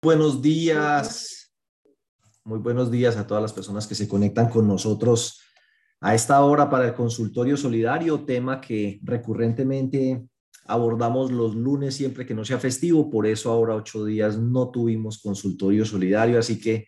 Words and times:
buenos 0.00 0.40
días. 0.40 1.52
Muy 2.44 2.60
buenos 2.60 2.90
días 2.90 3.16
a 3.16 3.26
todas 3.26 3.42
las 3.42 3.52
personas 3.52 3.86
que 3.86 3.94
se 3.94 4.06
conectan 4.08 4.48
con 4.48 4.66
nosotros 4.66 5.42
a 6.00 6.14
esta 6.14 6.40
hora 6.42 6.70
para 6.70 6.86
el 6.86 6.94
consultorio 6.94 7.56
solidario, 7.56 8.24
tema 8.24 8.60
que 8.60 9.00
recurrentemente 9.02 10.24
abordamos 10.66 11.32
los 11.32 11.56
lunes 11.56 11.96
siempre 11.96 12.24
que 12.24 12.34
no 12.34 12.44
sea 12.44 12.58
festivo, 12.58 13.10
por 13.10 13.26
eso 13.26 13.50
ahora 13.50 13.74
ocho 13.74 14.04
días 14.04 14.38
no 14.38 14.70
tuvimos 14.70 15.20
consultorio 15.20 15.84
solidario, 15.84 16.38
así 16.38 16.60
que 16.60 16.86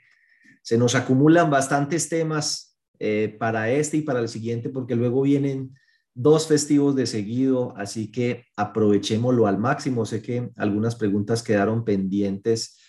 se 0.63 0.79
nos 0.79 0.95
acumulan 0.95 1.51
bastantes 1.51 2.09
temas 2.09 2.79
eh, 3.01 3.35
para 3.41 3.71
este 3.71 3.97
y 3.97 4.03
para 4.03 4.21
el 4.21 4.29
siguiente, 4.29 4.69
porque 4.69 4.95
luego 4.95 5.23
vienen 5.23 5.75
dos 6.15 6.47
festivos 6.47 6.95
de 6.95 7.07
seguido, 7.07 7.75
así 7.77 8.13
que 8.13 8.45
aprovechémoslo 8.57 9.47
al 9.47 9.59
máximo. 9.59 10.05
Sé 10.07 10.23
que 10.23 10.51
algunas 10.57 10.95
preguntas 10.95 11.43
quedaron 11.43 11.85
pendientes 11.85 12.80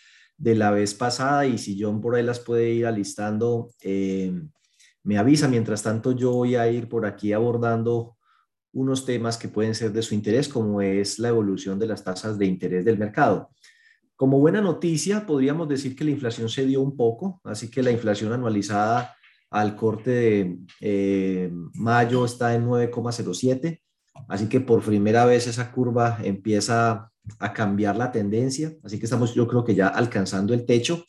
de 0.42 0.56
la 0.56 0.72
vez 0.72 0.96
pasada 0.96 1.46
y 1.46 1.60
si 1.60 1.80
John 1.80 2.02
por 2.02 2.16
ahí 2.16 2.24
las 2.24 2.40
puede 2.40 2.72
ir 2.72 2.88
alistando, 2.88 3.70
eh, 3.82 4.34
me 5.04 5.18
avisa. 5.20 5.48
Mientras 5.48 5.84
tanto, 5.84 6.14
yo 6.14 6.32
voy 6.32 6.56
a 6.56 6.68
ir 6.68 6.90
por 6.90 7.06
aquí 7.06 7.32
abordando 7.32 8.18
unos 8.74 9.06
temas 9.06 9.38
que 9.38 9.50
pueden 9.50 9.76
ser 9.76 9.92
de 9.92 10.02
su 10.02 10.16
interés, 10.16 10.50
como 10.50 10.82
es 10.82 11.20
la 11.20 11.30
evolución 11.30 11.78
de 11.78 11.86
las 11.86 12.04
tasas 12.04 12.40
de 12.40 12.48
interés 12.48 12.84
del 12.84 12.98
mercado. 12.98 13.52
Como 14.16 14.40
buena 14.40 14.62
noticia, 14.62 15.28
podríamos 15.28 15.70
decir 15.70 15.96
que 15.96 16.06
la 16.06 16.12
inflación 16.12 16.50
se 16.50 16.66
dio 16.66 16.82
un 16.82 16.98
poco, 16.98 17.40
así 17.44 17.70
que 17.70 17.84
la 17.84 17.92
inflación 17.92 18.34
anualizada 18.34 19.16
al 19.52 19.76
corte 19.76 20.10
de 20.10 20.58
eh, 20.80 21.52
mayo 21.76 22.26
está 22.26 22.56
en 22.56 22.66
9,07, 22.66 23.80
así 24.28 24.48
que 24.48 24.60
por 24.60 24.82
primera 24.82 25.26
vez 25.26 25.46
esa 25.46 25.72
curva 25.72 26.18
empieza 26.24 27.11
a 27.40 27.54
cambiar 27.54 27.96
la 27.98 28.12
tendencia, 28.12 28.74
así 28.84 29.00
que 29.00 29.06
estamos 29.06 29.34
yo 29.34 29.48
creo 29.48 29.64
que 29.64 29.76
ya 29.76 29.88
alcanzando 29.88 30.54
el 30.54 30.66
techo. 30.66 31.06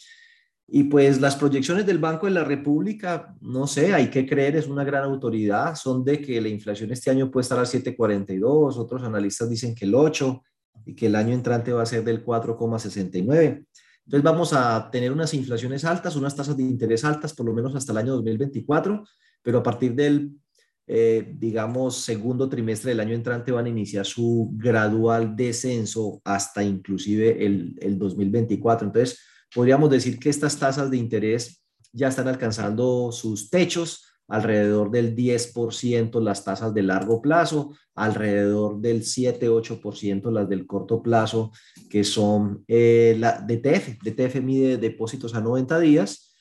Y 0.68 0.84
pues 0.84 1.20
las 1.20 1.36
proyecciones 1.36 1.84
del 1.84 1.98
Banco 1.98 2.26
de 2.26 2.32
la 2.32 2.44
República, 2.44 3.34
no 3.40 3.66
sé, 3.66 3.92
hay 3.92 4.08
que 4.08 4.26
creer, 4.26 4.56
es 4.56 4.68
una 4.68 4.84
gran 4.84 5.04
autoridad, 5.04 5.74
son 5.74 6.02
de 6.04 6.20
que 6.22 6.40
la 6.40 6.48
inflación 6.48 6.90
este 6.92 7.10
año 7.10 7.30
puede 7.30 7.42
estar 7.42 7.58
al 7.58 7.66
7,42, 7.66 8.76
otros 8.78 9.02
analistas 9.02 9.50
dicen 9.50 9.74
que 9.74 9.84
el 9.84 9.94
8 9.94 10.42
y 10.86 10.94
que 10.94 11.06
el 11.06 11.16
año 11.16 11.34
entrante 11.34 11.72
va 11.72 11.82
a 11.82 11.86
ser 11.86 12.04
del 12.04 12.24
4,69. 12.24 13.66
Entonces 14.04 14.22
vamos 14.24 14.52
a 14.52 14.90
tener 14.90 15.12
unas 15.12 15.32
inflaciones 15.34 15.84
altas, 15.84 16.16
unas 16.16 16.34
tasas 16.34 16.56
de 16.56 16.62
interés 16.62 17.04
altas, 17.04 17.34
por 17.34 17.46
lo 17.46 17.52
menos 17.52 17.74
hasta 17.74 17.92
el 17.92 17.98
año 17.98 18.14
2024, 18.14 19.04
pero 19.42 19.58
a 19.58 19.62
partir 19.62 19.94
del 19.94 20.32
eh, 20.86 21.34
digamos, 21.38 21.96
segundo 21.96 22.48
trimestre 22.48 22.90
del 22.90 23.00
año 23.00 23.14
entrante 23.14 23.52
van 23.52 23.66
a 23.66 23.70
iniciar 23.70 24.04
su 24.04 24.50
gradual 24.54 25.36
descenso 25.36 26.20
hasta 26.24 26.62
inclusive 26.62 27.44
el, 27.44 27.76
el 27.80 27.98
2024. 27.98 28.86
Entonces, 28.86 29.20
podríamos 29.54 29.90
decir 29.90 30.18
que 30.18 30.30
estas 30.30 30.58
tasas 30.58 30.90
de 30.90 30.96
interés 30.96 31.62
ya 31.92 32.08
están 32.08 32.28
alcanzando 32.28 33.12
sus 33.12 33.50
techos, 33.50 34.06
alrededor 34.28 34.90
del 34.90 35.14
10% 35.14 36.20
las 36.20 36.44
tasas 36.44 36.72
de 36.72 36.82
largo 36.82 37.20
plazo, 37.20 37.74
alrededor 37.94 38.80
del 38.80 39.02
7-8% 39.02 40.30
las 40.32 40.48
del 40.48 40.66
corto 40.66 41.02
plazo, 41.02 41.52
que 41.90 42.02
son 42.02 42.64
eh, 42.66 43.14
la 43.18 43.40
DTF. 43.40 44.02
DTF 44.02 44.40
mide 44.40 44.78
depósitos 44.78 45.34
a 45.34 45.40
90 45.40 45.78
días 45.80 46.31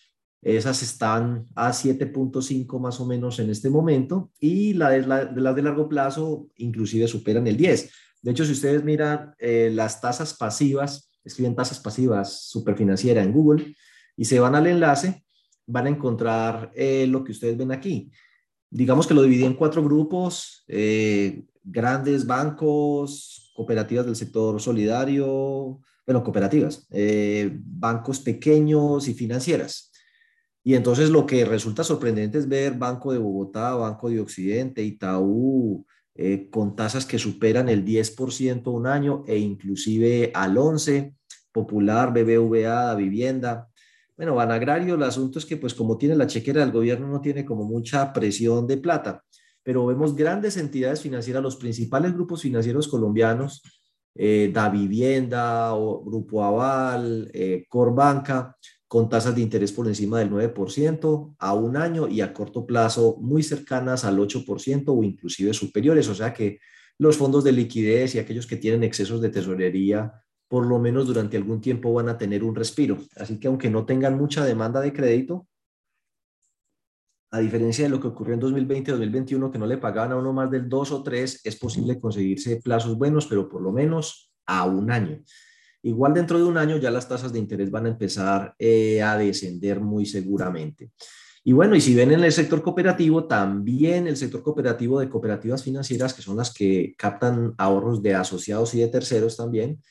esas 0.41 0.81
están 0.81 1.47
a 1.53 1.71
7.5 1.71 2.79
más 2.79 2.99
o 2.99 3.05
menos 3.05 3.39
en 3.39 3.49
este 3.51 3.69
momento 3.69 4.31
y 4.39 4.73
la 4.73 4.89
de, 4.89 5.01
las 5.05 5.55
de 5.55 5.61
largo 5.61 5.87
plazo 5.87 6.47
inclusive 6.57 7.07
superan 7.07 7.45
el 7.45 7.57
10. 7.57 7.91
De 8.23 8.31
hecho, 8.31 8.45
si 8.45 8.53
ustedes 8.53 8.83
miran 8.83 9.35
eh, 9.37 9.71
las 9.73 10.01
tasas 10.01 10.33
pasivas, 10.33 11.11
escriben 11.23 11.55
tasas 11.55 11.79
pasivas 11.79 12.49
superfinanciera 12.49 13.21
en 13.21 13.31
Google 13.31 13.75
y 14.17 14.25
se 14.25 14.39
van 14.39 14.55
al 14.55 14.65
enlace, 14.65 15.23
van 15.67 15.85
a 15.85 15.89
encontrar 15.89 16.71
eh, 16.75 17.05
lo 17.07 17.23
que 17.23 17.33
ustedes 17.33 17.57
ven 17.57 17.71
aquí. 17.71 18.11
Digamos 18.69 19.05
que 19.05 19.13
lo 19.13 19.21
dividí 19.21 19.43
en 19.43 19.53
cuatro 19.53 19.83
grupos, 19.83 20.63
eh, 20.67 21.43
grandes 21.63 22.25
bancos, 22.25 23.51
cooperativas 23.55 24.05
del 24.05 24.15
sector 24.15 24.59
solidario, 24.59 25.79
bueno, 26.05 26.23
cooperativas, 26.23 26.87
bancos 27.53 28.19
pequeños 28.19 29.07
y 29.07 29.13
financieras. 29.13 29.90
Y 30.63 30.75
entonces 30.75 31.09
lo 31.09 31.25
que 31.25 31.43
resulta 31.45 31.83
sorprendente 31.83 32.37
es 32.37 32.47
ver 32.47 32.73
Banco 32.73 33.11
de 33.11 33.17
Bogotá, 33.17 33.73
Banco 33.73 34.09
de 34.09 34.19
Occidente, 34.19 34.83
Itaú, 34.83 35.85
eh, 36.13 36.49
con 36.51 36.75
tasas 36.75 37.05
que 37.05 37.17
superan 37.17 37.69
el 37.69 37.83
10% 37.83 38.71
un 38.71 38.85
año 38.85 39.23
e 39.27 39.37
inclusive 39.37 40.31
al 40.33 40.57
11%, 40.57 41.15
Popular, 41.51 42.13
BBVA, 42.13 42.95
Vivienda. 42.95 43.67
Bueno, 44.15 44.35
Banagrario, 44.35 44.95
el 44.95 45.03
asunto 45.03 45.39
es 45.39 45.45
que 45.45 45.57
pues 45.57 45.73
como 45.73 45.97
tiene 45.97 46.15
la 46.15 46.27
chequera 46.27 46.61
del 46.61 46.71
gobierno 46.71 47.07
no 47.07 47.19
tiene 47.19 47.43
como 47.43 47.65
mucha 47.65 48.13
presión 48.13 48.67
de 48.67 48.77
plata, 48.77 49.23
pero 49.63 49.85
vemos 49.85 50.15
grandes 50.15 50.57
entidades 50.57 51.01
financieras, 51.01 51.43
los 51.43 51.57
principales 51.57 52.13
grupos 52.13 52.43
financieros 52.43 52.87
colombianos, 52.87 53.61
eh, 54.15 54.49
Da 54.53 54.69
Vivienda, 54.69 55.71
Grupo 55.71 56.43
Aval, 56.43 57.29
eh, 57.33 57.65
Corbanca, 57.67 58.55
con 58.91 59.07
tasas 59.07 59.33
de 59.33 59.41
interés 59.41 59.71
por 59.71 59.87
encima 59.87 60.19
del 60.19 60.29
9% 60.29 61.35
a 61.39 61.53
un 61.53 61.77
año 61.77 62.09
y 62.09 62.19
a 62.19 62.33
corto 62.33 62.65
plazo 62.65 63.15
muy 63.21 63.41
cercanas 63.41 64.03
al 64.03 64.17
8% 64.17 64.83
o 64.87 65.01
inclusive 65.01 65.53
superiores. 65.53 66.09
O 66.09 66.13
sea 66.13 66.33
que 66.33 66.59
los 66.97 67.15
fondos 67.15 67.45
de 67.45 67.53
liquidez 67.53 68.15
y 68.15 68.19
aquellos 68.19 68.45
que 68.45 68.57
tienen 68.57 68.83
excesos 68.83 69.21
de 69.21 69.29
tesorería, 69.29 70.11
por 70.49 70.65
lo 70.65 70.77
menos 70.77 71.07
durante 71.07 71.37
algún 71.37 71.61
tiempo 71.61 71.93
van 71.93 72.09
a 72.09 72.17
tener 72.17 72.43
un 72.43 72.53
respiro. 72.53 72.97
Así 73.15 73.39
que 73.39 73.47
aunque 73.47 73.69
no 73.69 73.85
tengan 73.85 74.17
mucha 74.17 74.43
demanda 74.43 74.81
de 74.81 74.91
crédito, 74.91 75.47
a 77.31 77.39
diferencia 77.39 77.85
de 77.85 77.91
lo 77.91 78.01
que 78.01 78.07
ocurrió 78.09 78.33
en 78.33 78.41
2020-2021, 78.41 79.53
que 79.53 79.57
no 79.57 79.67
le 79.67 79.77
pagaban 79.77 80.11
a 80.11 80.17
uno 80.17 80.33
más 80.33 80.51
del 80.51 80.67
2 80.67 80.91
o 80.91 81.01
3, 81.01 81.45
es 81.45 81.55
posible 81.55 81.97
conseguirse 81.97 82.59
plazos 82.61 82.97
buenos, 82.97 83.25
pero 83.25 83.47
por 83.47 83.61
lo 83.61 83.71
menos 83.71 84.33
a 84.45 84.65
un 84.65 84.91
año. 84.91 85.23
Igual 85.83 86.13
dentro 86.13 86.37
de 86.37 86.43
un 86.43 86.57
año 86.57 86.77
ya 86.77 86.91
las 86.91 87.07
tasas 87.07 87.33
de 87.33 87.39
interés 87.39 87.71
van 87.71 87.85
a 87.85 87.89
empezar 87.89 88.55
eh, 88.59 89.01
a 89.01 89.17
descender 89.17 89.79
muy 89.79 90.05
seguramente. 90.05 90.91
Y 91.43 91.53
bueno, 91.53 91.75
y 91.75 91.81
si 91.81 91.95
ven 91.95 92.11
en 92.11 92.23
el 92.23 92.31
sector 92.31 92.61
cooperativo, 92.61 93.25
también 93.25 94.05
el 94.05 94.15
sector 94.15 94.43
cooperativo 94.43 94.99
de 94.99 95.09
cooperativas 95.09 95.63
financieras, 95.63 96.13
que 96.13 96.21
son 96.21 96.37
las 96.37 96.53
que 96.53 96.93
captan 96.97 97.55
ahorros 97.57 98.03
de 98.03 98.13
asociados 98.13 98.75
y 98.75 98.79
de 98.79 98.87
terceros 98.89 99.37
también, 99.37 99.81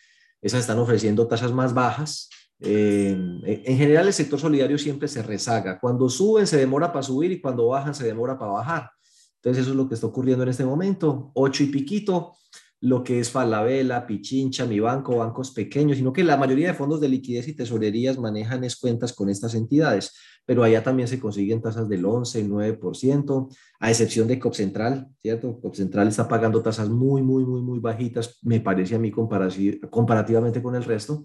esas 0.40 0.60
están 0.60 0.78
ofreciendo 0.78 1.26
tasas 1.26 1.52
más 1.52 1.74
bajas. 1.74 2.30
Eh, 2.60 3.16
en 3.44 3.76
general, 3.76 4.06
el 4.06 4.12
sector 4.12 4.38
solidario 4.38 4.78
siempre 4.78 5.08
se 5.08 5.22
rezaga. 5.22 5.80
Cuando 5.80 6.08
suben, 6.08 6.46
se 6.46 6.56
demora 6.56 6.92
para 6.92 7.02
subir 7.02 7.32
y 7.32 7.40
cuando 7.40 7.66
bajan, 7.66 7.94
se 7.94 8.06
demora 8.06 8.38
para 8.38 8.52
bajar. 8.52 8.90
Entonces, 9.36 9.62
eso 9.62 9.70
es 9.72 9.76
lo 9.76 9.88
que 9.88 9.94
está 9.94 10.06
ocurriendo 10.06 10.44
en 10.44 10.50
este 10.50 10.64
momento. 10.64 11.32
Ocho 11.34 11.64
y 11.64 11.66
piquito 11.66 12.34
lo 12.80 13.04
que 13.04 13.20
es 13.20 13.30
Falabella, 13.30 14.06
Pichincha, 14.06 14.64
Mi 14.64 14.80
Banco, 14.80 15.16
bancos 15.16 15.50
pequeños, 15.50 15.98
sino 15.98 16.12
que 16.12 16.24
la 16.24 16.38
mayoría 16.38 16.68
de 16.68 16.74
fondos 16.74 17.00
de 17.00 17.08
liquidez 17.08 17.46
y 17.48 17.54
tesorerías 17.54 18.18
manejan 18.18 18.64
es 18.64 18.76
cuentas 18.76 19.12
con 19.12 19.28
estas 19.28 19.54
entidades, 19.54 20.14
pero 20.46 20.64
allá 20.64 20.82
también 20.82 21.06
se 21.06 21.20
consiguen 21.20 21.60
tasas 21.60 21.88
del 21.88 22.06
11, 22.06 22.46
9%, 22.48 23.48
a 23.80 23.91
excepción 23.91 24.28
de 24.28 24.38
Copcentral, 24.38 25.08
¿cierto? 25.20 25.60
Copcentral 25.60 26.08
está 26.08 26.26
pagando 26.26 26.62
tasas 26.62 26.88
muy, 26.88 27.22
muy, 27.22 27.44
muy, 27.44 27.60
muy 27.60 27.80
bajitas, 27.80 28.38
me 28.42 28.60
parece 28.60 28.94
a 28.94 28.98
mí 28.98 29.10
comparativamente 29.10 30.62
con 30.62 30.74
el 30.74 30.84
resto. 30.84 31.24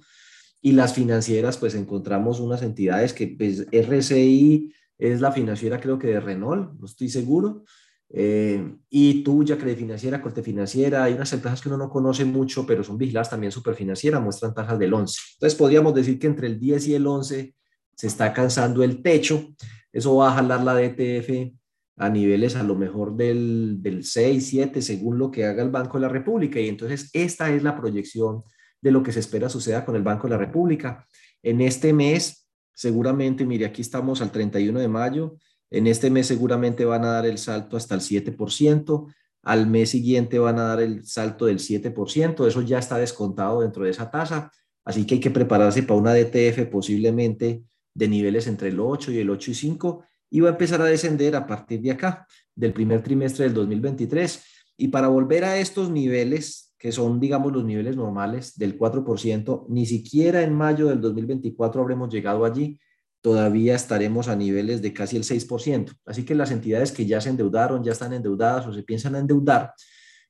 Y 0.62 0.74
las 0.74 0.94
financieras, 0.94 1.58
pues 1.58 1.74
encontramos 1.76 2.40
unas 2.40 2.64
entidades 2.64 3.14
que, 3.14 3.28
pues, 3.28 3.68
RCI 3.72 4.74
es 4.98 5.22
la 5.22 5.32
financiera 5.32 5.80
creo 5.80 6.00
que 6.00 6.08
de 6.08 6.20
Renault, 6.20 6.80
no 6.80 6.86
estoy 6.86 7.10
seguro, 7.10 7.64
eh, 8.10 8.76
y 8.90 9.24
tuya, 9.24 9.58
Credit 9.58 9.80
Financiera, 9.80 10.22
Corte 10.22 10.44
Financiera, 10.44 11.04
hay 11.04 11.14
unas 11.14 11.32
empresas 11.34 11.62
que 11.62 11.70
uno 11.70 11.78
no 11.78 11.90
conoce 11.90 12.24
mucho, 12.24 12.66
pero 12.66 12.84
son 12.84 12.98
vigiladas 12.98 13.30
también 13.30 13.52
Superfinanciera, 13.52 14.20
muestran 14.20 14.54
tasas 14.54 14.80
del 14.80 14.94
11. 14.94 15.20
Entonces 15.34 15.58
podríamos 15.58 15.94
decir 15.94 16.20
que 16.20 16.28
entre 16.28 16.48
el 16.48 16.60
10 16.60 16.88
y 16.88 16.96
el 16.96 17.08
11 17.08 17.56
se 17.96 18.08
está 18.08 18.26
alcanzando 18.26 18.84
el 18.84 19.02
techo. 19.02 19.56
Eso 19.92 20.16
va 20.16 20.32
a 20.32 20.36
jalar 20.36 20.64
la 20.64 20.76
DTF 20.76 21.54
a 21.98 22.10
niveles 22.10 22.56
a 22.56 22.64
lo 22.64 22.76
mejor 22.76 23.16
del, 23.16 23.78
del 23.82 24.04
6, 24.04 24.46
7, 24.48 24.82
según 24.82 25.18
lo 25.18 25.32
que 25.32 25.46
haga 25.46 25.64
el 25.64 25.70
Banco 25.70 25.98
de 25.98 26.02
la 26.02 26.10
República. 26.10 26.60
Y 26.60 26.68
entonces 26.68 27.10
esta 27.14 27.50
es 27.52 27.64
la 27.64 27.76
proyección 27.76 28.44
de 28.82 28.92
lo 28.92 29.02
que 29.02 29.12
se 29.12 29.20
espera 29.20 29.50
suceda 29.50 29.86
con 29.86 29.96
el 29.96 30.04
Banco 30.04 30.28
de 30.28 30.32
la 30.32 30.38
República. 30.38 31.08
En 31.42 31.62
este 31.62 31.94
mes, 31.94 32.48
seguramente, 32.74 33.46
mire, 33.46 33.66
aquí 33.66 33.82
estamos 33.82 34.22
al 34.22 34.32
31 34.32 34.80
de 34.80 34.88
mayo, 34.88 35.38
en 35.72 35.88
este 35.88 36.10
mes 36.10 36.28
seguramente 36.28 36.86
van 36.86 37.04
a 37.06 37.12
dar 37.12 37.26
el 37.26 37.38
salto 37.38 37.78
hasta 37.78 37.96
el 37.96 38.02
7%, 38.02 39.14
al 39.44 39.68
mes 39.68 39.90
siguiente 39.90 40.40
van 40.40 40.60
a 40.60 40.64
dar 40.64 40.82
el 40.82 41.06
salto 41.06 41.46
del 41.46 41.60
7%, 41.60 42.48
eso 42.48 42.62
ya 42.62 42.80
está 42.80 42.98
descontado 42.98 43.62
dentro 43.62 43.84
de 43.84 43.92
esa 43.92 44.10
tasa, 44.10 44.52
así 44.84 45.06
que 45.06 45.16
hay 45.16 45.20
que 45.20 45.32
prepararse 45.32 45.84
para 45.84 46.00
una 46.00 46.14
DTF 46.14 46.68
posiblemente 46.72 47.64
de 47.94 48.08
niveles 48.08 48.48
entre 48.48 48.70
el 48.70 48.80
8 48.80 49.12
y 49.12 49.20
el 49.20 49.30
8 49.30 49.52
y 49.52 49.54
5 49.54 50.04
y 50.30 50.40
va 50.42 50.50
a 50.50 50.52
empezar 50.52 50.82
a 50.82 50.86
descender 50.86 51.36
a 51.36 51.48
partir 51.48 51.82
de 51.82 51.92
acá, 51.92 52.28
del 52.54 52.74
primer 52.74 53.02
trimestre 53.02 53.46
del 53.46 53.54
2023. 53.54 54.44
Y 54.78 54.90
para 54.90 55.08
volver 55.08 55.46
a 55.46 55.58
estos 55.58 55.90
niveles 55.90 56.74
que 56.78 56.92
son, 56.92 57.20
digamos, 57.20 57.54
los 57.54 57.64
niveles 57.64 57.96
normales 57.96 58.58
del 58.58 58.78
4%, 58.78 59.66
ni 59.70 59.86
siquiera 59.86 60.42
en 60.42 60.54
mayo 60.54 60.88
del 60.88 61.02
2024 61.02 61.82
habremos 61.82 62.14
llegado 62.14 62.46
allí, 62.46 62.80
todavía 63.26 63.74
estaremos 63.74 64.28
a 64.28 64.36
niveles 64.36 64.84
de 64.84 64.94
casi 64.94 65.18
el 65.18 65.24
6%. 65.24 65.92
Así 66.06 66.24
que 66.24 66.36
las 66.36 66.52
entidades 66.52 66.92
que 66.92 67.08
ya 67.08 67.20
se 67.20 67.30
endeudaron, 67.30 67.84
ya 67.84 67.94
están 67.94 68.14
endeudadas 68.14 68.68
o 68.68 68.72
se 68.72 68.84
piensan 68.84 69.16
endeudar, 69.16 69.74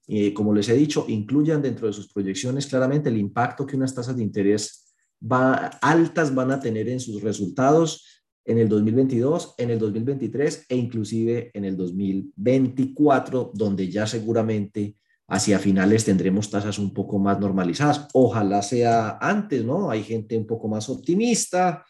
eh, 0.07 0.33
como 0.33 0.53
les 0.53 0.69
he 0.69 0.75
dicho, 0.75 1.03
incluyan 1.09 1.62
dentro 1.62 1.88
de 1.88 1.94
sus 1.94 2.07
proyecciones 2.13 2.68
claramente 2.68 3.09
el 3.09 3.18
impacto 3.18 3.65
que 3.65 3.75
unas 3.75 3.94
tasas 3.94 4.15
de 4.15 4.24
interés 4.24 4.95
va, 5.21 5.56
altas 5.81 6.33
van 6.33 6.51
a 6.51 6.62
tener 6.62 6.88
en 6.88 7.01
sus 7.01 7.21
resultados 7.21 8.24
en 8.45 8.59
el 8.59 8.69
2022, 8.69 9.56
en 9.57 9.71
el 9.71 9.80
2023 9.80 10.68
e 10.69 10.77
inclusive 10.77 11.51
en 11.53 11.65
el 11.65 11.75
2024, 11.75 13.51
donde 13.53 13.89
ya 13.89 14.07
seguramente 14.07 14.95
hacia 15.27 15.59
finales 15.59 16.06
tendremos 16.06 16.50
tasas 16.50 16.80
un 16.80 16.94
poco 16.94 17.19
más 17.19 17.41
normalizadas. 17.41 18.07
Ojalá 18.13 18.62
sea 18.62 19.18
antes, 19.19 19.65
¿no? 19.65 19.89
Hay 19.89 20.01
gente 20.01 20.38
un 20.38 20.48
poco 20.48 20.69
más 20.69 20.88
optimista 20.88 21.83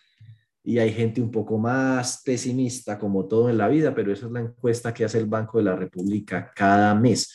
y 0.65 0.79
hay 0.79 0.91
gente 0.91 1.21
un 1.21 1.29
poco 1.29 1.59
más 1.59 2.23
pesimista, 2.25 2.97
como 2.97 3.25
todo 3.25 3.49
en 3.49 3.57
la 3.57 3.67
vida, 3.67 3.93
pero 3.93 4.11
esa 4.11 4.25
es 4.25 4.31
la 4.31 4.39
encuesta 4.39 4.91
que 4.91 5.05
hace 5.05 5.19
el 5.19 5.27
Banco 5.27 5.59
de 5.59 5.65
la 5.65 5.75
República 5.75 6.51
cada 6.55 6.95
mes. 6.95 7.31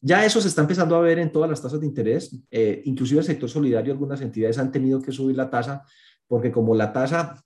Ya 0.00 0.24
eso 0.24 0.40
se 0.40 0.48
está 0.48 0.62
empezando 0.62 0.96
a 0.96 1.00
ver 1.00 1.18
en 1.18 1.30
todas 1.30 1.50
las 1.50 1.60
tasas 1.60 1.78
de 1.78 1.86
interés, 1.86 2.34
eh, 2.50 2.80
inclusive 2.86 3.20
el 3.20 3.26
sector 3.26 3.50
solidario, 3.50 3.92
algunas 3.92 4.22
entidades 4.22 4.56
han 4.58 4.72
tenido 4.72 5.02
que 5.02 5.12
subir 5.12 5.36
la 5.36 5.50
tasa, 5.50 5.84
porque 6.26 6.50
como 6.50 6.74
la 6.74 6.90
tasa, 6.90 7.44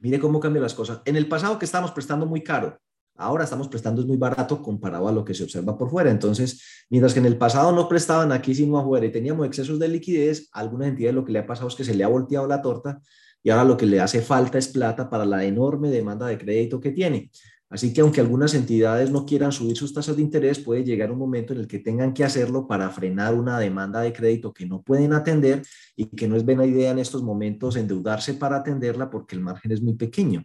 mire 0.00 0.18
cómo 0.18 0.40
cambian 0.40 0.64
las 0.64 0.74
cosas. 0.74 1.02
En 1.04 1.14
el 1.14 1.28
pasado 1.28 1.56
que 1.56 1.66
estábamos 1.66 1.92
prestando 1.92 2.26
muy 2.26 2.42
caro, 2.42 2.76
ahora 3.14 3.44
estamos 3.44 3.68
prestando 3.68 4.00
es 4.00 4.08
muy 4.08 4.16
barato 4.16 4.60
comparado 4.60 5.06
a 5.06 5.12
lo 5.12 5.24
que 5.24 5.34
se 5.34 5.44
observa 5.44 5.78
por 5.78 5.88
fuera. 5.88 6.10
Entonces, 6.10 6.86
mientras 6.90 7.14
que 7.14 7.20
en 7.20 7.26
el 7.26 7.38
pasado 7.38 7.70
no 7.70 7.88
prestaban 7.88 8.32
aquí 8.32 8.56
sino 8.56 8.76
afuera 8.76 9.06
y 9.06 9.12
teníamos 9.12 9.46
excesos 9.46 9.78
de 9.78 9.86
liquidez, 9.86 10.48
a 10.52 10.58
algunas 10.58 10.88
entidades 10.88 11.14
lo 11.14 11.24
que 11.24 11.30
le 11.30 11.38
ha 11.38 11.46
pasado 11.46 11.68
es 11.68 11.76
que 11.76 11.84
se 11.84 11.94
le 11.94 12.02
ha 12.02 12.08
volteado 12.08 12.48
la 12.48 12.60
torta 12.60 13.00
y 13.44 13.50
ahora 13.50 13.64
lo 13.64 13.76
que 13.76 13.86
le 13.86 14.00
hace 14.00 14.22
falta 14.22 14.58
es 14.58 14.68
plata 14.68 15.08
para 15.08 15.24
la 15.24 15.44
enorme 15.44 15.90
demanda 15.90 16.26
de 16.26 16.38
crédito 16.38 16.80
que 16.80 16.90
tiene. 16.90 17.30
Así 17.68 17.92
que 17.92 18.00
aunque 18.00 18.20
algunas 18.20 18.54
entidades 18.54 19.10
no 19.10 19.26
quieran 19.26 19.52
subir 19.52 19.76
sus 19.76 19.92
tasas 19.92 20.16
de 20.16 20.22
interés, 20.22 20.58
puede 20.58 20.82
llegar 20.82 21.12
un 21.12 21.18
momento 21.18 21.52
en 21.52 21.60
el 21.60 21.66
que 21.66 21.78
tengan 21.78 22.14
que 22.14 22.24
hacerlo 22.24 22.66
para 22.66 22.88
frenar 22.88 23.34
una 23.34 23.58
demanda 23.58 24.00
de 24.00 24.12
crédito 24.12 24.54
que 24.54 24.64
no 24.64 24.80
pueden 24.82 25.12
atender 25.12 25.62
y 25.94 26.06
que 26.06 26.26
no 26.26 26.36
es 26.36 26.44
buena 26.44 26.64
idea 26.64 26.92
en 26.92 26.98
estos 26.98 27.22
momentos 27.22 27.76
endeudarse 27.76 28.34
para 28.34 28.56
atenderla 28.56 29.10
porque 29.10 29.34
el 29.36 29.42
margen 29.42 29.72
es 29.72 29.82
muy 29.82 29.94
pequeño. 29.94 30.42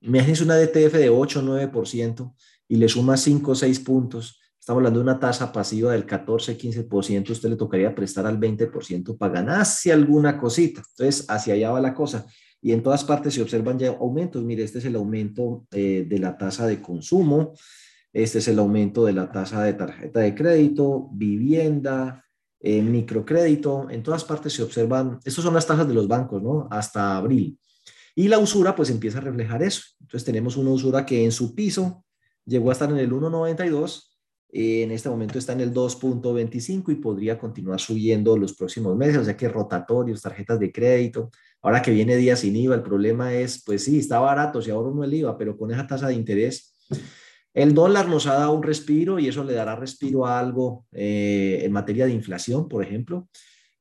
Imagínense 0.00 0.44
una 0.44 0.56
DTF 0.56 0.92
de 0.92 1.10
8 1.10 1.40
o 1.40 1.42
9% 1.42 2.34
y 2.68 2.76
le 2.76 2.88
suma 2.88 3.16
5 3.16 3.50
o 3.50 3.54
6 3.54 3.80
puntos. 3.80 4.38
Estamos 4.66 4.80
hablando 4.80 4.98
de 4.98 5.04
una 5.04 5.20
tasa 5.20 5.52
pasiva 5.52 5.92
del 5.92 6.04
14-15%. 6.04 7.30
Usted 7.30 7.50
le 7.50 7.54
tocaría 7.54 7.94
prestar 7.94 8.26
al 8.26 8.36
20% 8.36 9.16
para 9.16 9.34
ganarse 9.34 9.92
alguna 9.92 10.36
cosita. 10.36 10.82
Entonces, 10.90 11.24
hacia 11.28 11.54
allá 11.54 11.70
va 11.70 11.80
la 11.80 11.94
cosa 11.94 12.26
y 12.60 12.72
en 12.72 12.82
todas 12.82 13.04
partes 13.04 13.32
se 13.34 13.42
observan 13.42 13.78
ya 13.78 13.90
aumentos. 13.90 14.42
Mire, 14.42 14.64
este 14.64 14.78
es 14.78 14.84
el 14.86 14.96
aumento 14.96 15.68
eh, 15.70 16.04
de 16.08 16.18
la 16.18 16.36
tasa 16.36 16.66
de 16.66 16.82
consumo, 16.82 17.52
este 18.12 18.38
es 18.38 18.48
el 18.48 18.58
aumento 18.58 19.04
de 19.04 19.12
la 19.12 19.30
tasa 19.30 19.62
de 19.62 19.74
tarjeta 19.74 20.18
de 20.18 20.34
crédito, 20.34 21.10
vivienda, 21.12 22.24
eh, 22.58 22.82
microcrédito. 22.82 23.88
En 23.88 24.02
todas 24.02 24.24
partes 24.24 24.52
se 24.52 24.64
observan, 24.64 25.20
estas 25.24 25.44
son 25.44 25.54
las 25.54 25.68
tasas 25.68 25.86
de 25.86 25.94
los 25.94 26.08
bancos, 26.08 26.42
¿no? 26.42 26.66
Hasta 26.72 27.16
abril. 27.16 27.56
Y 28.16 28.26
la 28.26 28.40
usura 28.40 28.74
pues 28.74 28.90
empieza 28.90 29.18
a 29.18 29.20
reflejar 29.20 29.62
eso. 29.62 29.82
Entonces 30.00 30.24
tenemos 30.24 30.56
una 30.56 30.70
usura 30.70 31.06
que 31.06 31.24
en 31.24 31.30
su 31.30 31.54
piso 31.54 32.04
llegó 32.44 32.70
a 32.70 32.72
estar 32.72 32.90
en 32.90 32.98
el 32.98 33.12
1.92 33.12 34.15
en 34.58 34.90
este 34.90 35.10
momento 35.10 35.38
está 35.38 35.52
en 35.52 35.60
el 35.60 35.74
2.25 35.74 36.90
y 36.90 36.94
podría 36.94 37.38
continuar 37.38 37.78
subiendo 37.78 38.36
los 38.38 38.54
próximos 38.54 38.96
meses, 38.96 39.18
o 39.18 39.24
sea 39.24 39.36
que 39.36 39.48
rotatorios, 39.48 40.22
tarjetas 40.22 40.58
de 40.58 40.72
crédito. 40.72 41.30
Ahora 41.60 41.82
que 41.82 41.90
viene 41.90 42.16
día 42.16 42.36
sin 42.36 42.56
IVA, 42.56 42.76
el 42.76 42.82
problema 42.82 43.34
es, 43.34 43.62
pues 43.64 43.84
sí, 43.84 43.98
está 43.98 44.18
barato, 44.18 44.62
si 44.62 44.70
ahora 44.70 44.94
no 44.94 45.04
el 45.04 45.12
IVA, 45.12 45.36
pero 45.36 45.56
con 45.58 45.70
esa 45.72 45.86
tasa 45.86 46.08
de 46.08 46.14
interés, 46.14 46.74
el 47.52 47.74
dólar 47.74 48.08
nos 48.08 48.26
ha 48.26 48.34
dado 48.34 48.52
un 48.52 48.62
respiro 48.62 49.18
y 49.18 49.28
eso 49.28 49.44
le 49.44 49.52
dará 49.52 49.76
respiro 49.76 50.26
a 50.26 50.38
algo 50.38 50.86
eh, 50.92 51.60
en 51.62 51.72
materia 51.72 52.06
de 52.06 52.12
inflación, 52.12 52.68
por 52.68 52.82
ejemplo. 52.82 53.28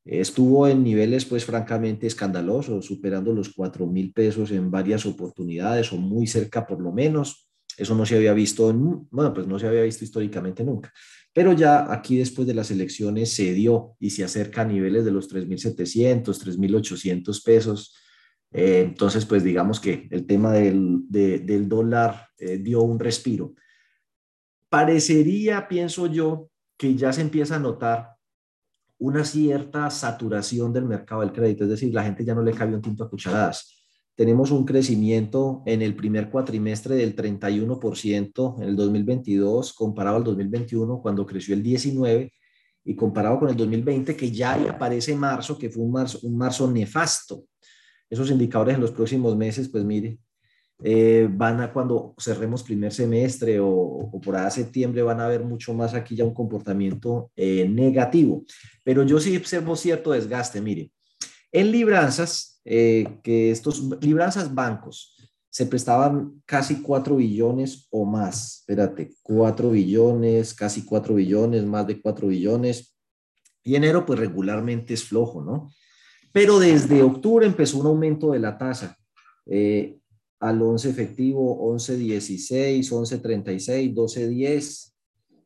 Estuvo 0.03 0.67
en 0.67 0.83
niveles, 0.83 1.25
pues 1.25 1.45
francamente 1.45 2.05
escandalosos, 2.05 2.85
superando 2.85 3.33
los 3.33 3.53
4 3.53 3.87
mil 3.87 4.13
pesos 4.13 4.51
en 4.51 4.69
varias 4.69 5.05
oportunidades 5.05 5.91
o 5.91 5.97
muy 5.97 6.27
cerca 6.27 6.67
por 6.67 6.81
lo 6.81 6.91
menos. 6.91 7.44
Eso 7.77 7.95
no 7.95 8.05
se 8.05 8.15
había 8.15 8.33
visto, 8.33 8.69
en, 8.69 9.07
bueno, 9.09 9.33
pues 9.33 9.47
no 9.47 9.59
se 9.59 9.67
había 9.67 9.83
visto 9.83 10.03
históricamente 10.03 10.63
nunca. 10.63 10.93
Pero 11.33 11.53
ya 11.53 11.91
aquí 11.91 12.17
después 12.17 12.47
de 12.47 12.53
las 12.53 12.71
elecciones 12.71 13.33
se 13.33 13.53
dio 13.53 13.95
y 13.99 14.11
se 14.11 14.23
acerca 14.23 14.61
a 14.61 14.65
niveles 14.65 15.03
de 15.03 15.11
los 15.11 15.29
3.700, 15.29 16.23
3.800 16.23 17.43
pesos. 17.43 17.95
Eh, 18.51 18.83
entonces, 18.85 19.25
pues 19.25 19.43
digamos 19.43 19.79
que 19.79 20.07
el 20.11 20.25
tema 20.25 20.53
del, 20.53 21.01
del 21.09 21.67
dólar 21.67 22.29
eh, 22.37 22.57
dio 22.57 22.81
un 22.81 22.99
respiro. 22.99 23.53
Parecería, 24.69 25.67
pienso 25.67 26.07
yo, 26.07 26.49
que 26.77 26.95
ya 26.95 27.11
se 27.11 27.21
empieza 27.21 27.57
a 27.57 27.59
notar 27.59 28.15
una 28.97 29.25
cierta 29.25 29.89
saturación 29.89 30.71
del 30.71 30.85
mercado 30.85 31.21
del 31.21 31.33
crédito, 31.33 31.65
es 31.65 31.69
decir, 31.69 31.93
la 31.93 32.03
gente 32.03 32.23
ya 32.23 32.33
no 32.33 32.41
le 32.41 32.53
cabe 32.53 32.75
un 32.75 32.81
tinto 32.81 33.03
a 33.03 33.09
cucharadas 33.09 33.74
tenemos 34.15 34.51
un 34.51 34.65
crecimiento 34.65 35.61
en 35.65 35.81
el 35.81 35.95
primer 35.95 36.29
cuatrimestre 36.29 36.95
del 36.95 37.15
31% 37.15 38.61
en 38.61 38.69
el 38.69 38.75
2022 38.75 39.73
comparado 39.73 40.17
al 40.17 40.23
2021 40.23 41.01
cuando 41.01 41.25
creció 41.25 41.53
el 41.53 41.63
19% 41.63 42.31
y 42.87 42.95
comparado 42.95 43.39
con 43.39 43.49
el 43.49 43.55
2020 43.57 44.15
que 44.15 44.31
ya 44.31 44.53
aparece 44.69 45.15
marzo, 45.15 45.57
que 45.57 45.69
fue 45.69 45.83
un 45.83 45.91
marzo, 45.91 46.19
un 46.21 46.37
marzo 46.37 46.71
nefasto. 46.71 47.45
Esos 48.09 48.29
indicadores 48.29 48.75
en 48.75 48.81
los 48.81 48.91
próximos 48.91 49.35
meses, 49.35 49.67
pues 49.69 49.83
mire, 49.83 50.19
eh, 50.83 51.27
van 51.31 51.61
a 51.61 51.73
cuando 51.73 52.13
cerremos 52.17 52.61
primer 52.61 52.93
semestre 52.93 53.59
o, 53.59 54.11
por 54.23 54.35
ahí 54.35 54.51
septiembre 54.51 55.01
van 55.01 55.19
a 55.19 55.27
ver 55.27 55.43
mucho 55.43 55.73
más 55.73 55.93
aquí 55.93 56.15
ya 56.15 56.25
un 56.25 56.33
comportamiento 56.33 57.31
eh, 57.35 57.67
negativo. 57.67 58.43
Pero 58.83 59.03
yo 59.03 59.19
sí 59.19 59.35
observo 59.35 59.75
cierto 59.75 60.11
desgaste, 60.11 60.61
mire. 60.61 60.91
En 61.51 61.71
libranzas, 61.71 62.54
eh, 62.65 63.19
que 63.23 63.51
estos 63.51 63.81
libranzas 64.01 64.53
bancos 64.53 65.15
se 65.49 65.67
prestaban 65.67 66.41
casi 66.45 66.81
4 66.81 67.15
billones 67.15 67.87
o 67.89 68.03
más, 68.03 68.57
espérate, 68.59 69.13
4 69.21 69.69
billones, 69.69 70.53
casi 70.53 70.83
4 70.83 71.15
billones, 71.15 71.63
más 71.63 71.87
de 71.87 72.01
4 72.01 72.27
billones. 72.27 72.93
Y 73.63 73.75
enero 73.75 74.05
pues 74.05 74.19
regularmente 74.19 74.93
es 74.93 75.03
flojo, 75.05 75.41
¿no? 75.41 75.71
Pero 76.33 76.59
desde 76.59 77.01
octubre 77.01 77.45
empezó 77.45 77.77
un 77.77 77.85
aumento 77.85 78.31
de 78.31 78.39
la 78.39 78.57
tasa 78.57 78.97
eh, 79.45 79.97
al 80.41 80.61
11 80.61 80.89
efectivo, 80.89 81.71
11.16, 81.73 82.79
11.36, 82.91 83.93
12.10. 83.93 84.93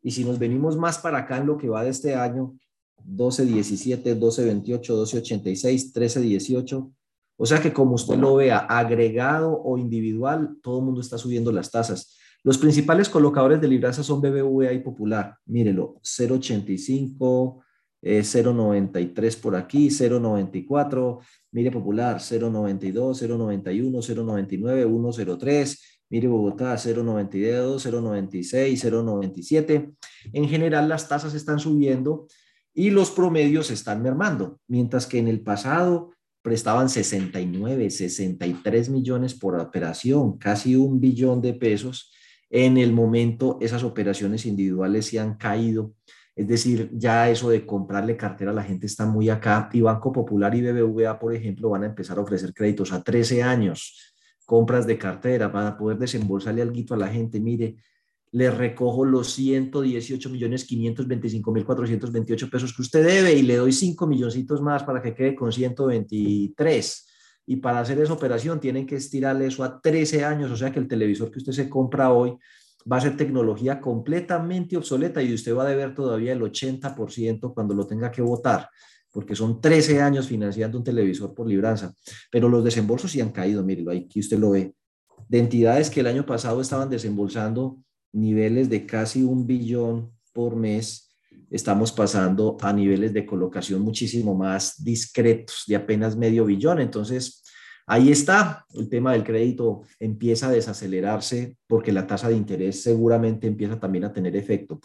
Y 0.02 0.12
si 0.12 0.24
nos 0.24 0.40
venimos 0.40 0.76
más 0.76 0.98
para 0.98 1.20
acá 1.20 1.38
en 1.38 1.46
lo 1.46 1.58
que 1.58 1.70
va 1.70 1.84
de 1.84 1.92
este 1.92 2.16
año, 2.16 2.58
12.17, 3.06 4.18
12.28, 4.18 4.80
12.86, 4.80 5.94
13.18. 5.94 6.94
O 7.42 7.46
sea 7.46 7.62
que 7.62 7.72
como 7.72 7.96
usted 7.96 8.18
lo 8.18 8.36
vea, 8.36 8.58
agregado 8.58 9.62
o 9.64 9.78
individual, 9.78 10.58
todo 10.62 10.80
el 10.80 10.86
mundo 10.86 11.00
está 11.00 11.18
subiendo 11.18 11.54
las 11.54 11.72
tasas. 11.72 12.18
Los 12.44 12.58
principales 12.58 13.08
colocadores 13.08 13.62
de 13.62 13.70
libranza 13.70 14.04
son 14.04 14.20
BBVA 14.20 14.74
y 14.74 14.80
Popular. 14.80 15.38
Mírelo, 15.46 16.02
0.85, 16.04 17.62
0.93 18.02 19.24
eh, 19.24 19.38
por 19.42 19.56
aquí, 19.56 19.88
0.94. 19.88 21.20
Mire 21.52 21.72
Popular, 21.72 22.18
0.92, 22.18 22.92
0.91, 22.94 24.02
0.99, 24.02 24.86
1.03. 24.86 25.80
Mire 26.10 26.28
Bogotá, 26.28 26.76
0.92, 26.76 27.80
0.96, 27.90 28.84
0.97. 28.84 29.96
En 30.34 30.50
general, 30.50 30.90
las 30.90 31.08
tasas 31.08 31.34
están 31.34 31.60
subiendo 31.60 32.28
y 32.74 32.90
los 32.90 33.12
promedios 33.12 33.72
están 33.72 34.04
mermando, 34.04 34.60
mientras 34.68 35.08
que 35.08 35.20
en 35.20 35.30
el 35.30 35.40
pasado 35.40 36.12
prestaban 36.42 36.90
69, 36.90 37.90
63 37.90 38.90
millones 38.90 39.34
por 39.34 39.60
operación, 39.60 40.38
casi 40.38 40.76
un 40.76 41.00
billón 41.00 41.42
de 41.42 41.54
pesos. 41.54 42.12
En 42.50 42.78
el 42.78 42.94
momento 42.94 43.58
esas 43.62 43.84
operaciones 43.84 44.46
individuales 44.46 45.08
se 45.08 45.20
han 45.20 45.36
caído, 45.36 45.94
es 46.36 46.48
decir, 46.48 46.90
ya 46.94 47.30
eso 47.30 47.50
de 47.50 47.66
comprarle 47.66 48.16
cartera 48.16 48.52
a 48.52 48.54
la 48.54 48.64
gente 48.64 48.86
está 48.86 49.06
muy 49.06 49.30
acá 49.30 49.70
y 49.74 49.82
Banco 49.82 50.12
Popular 50.14 50.56
y 50.56 50.62
BBVA, 50.62 51.20
por 51.20 51.36
ejemplo, 51.36 51.70
van 51.70 51.84
a 51.84 51.88
empezar 51.88 52.18
a 52.18 52.22
ofrecer 52.22 52.54
créditos 52.54 52.94
a 52.94 53.04
13 53.04 53.44
años, 53.44 54.16
compras 54.46 54.88
de 54.88 54.98
cartera 54.98 55.52
para 55.52 55.78
poder 55.78 55.98
desembolsarle 55.98 56.62
algo 56.62 56.94
a 56.94 56.98
la 56.98 57.10
gente. 57.10 57.42
Mire, 57.42 57.76
le 58.32 58.52
recojo 58.52 59.06
los 59.06 59.34
118 59.34 60.30
millones 60.30 60.66
525 60.66 61.52
mil 61.52 61.66
428 61.66 62.50
pesos 62.50 62.76
que 62.76 62.82
usted 62.82 63.06
debe 63.06 63.34
y 63.34 63.42
le 63.42 63.56
doy 63.56 63.72
5 63.72 64.06
milloncitos 64.06 64.62
más 64.62 64.84
para 64.84 65.02
que 65.02 65.16
quede 65.16 65.36
con 65.36 65.52
123. 65.52 67.08
Y 67.48 67.56
para 67.56 67.80
hacer 67.80 68.00
esa 68.00 68.14
operación 68.14 68.60
tienen 68.60 68.86
que 68.86 68.96
estirarle 68.96 69.48
eso 69.48 69.64
a 69.64 69.82
13 69.82 70.24
años, 70.24 70.52
o 70.52 70.56
sea 70.56 70.72
que 70.72 70.80
el 70.80 70.88
televisor 70.88 71.32
que 71.32 71.40
usted 71.40 71.54
se 71.54 71.68
compra 71.68 72.12
hoy 72.12 72.38
va 72.90 72.98
a 72.98 73.02
ser 73.02 73.18
tecnología 73.18 73.82
completamente 73.82 74.78
obsoleta 74.78 75.22
y 75.24 75.34
usted 75.34 75.56
va 75.56 75.64
a 75.64 75.70
deber 75.70 75.96
todavía 75.96 76.34
el 76.34 76.42
80% 76.42 77.54
cuando 77.54 77.74
lo 77.74 77.88
tenga 77.88 78.12
que 78.12 78.22
votar, 78.22 78.70
porque 79.12 79.36
son 79.36 79.60
13 79.60 80.02
años 80.02 80.28
financiando 80.28 80.78
un 80.78 80.84
televisor 80.84 81.34
por 81.34 81.48
libranza. 81.48 81.92
Pero 82.32 82.48
los 82.48 82.64
desembolsos 82.64 83.12
sí 83.12 83.20
han 83.20 83.32
caído, 83.32 83.64
mírelo, 83.64 83.92
aquí 83.92 84.20
usted 84.20 84.38
lo 84.38 84.52
ve. 84.52 84.76
De 85.28 85.40
entidades 85.40 85.90
que 85.90 86.02
el 86.02 86.08
año 86.08 86.26
pasado 86.26 86.62
estaban 86.62 86.90
desembolsando 86.90 87.80
niveles 88.12 88.70
de 88.70 88.86
casi 88.86 89.24
un 89.24 89.46
billón 89.46 90.12
por 90.34 90.56
mes, 90.56 91.16
estamos 91.50 91.92
pasando 91.92 92.58
a 92.62 92.72
niveles 92.74 93.14
de 93.14 93.26
colocación 93.26 93.82
muchísimo 93.82 94.36
más 94.36 94.84
discretos, 94.84 95.64
de 95.68 95.76
apenas 95.76 96.16
medio 96.16 96.46
billón. 96.46 96.80
Entonces, 96.80 97.44
Ahí 97.92 98.12
está, 98.12 98.68
el 98.76 98.88
tema 98.88 99.14
del 99.14 99.24
crédito 99.24 99.82
empieza 100.00 100.48
a 100.48 100.52
desacelerarse 100.52 101.58
porque 101.66 101.92
la 101.92 102.06
tasa 102.06 102.30
de 102.30 102.36
interés 102.36 102.84
seguramente 102.84 103.48
empieza 103.48 103.80
también 103.80 104.04
a 104.04 104.14
tener 104.14 104.36
efecto. 104.36 104.80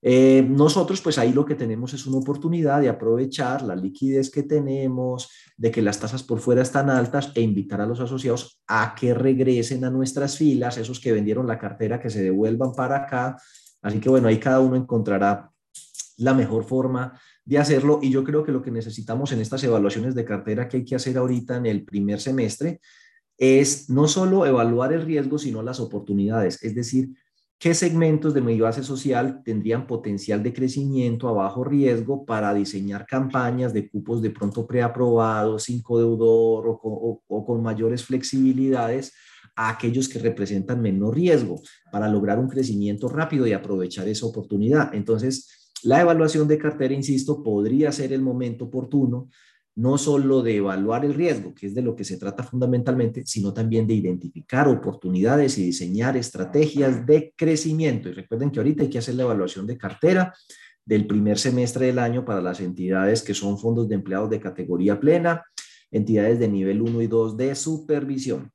Eh, 0.00 0.46
nosotros, 0.48 1.00
pues 1.00 1.18
ahí 1.18 1.32
lo 1.32 1.44
que 1.44 1.56
tenemos 1.56 1.92
es 1.92 2.06
una 2.06 2.18
oportunidad 2.18 2.80
de 2.80 2.88
aprovechar 2.88 3.62
la 3.62 3.74
liquidez 3.74 4.30
que 4.30 4.44
tenemos, 4.44 5.28
de 5.56 5.70
que 5.70 5.82
las 5.82 5.98
tasas 5.98 6.22
por 6.22 6.38
fuera 6.38 6.62
están 6.62 6.88
altas 6.88 7.32
e 7.34 7.40
invitar 7.40 7.80
a 7.80 7.86
los 7.86 7.98
asociados 7.98 8.62
a 8.68 8.94
que 8.94 9.12
regresen 9.12 9.84
a 9.84 9.90
nuestras 9.90 10.36
filas, 10.36 10.78
esos 10.78 11.00
que 11.00 11.12
vendieron 11.12 11.46
la 11.46 11.58
cartera, 11.58 12.00
que 12.00 12.10
se 12.10 12.22
devuelvan 12.22 12.72
para 12.72 12.96
acá. 12.96 13.36
Así 13.82 13.98
que 13.98 14.08
bueno, 14.08 14.28
ahí 14.28 14.38
cada 14.38 14.60
uno 14.60 14.76
encontrará 14.76 15.50
la 16.18 16.34
mejor 16.34 16.64
forma 16.64 17.18
de 17.44 17.58
hacerlo 17.58 18.00
y 18.02 18.10
yo 18.10 18.24
creo 18.24 18.44
que 18.44 18.52
lo 18.52 18.62
que 18.62 18.70
necesitamos 18.70 19.32
en 19.32 19.40
estas 19.40 19.62
evaluaciones 19.64 20.14
de 20.14 20.24
cartera 20.24 20.68
que 20.68 20.78
hay 20.78 20.84
que 20.84 20.96
hacer 20.96 21.16
ahorita 21.16 21.56
en 21.56 21.66
el 21.66 21.84
primer 21.84 22.20
semestre 22.20 22.80
es 23.38 23.88
no 23.88 24.08
solo 24.08 24.44
evaluar 24.44 24.92
el 24.92 25.02
riesgo, 25.02 25.38
sino 25.38 25.62
las 25.62 25.80
oportunidades, 25.80 26.62
es 26.62 26.74
decir, 26.74 27.10
qué 27.58 27.74
segmentos 27.74 28.34
de 28.34 28.40
mi 28.40 28.58
base 28.60 28.82
social 28.82 29.42
tendrían 29.44 29.86
potencial 29.86 30.42
de 30.42 30.52
crecimiento 30.52 31.28
a 31.28 31.32
bajo 31.32 31.64
riesgo 31.64 32.24
para 32.24 32.54
diseñar 32.54 33.06
campañas 33.06 33.72
de 33.72 33.88
cupos 33.88 34.22
de 34.22 34.30
pronto 34.30 34.66
preaprobados, 34.66 35.64
sin 35.64 35.82
codeudor 35.82 36.68
o, 36.68 37.22
o 37.26 37.46
con 37.46 37.62
mayores 37.62 38.04
flexibilidades 38.04 39.12
a 39.56 39.70
aquellos 39.70 40.08
que 40.08 40.20
representan 40.20 40.80
menor 40.80 41.16
riesgo 41.16 41.60
para 41.90 42.08
lograr 42.08 42.38
un 42.38 42.48
crecimiento 42.48 43.08
rápido 43.08 43.44
y 43.46 43.52
aprovechar 43.52 44.06
esa 44.06 44.26
oportunidad. 44.26 44.94
Entonces, 44.94 45.72
la 45.82 46.00
evaluación 46.00 46.48
de 46.48 46.58
cartera, 46.58 46.94
insisto, 46.94 47.42
podría 47.42 47.92
ser 47.92 48.12
el 48.12 48.22
momento 48.22 48.66
oportuno, 48.66 49.28
no 49.78 49.96
solo 49.96 50.42
de 50.42 50.56
evaluar 50.56 51.04
el 51.04 51.14
riesgo, 51.14 51.54
que 51.54 51.68
es 51.68 51.74
de 51.74 51.82
lo 51.82 51.94
que 51.94 52.02
se 52.02 52.16
trata 52.16 52.42
fundamentalmente, 52.42 53.24
sino 53.24 53.54
también 53.54 53.86
de 53.86 53.94
identificar 53.94 54.66
oportunidades 54.66 55.56
y 55.56 55.66
diseñar 55.66 56.16
estrategias 56.16 57.06
de 57.06 57.32
crecimiento. 57.36 58.08
Y 58.08 58.12
recuerden 58.12 58.50
que 58.50 58.58
ahorita 58.58 58.82
hay 58.82 58.90
que 58.90 58.98
hacer 58.98 59.14
la 59.14 59.22
evaluación 59.22 59.68
de 59.68 59.78
cartera 59.78 60.34
del 60.84 61.06
primer 61.06 61.38
semestre 61.38 61.86
del 61.86 62.00
año 62.00 62.24
para 62.24 62.42
las 62.42 62.58
entidades 62.58 63.22
que 63.22 63.34
son 63.34 63.56
fondos 63.56 63.88
de 63.88 63.94
empleados 63.94 64.28
de 64.30 64.40
categoría 64.40 64.98
plena, 64.98 65.44
entidades 65.92 66.40
de 66.40 66.48
nivel 66.48 66.82
1 66.82 67.00
y 67.00 67.06
2 67.06 67.36
de 67.36 67.54
supervisión. 67.54 68.50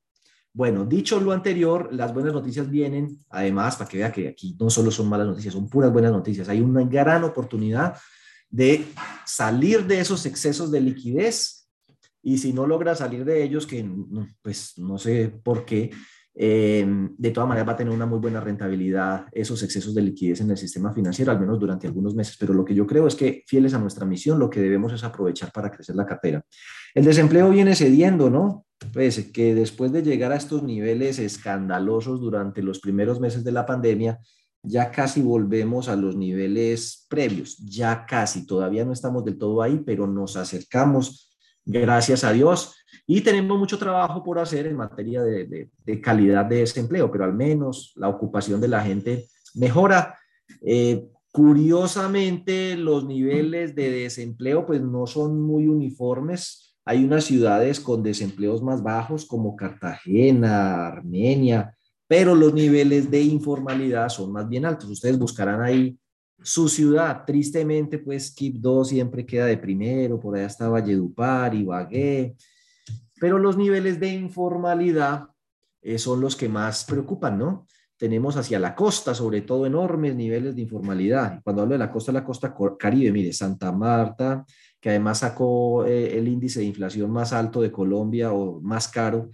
Bueno, 0.51 0.83
dicho 0.83 1.21
lo 1.21 1.31
anterior, 1.31 1.87
las 1.93 2.13
buenas 2.13 2.33
noticias 2.33 2.69
vienen, 2.69 3.23
además, 3.29 3.77
para 3.77 3.89
que 3.89 3.97
vea 3.99 4.11
que 4.11 4.27
aquí 4.27 4.57
no 4.59 4.69
solo 4.69 4.91
son 4.91 5.07
malas 5.07 5.27
noticias, 5.27 5.53
son 5.53 5.69
puras 5.69 5.93
buenas 5.93 6.11
noticias. 6.11 6.49
Hay 6.49 6.59
una 6.59 6.83
gran 6.83 7.23
oportunidad 7.23 7.95
de 8.53 8.85
salir 9.25 9.87
de 9.87 9.99
esos 9.99 10.27
excesos 10.27 10.71
de 10.71 10.79
liquidez 10.79 11.67
y 12.21 12.37
si 12.37 12.53
no 12.53 12.67
logra 12.67 12.95
salir 12.95 13.25
de 13.25 13.43
ellos, 13.43 13.65
que 13.65 13.83
pues 14.43 14.73
no 14.77 14.99
sé 14.99 15.33
por 15.43 15.65
qué, 15.65 15.89
eh, 16.35 16.85
de 17.17 17.31
todas 17.31 17.47
maneras 17.47 17.67
va 17.67 17.73
a 17.73 17.77
tener 17.77 17.93
una 17.93 18.05
muy 18.05 18.19
buena 18.19 18.39
rentabilidad 18.39 19.25
esos 19.31 19.61
excesos 19.63 19.93
de 19.95 20.03
liquidez 20.03 20.41
en 20.41 20.51
el 20.51 20.57
sistema 20.57 20.93
financiero, 20.93 21.31
al 21.31 21.39
menos 21.39 21.59
durante 21.59 21.87
algunos 21.87 22.13
meses. 22.13 22.37
Pero 22.39 22.53
lo 22.53 22.63
que 22.63 22.75
yo 22.75 22.85
creo 22.85 23.07
es 23.07 23.15
que, 23.15 23.43
fieles 23.47 23.73
a 23.73 23.79
nuestra 23.79 24.05
misión, 24.05 24.37
lo 24.37 24.51
que 24.51 24.61
debemos 24.61 24.93
es 24.93 25.03
aprovechar 25.03 25.51
para 25.51 25.71
crecer 25.71 25.95
la 25.95 26.05
cartera. 26.05 26.45
El 26.93 27.05
desempleo 27.05 27.49
viene 27.49 27.75
cediendo, 27.75 28.29
¿no? 28.29 28.67
Pues 28.93 29.31
que 29.31 29.55
después 29.55 29.91
de 29.91 30.03
llegar 30.03 30.31
a 30.31 30.35
estos 30.35 30.61
niveles 30.61 31.17
escandalosos 31.17 32.21
durante 32.21 32.61
los 32.61 32.79
primeros 32.79 33.19
meses 33.19 33.43
de 33.43 33.51
la 33.51 33.65
pandemia, 33.65 34.19
ya 34.63 34.89
casi 34.89 35.21
volvemos 35.21 35.89
a 35.89 35.95
los 35.95 36.15
niveles 36.15 37.05
previos, 37.09 37.57
ya 37.57 38.05
casi, 38.05 38.45
todavía 38.45 38.85
no 38.85 38.93
estamos 38.93 39.25
del 39.25 39.37
todo 39.37 39.61
ahí, 39.61 39.83
pero 39.85 40.07
nos 40.07 40.37
acercamos, 40.37 41.35
gracias 41.65 42.23
a 42.23 42.31
Dios, 42.31 42.75
y 43.05 43.21
tenemos 43.21 43.59
mucho 43.59 43.77
trabajo 43.77 44.23
por 44.23 44.39
hacer 44.39 44.67
en 44.67 44.77
materia 44.77 45.21
de, 45.21 45.69
calidad 46.01 46.45
de 46.45 46.57
desempleo, 46.57 47.11
pero 47.11 47.25
al 47.25 47.33
menos 47.33 47.91
la 47.97 48.07
ocupación 48.07 48.61
de 48.61 48.67
la 48.69 48.81
gente 48.81 49.27
mejora. 49.55 50.17
Eh, 50.61 51.07
curiosamente, 51.31 52.77
los 52.77 53.05
niveles 53.05 53.75
de 53.75 53.91
desempleo 53.91 54.65
pues 54.65 54.81
no 54.81 55.07
son 55.07 55.41
muy 55.41 55.67
uniformes. 55.67 56.77
Hay 56.85 57.03
unas 57.03 57.25
ciudades 57.25 57.79
con 57.79 58.03
desempleos 58.03 58.61
más 58.61 58.81
bajos 58.81 59.25
como 59.25 59.55
Cartagena, 59.55 60.87
Armenia, 60.87 61.75
pero 62.13 62.35
los 62.35 62.53
niveles 62.53 63.09
de 63.09 63.23
informalidad 63.23 64.07
son 64.07 64.31
más 64.31 64.47
bien 64.47 64.67
altos. 64.67 64.87
Ustedes 64.87 65.17
buscarán 65.17 65.63
ahí 65.63 65.97
su 66.43 66.69
ciudad. 66.69 67.23
Tristemente, 67.25 67.97
pues 67.97 68.29
Quibdó 68.29 68.85
siempre 68.85 69.25
queda 69.25 69.47
de 69.47 69.57
primero, 69.57 70.19
por 70.19 70.35
allá 70.35 70.45
está 70.45 70.69
Valledupar, 70.69 71.55
Ibagué, 71.55 72.35
pero 73.19 73.39
los 73.39 73.57
niveles 73.57 73.99
de 73.99 74.09
informalidad 74.09 75.23
eh, 75.81 75.97
son 75.97 76.21
los 76.21 76.35
que 76.35 76.47
más 76.47 76.85
preocupan, 76.85 77.39
¿no? 77.39 77.65
Tenemos 77.97 78.37
hacia 78.37 78.59
la 78.59 78.75
costa, 78.75 79.15
sobre 79.15 79.41
todo, 79.41 79.65
enormes 79.65 80.15
niveles 80.15 80.55
de 80.55 80.61
informalidad. 80.61 81.41
Cuando 81.43 81.63
hablo 81.63 81.73
de 81.73 81.79
la 81.79 81.91
costa, 81.91 82.11
la 82.11 82.23
costa 82.23 82.53
caribe, 82.77 83.11
mire, 83.11 83.33
Santa 83.33 83.71
Marta, 83.71 84.45
que 84.79 84.89
además 84.91 85.17
sacó 85.17 85.83
eh, 85.83 86.15
el 86.15 86.27
índice 86.27 86.59
de 86.59 86.67
inflación 86.67 87.09
más 87.09 87.33
alto 87.33 87.59
de 87.59 87.71
Colombia 87.71 88.33
o 88.33 88.61
más 88.61 88.87
caro, 88.87 89.31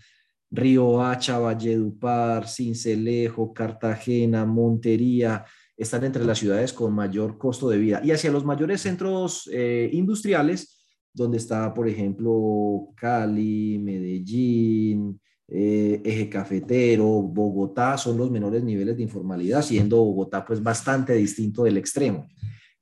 Río 0.52 1.02
Hacha, 1.02 1.40
Valledupar, 1.40 2.48
Cincelejo, 2.48 3.54
Cartagena, 3.54 4.46
Montería, 4.46 5.46
están 5.78 6.04
entre 6.04 6.26
las 6.26 6.40
ciudades 6.40 6.74
con 6.74 6.94
mayor 6.94 7.38
costo 7.38 7.70
de 7.70 7.78
vida. 7.78 8.02
Y 8.04 8.12
hacia 8.12 8.32
los 8.32 8.44
mayores 8.44 8.82
centros 8.82 9.50
eh, 9.54 9.90
industriales, 9.94 10.78
donde 11.14 11.38
está, 11.38 11.74
por 11.74 11.88
ejemplo, 11.88 12.90
Cali, 12.96 13.80
Medellín, 13.80 15.20
eh, 15.48 16.02
Eje 16.04 16.30
Cafetero, 16.30 17.06
Bogotá, 17.06 17.98
son 17.98 18.18
los 18.18 18.30
menores 18.30 18.64
niveles 18.64 18.98
de 18.98 19.04
informalidad, 19.04 19.62
siendo 19.62 19.98
Bogotá 19.98 20.46
pues 20.46 20.62
bastante 20.62 21.14
distinto 21.14 21.64
del 21.64 21.78
extremo. 21.78 22.28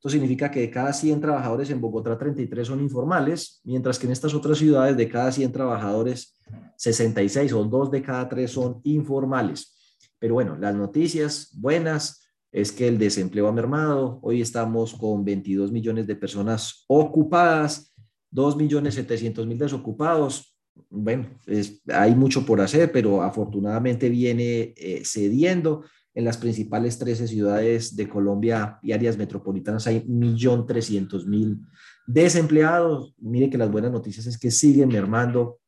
Esto 0.08 0.14
significa 0.14 0.50
que 0.50 0.62
de 0.62 0.72
cada 0.72 0.94
100 0.94 1.20
trabajadores 1.20 1.70
en 1.70 1.82
Bogotá, 1.82 2.18
33 2.18 2.66
son 2.66 2.80
informales, 2.80 3.60
mientras 3.66 4.00
que 4.00 4.06
en 4.06 4.14
estas 4.14 4.34
otras 4.34 4.58
ciudades 4.58 4.96
de 4.96 5.10
cada 5.10 5.34
100 5.34 5.52
trabajadores, 5.52 6.40
66 6.78 7.52
o 7.52 7.66
2 7.66 7.92
de 7.92 8.02
cada 8.02 8.30
3 8.30 8.50
son 8.50 8.80
informales. 8.86 10.00
Pero 10.18 10.36
bueno, 10.36 10.56
las 10.58 10.74
noticias 10.74 11.52
buenas 11.60 12.26
es 12.54 12.72
que 12.72 12.88
el 12.88 12.98
desempleo 12.98 13.50
ha 13.50 13.52
mermado. 13.52 14.20
Hoy 14.22 14.40
estamos 14.40 14.94
con 14.94 15.26
22 15.26 15.74
millones 15.74 16.08
de 16.08 16.16
personas 16.16 16.86
ocupadas 16.88 17.94
2.700.000 18.32 19.58
desocupados. 19.58 20.58
Bueno, 20.90 21.28
hay 21.94 22.16
mucho 22.16 22.46
por 22.46 22.62
hacer, 22.62 22.94
pero 22.94 23.22
afortunadamente 23.22 24.08
viene 24.08 24.74
eh, 24.78 25.02
cediendo. 25.04 25.84
En 26.18 26.26
las 26.26 26.38
principales 26.38 26.98
13 26.98 27.28
ciudades 27.28 27.96
de 27.96 28.10
Colombia 28.10 28.80
y 28.82 28.92
áreas 28.92 29.20
metropolitanas 29.20 29.86
hay 29.86 30.00
1.300.000 30.00 31.64
desempleados. 32.08 33.14
Mire 33.20 33.52
que 33.52 33.58
las 33.60 33.70
buenas 33.70 33.92
noticias 33.92 34.26
es 34.26 34.40
que 34.40 34.50
siguen 34.50 34.90
mermando. 34.90 35.60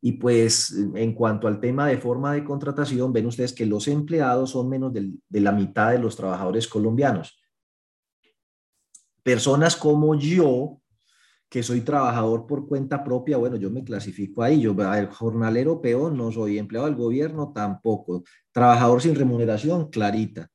Y 0.00 0.12
pues 0.12 0.74
en 0.94 1.12
cuanto 1.12 1.46
al 1.46 1.60
tema 1.60 1.88
de 1.88 1.98
forma 1.98 2.32
de 2.32 2.42
contratación, 2.42 3.12
ven 3.12 3.26
ustedes 3.26 3.52
que 3.52 3.66
los 3.66 3.86
empleados 3.86 4.52
son 4.52 4.70
menos 4.70 4.94
de 4.94 5.40
la 5.42 5.52
mitad 5.52 5.90
de 5.92 5.98
los 5.98 6.16
trabajadores 6.16 6.66
colombianos. 6.66 7.38
Personas 9.22 9.76
como 9.76 10.14
yo, 10.14 10.79
que 11.50 11.64
soy 11.64 11.80
trabajador 11.80 12.46
por 12.46 12.68
cuenta 12.68 13.02
propia, 13.02 13.36
bueno, 13.36 13.56
yo 13.56 13.70
me 13.70 13.82
clasifico 13.82 14.42
ahí, 14.42 14.60
yo, 14.60 14.74
el 14.94 15.06
jornalero 15.08 15.82
peón, 15.82 16.16
no 16.16 16.30
soy 16.30 16.58
empleado 16.58 16.86
del 16.86 16.94
gobierno 16.94 17.52
tampoco, 17.52 18.22
trabajador 18.52 19.02
sin 19.02 19.16
remuneración, 19.16 19.90
clarita. 19.90 20.48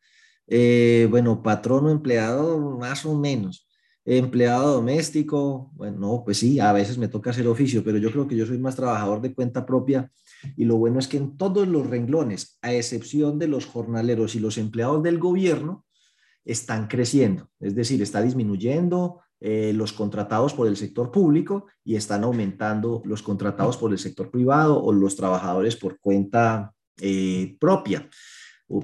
Eh, 0.47 1.07
bueno, 1.11 1.43
patrono, 1.43 1.89
empleado, 1.89 2.77
más 2.79 3.05
o 3.05 3.13
menos. 3.19 3.67
Empleado 4.05 4.75
doméstico, 4.75 5.71
bueno, 5.73 5.97
no, 5.99 6.23
pues 6.23 6.37
sí, 6.37 6.59
a 6.59 6.71
veces 6.71 6.97
me 6.97 7.09
toca 7.09 7.31
hacer 7.31 7.47
oficio, 7.47 7.83
pero 7.83 7.97
yo 7.97 8.09
creo 8.11 8.27
que 8.27 8.37
yo 8.37 8.45
soy 8.45 8.57
más 8.57 8.75
trabajador 8.75 9.19
de 9.19 9.33
cuenta 9.33 9.65
propia 9.65 10.09
y 10.55 10.63
lo 10.63 10.77
bueno 10.77 10.99
es 10.99 11.07
que 11.07 11.17
en 11.17 11.35
todos 11.37 11.67
los 11.67 11.87
renglones, 11.89 12.57
a 12.61 12.71
excepción 12.73 13.37
de 13.37 13.47
los 13.47 13.65
jornaleros 13.65 14.35
y 14.35 14.39
los 14.39 14.57
empleados 14.57 15.03
del 15.03 15.19
gobierno, 15.19 15.85
están 16.45 16.87
creciendo, 16.87 17.49
es 17.59 17.75
decir, 17.75 18.01
está 18.01 18.21
disminuyendo 18.21 19.21
eh, 19.47 19.73
los 19.73 19.93
contratados 19.93 20.55
por 20.55 20.67
el 20.67 20.75
sector 20.75 21.11
público 21.11 21.67
y 21.83 21.95
están 21.95 22.23
aumentando 22.23 23.03
los 23.05 23.21
contratados 23.21 23.77
por 23.77 23.91
el 23.91 23.99
sector 23.99 24.31
privado 24.31 24.81
o 24.81 24.91
los 24.91 25.15
trabajadores 25.15 25.75
por 25.75 25.99
cuenta 25.99 26.73
eh, 26.99 27.55
propia. 27.59 28.09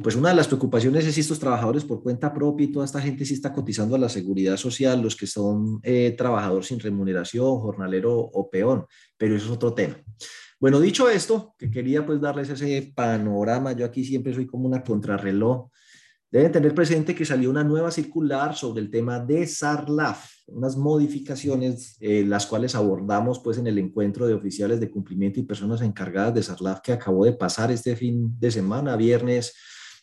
pues 0.03 0.15
una 0.15 0.29
de 0.29 0.35
las 0.35 0.45
preocupaciones 0.45 1.03
es 1.07 1.15
si 1.15 1.21
estos 1.21 1.39
trabajadores 1.39 1.83
por 1.83 2.03
cuenta 2.03 2.31
propia 2.31 2.65
y 2.65 2.71
toda 2.71 2.85
esta 2.85 3.01
gente 3.01 3.25
sí 3.25 3.33
está 3.33 3.51
cotizando 3.51 3.95
a 3.95 3.97
la 3.97 4.07
seguridad 4.07 4.55
social, 4.55 5.01
los 5.01 5.15
que 5.15 5.25
son 5.25 5.79
eh, 5.81 6.13
trabajadores 6.15 6.67
sin 6.67 6.79
remuneración, 6.79 7.59
jornalero 7.59 8.13
o 8.19 8.47
peón, 8.51 8.85
pero 9.17 9.35
eso 9.35 9.47
es 9.47 9.51
otro 9.51 9.73
tema. 9.73 9.95
Bueno, 10.59 10.79
dicho 10.79 11.09
esto, 11.09 11.55
que 11.57 11.71
quería 11.71 12.05
pues 12.05 12.21
darles 12.21 12.51
ese 12.51 12.93
panorama, 12.93 13.71
yo 13.71 13.83
aquí 13.83 14.05
siempre 14.05 14.31
soy 14.31 14.45
como 14.45 14.67
una 14.67 14.83
contrarreloj, 14.83 15.71
deben 16.31 16.51
tener 16.51 16.73
presente 16.73 17.13
que 17.13 17.25
salió 17.25 17.49
una 17.49 17.63
nueva 17.63 17.91
circular 17.91 18.55
sobre 18.55 18.81
el 18.81 18.89
tema 18.89 19.19
de 19.19 19.45
SARLAF, 19.45 20.31
unas 20.47 20.77
modificaciones, 20.77 21.97
eh, 21.99 22.23
las 22.25 22.45
cuales 22.45 22.73
abordamos 22.73 23.39
pues 23.39 23.57
en 23.57 23.67
el 23.67 23.77
encuentro 23.77 24.25
de 24.25 24.33
oficiales 24.33 24.79
de 24.79 24.89
cumplimiento 24.89 25.39
y 25.39 25.43
personas 25.43 25.81
encargadas 25.81 26.33
de 26.33 26.43
SARLAF 26.43 26.79
que 26.81 26.93
acabó 26.93 27.25
de 27.25 27.33
pasar 27.33 27.71
este 27.71 27.97
fin 27.97 28.33
de 28.39 28.49
semana, 28.49 28.95
viernes 28.95 29.53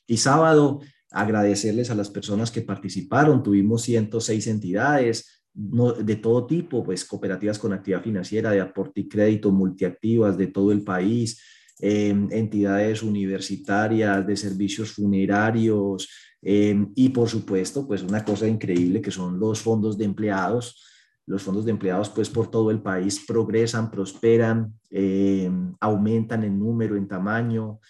y 0.07 0.19
sábado. 0.19 0.81
Agradecerles 1.11 1.91
a 1.91 1.95
las 1.95 2.11
personas 2.11 2.51
que 2.51 2.61
participaron, 2.61 3.43
tuvimos 3.43 3.83
106 3.83 4.47
entidades, 4.49 5.39
de 5.55 6.17
todo 6.17 6.47
tipo, 6.47 6.85
pues 6.85 7.05
cooperativas 7.05 7.59
con 7.59 7.73
actividad 7.73 8.03
financiera, 8.03 8.53
de 8.53 8.61
aporte 8.61 9.01
y 9.01 9.09
crédito, 9.09 9.51
multiactivas 9.51 10.39
de 10.39 10.47
todo 10.47 10.71
el 10.71 10.85
país, 10.85 11.43
em, 11.81 12.29
entidades 12.31 13.03
universitarias, 13.03 14.27
de 14.27 14.37
servicios 14.37 14.93
funerarios 14.93 16.09
em, 16.43 16.93
y 16.95 17.09
por 17.11 17.29
supuesto, 17.29 17.87
pues 17.87 18.03
una 18.03 18.25
cosa 18.25 18.47
increíble 18.47 19.01
que 19.01 19.11
son 19.11 19.39
los 19.39 19.61
fondos 19.61 19.97
de 19.99 20.05
empleados. 20.05 20.85
Los 21.27 21.43
fondos 21.43 21.65
de 21.65 21.73
empleados, 21.73 22.09
pues 22.09 22.31
por 22.31 22.51
todo 22.51 22.71
el 22.71 22.81
país 22.81 23.25
progresan, 23.27 23.91
prosperan, 23.91 24.73
em, 24.91 25.75
aumentan 25.79 26.45
en 26.45 26.59
número, 26.59 26.97
en 26.97 27.07
tamaño. 27.07 27.81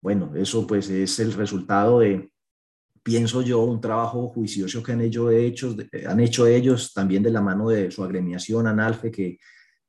Bueno, 0.00 0.32
eso 0.36 0.66
pues 0.66 0.90
es 0.90 1.18
el 1.20 1.32
resultado 1.32 2.00
de, 2.00 2.30
pienso 3.02 3.42
yo, 3.42 3.62
un 3.62 3.80
trabajo 3.80 4.28
juicioso 4.28 4.82
que 4.82 4.92
han 4.92 5.00
hecho, 5.00 5.30
han 6.06 6.20
hecho 6.20 6.46
ellos 6.46 6.92
también 6.92 7.22
de 7.22 7.30
la 7.30 7.40
mano 7.40 7.68
de 7.68 7.90
su 7.90 8.04
agremiación 8.04 8.66
ANALFE, 8.66 9.10
que 9.10 9.38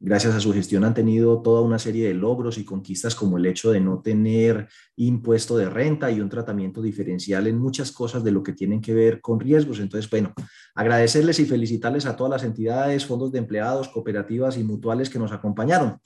gracias 0.03 0.35
a 0.35 0.41
su 0.41 0.51
gestión 0.51 0.83
han 0.83 0.93
tenido 0.93 1.41
toda 1.41 1.61
una 1.61 1.79
serie 1.79 2.09
de 2.09 2.13
logros 2.13 2.57
y 2.57 2.65
conquistas 2.65 3.15
como 3.15 3.37
el 3.37 3.45
hecho 3.45 3.71
de 3.71 3.79
no 3.79 4.01
tener 4.01 4.67
impuesto 4.97 5.55
de 5.55 5.69
renta 5.69 6.11
y 6.11 6.19
un 6.19 6.27
tratamiento 6.27 6.81
diferencial 6.81 7.47
en 7.47 7.57
muchas 7.57 7.93
cosas 7.93 8.21
de 8.21 8.33
lo 8.33 8.43
que 8.43 8.51
tienen 8.51 8.81
que 8.81 8.93
ver 8.93 9.21
con 9.21 9.39
riesgos. 9.39 9.79
Entonces, 9.79 10.11
bueno, 10.11 10.33
agradecerles 10.75 11.39
y 11.39 11.45
felicitarles 11.45 12.05
a 12.05 12.17
todas 12.17 12.31
las 12.31 12.43
entidades, 12.43 13.05
fondos 13.05 13.31
de 13.31 13.39
empleados, 13.39 13.87
cooperativas 13.87 14.57
y 14.57 14.65
mutuales 14.65 15.09
que 15.09 15.19
nos 15.19 15.31
acompañaron. 15.31 15.97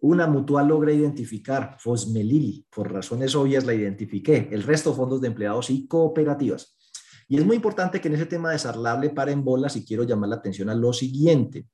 Una 0.00 0.26
mutual 0.26 0.68
logra 0.68 0.90
identificar, 0.90 1.76
Fosmelili, 1.78 2.64
por 2.74 2.90
razones 2.90 3.34
obvias 3.34 3.66
la 3.66 3.74
identifiqué, 3.74 4.48
el 4.50 4.62
resto 4.62 4.94
fondos 4.94 5.20
de 5.20 5.28
empleados 5.28 5.68
y 5.68 5.86
cooperativas. 5.86 6.78
Y 7.28 7.36
es 7.36 7.44
muy 7.44 7.56
importante 7.56 8.00
que 8.00 8.08
en 8.08 8.14
ese 8.14 8.26
tema 8.26 8.50
de 8.50 8.58
Sarlab 8.58 9.12
para 9.12 9.30
en 9.30 9.44
bolas 9.44 9.76
y 9.76 9.84
quiero 9.84 10.04
llamar 10.04 10.30
la 10.30 10.36
atención 10.36 10.70
a 10.70 10.74
lo 10.74 10.94
siguiente. 10.94 11.66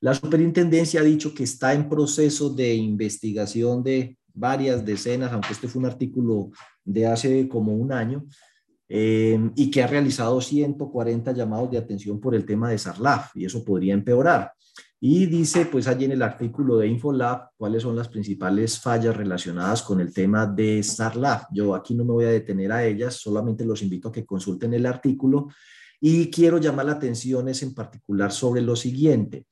La 0.00 0.14
superintendencia 0.14 1.00
ha 1.00 1.04
dicho 1.04 1.34
que 1.34 1.44
está 1.44 1.74
en 1.74 1.88
proceso 1.88 2.50
de 2.50 2.74
investigación 2.74 3.82
de 3.82 4.16
varias 4.32 4.84
decenas, 4.84 5.32
aunque 5.32 5.52
este 5.52 5.68
fue 5.68 5.80
un 5.80 5.86
artículo 5.86 6.50
de 6.84 7.06
hace 7.06 7.48
como 7.48 7.74
un 7.74 7.92
año, 7.92 8.24
eh, 8.88 9.38
y 9.56 9.70
que 9.70 9.82
ha 9.82 9.86
realizado 9.86 10.40
140 10.40 11.32
llamados 11.32 11.70
de 11.70 11.78
atención 11.78 12.18
por 12.18 12.34
el 12.34 12.46
tema 12.46 12.70
de 12.70 12.78
Sarlaf, 12.78 13.36
y 13.36 13.44
eso 13.44 13.64
podría 13.64 13.94
empeorar. 13.94 14.52
Y 15.02 15.24
dice, 15.26 15.64
pues 15.64 15.88
allí 15.88 16.04
en 16.04 16.12
el 16.12 16.22
artículo 16.22 16.76
de 16.76 16.86
Infolab, 16.86 17.50
cuáles 17.56 17.82
son 17.82 17.96
las 17.96 18.08
principales 18.08 18.78
fallas 18.78 19.16
relacionadas 19.16 19.82
con 19.82 19.98
el 19.98 20.12
tema 20.12 20.46
de 20.46 20.82
StarLab. 20.82 21.46
Yo 21.52 21.74
aquí 21.74 21.94
no 21.94 22.04
me 22.04 22.12
voy 22.12 22.26
a 22.26 22.30
detener 22.30 22.70
a 22.70 22.84
ellas, 22.84 23.14
solamente 23.14 23.64
los 23.64 23.80
invito 23.80 24.08
a 24.08 24.12
que 24.12 24.26
consulten 24.26 24.74
el 24.74 24.84
artículo. 24.84 25.48
Y 26.02 26.30
quiero 26.30 26.58
llamar 26.58 26.84
la 26.84 26.92
atención 26.92 27.48
es 27.48 27.62
en 27.62 27.74
particular 27.74 28.30
sobre 28.30 28.60
lo 28.60 28.76
siguiente. 28.76 29.46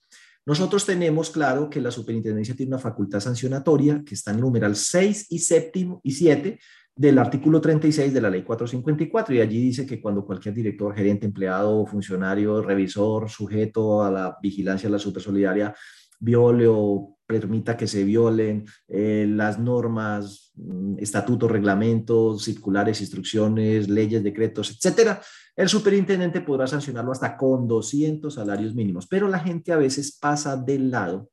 Nosotros 0.49 0.87
tenemos 0.87 1.29
claro 1.29 1.69
que 1.69 1.79
la 1.79 1.91
superintendencia 1.91 2.57
tiene 2.57 2.71
una 2.71 2.79
facultad 2.79 3.21
sancionatoria 3.21 4.03
que 4.03 4.15
está 4.15 4.31
en 4.31 4.41
numeral 4.41 4.77
6 4.77 5.27
y 5.29 5.41
séptimo 5.41 6.01
y 6.03 6.13
7 6.13 6.59
del 6.97 7.19
artículo 7.19 7.61
36 7.61 8.15
de 8.15 8.21
la 8.23 8.31
ley 8.31 8.45
454 8.45 9.35
y 9.35 9.43
allí 9.43 9.61
dice 9.61 9.85
que 9.85 10.01
cuando 10.01 10.25
cualquier 10.25 10.55
director, 10.55 10.95
gerente, 10.95 11.27
empleado, 11.27 11.85
funcionario, 11.85 12.63
revisor, 12.63 13.29
sujeto 13.29 14.03
a 14.03 14.11
la 14.11 14.39
vigilancia 14.41 14.89
de 14.89 14.95
la 14.95 14.99
supersolidaria 14.99 15.75
viole 16.19 16.65
o 16.67 17.18
permita 17.29 17.77
que 17.77 17.87
se 17.87 18.05
violen 18.05 18.65
eh, 18.89 19.27
las 19.29 19.59
normas, 19.59 20.51
mm, 20.57 20.97
estatutos, 20.99 21.51
reglamentos, 21.51 22.43
circulares, 22.43 23.03
instrucciones, 23.03 23.89
leyes, 23.89 24.25
decretos, 24.25 24.71
etcétera, 24.71 25.21
el 25.55 25.69
superintendente 25.69 26.41
podrá 26.41 26.67
sancionarlo 26.67 27.13
hasta 27.13 27.37
con 27.37 27.69
200 27.69 28.33
salarios 28.33 28.75
mínimos. 28.75 29.07
Pero 29.07 29.29
la 29.29 29.41
gente 29.41 29.73
a 29.73 29.77
veces 29.77 30.17
pasa 30.19 30.57
del 30.57 30.91
lado 30.91 31.31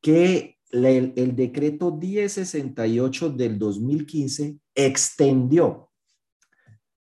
que 0.00 0.56
el, 0.70 1.34
decreto 1.34 1.96
1068 1.96 3.30
del 3.30 3.58
2015 3.58 4.58
extendió 4.74 5.87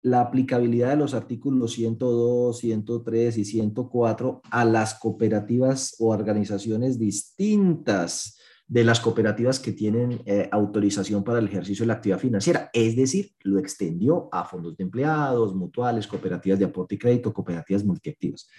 la 0.09 0.21
aplicabilidad 0.21 0.91
de 0.91 0.97
los 0.97 1.13
artículos 1.13 1.73
102, 1.73 2.57
103 2.57 3.37
y 3.37 3.45
104 3.45 4.41
a 4.49 4.65
las 4.65 4.95
cooperativas 4.95 5.95
o 5.99 6.09
organizaciones 6.09 6.97
distintas 6.97 8.37
de 8.67 8.83
las 8.83 8.99
cooperativas 8.99 9.59
que 9.59 9.71
tienen 9.71 10.21
eh, 10.25 10.49
autorización 10.51 11.23
para 11.23 11.39
el 11.39 11.47
ejercicio 11.47 11.83
de 11.83 11.87
la 11.87 11.93
actividad 11.93 12.19
financiera. 12.19 12.69
Es 12.73 12.95
decir, 12.95 13.31
lo 13.43 13.59
extendió 13.59 14.27
a 14.31 14.43
fondos 14.43 14.75
de 14.75 14.83
empleados, 14.83 15.55
mutuales, 15.55 16.07
cooperativas 16.07 16.59
de 16.59 16.65
aporte 16.65 16.95
y 16.95 16.97
crédito, 16.97 17.33
cooperativas 17.33 17.85
multiactivas. 17.85 18.49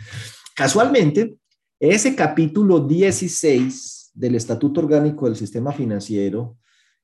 Casualmente, 0.55 1.37
ese 1.79 2.15
capítulo 2.15 2.81
16 2.81 4.13
del 4.15 4.35
Estatuto 4.35 4.81
Orgánico 4.81 5.27
del 5.27 5.37
Sistema 5.37 5.73
Financiero 5.73 6.57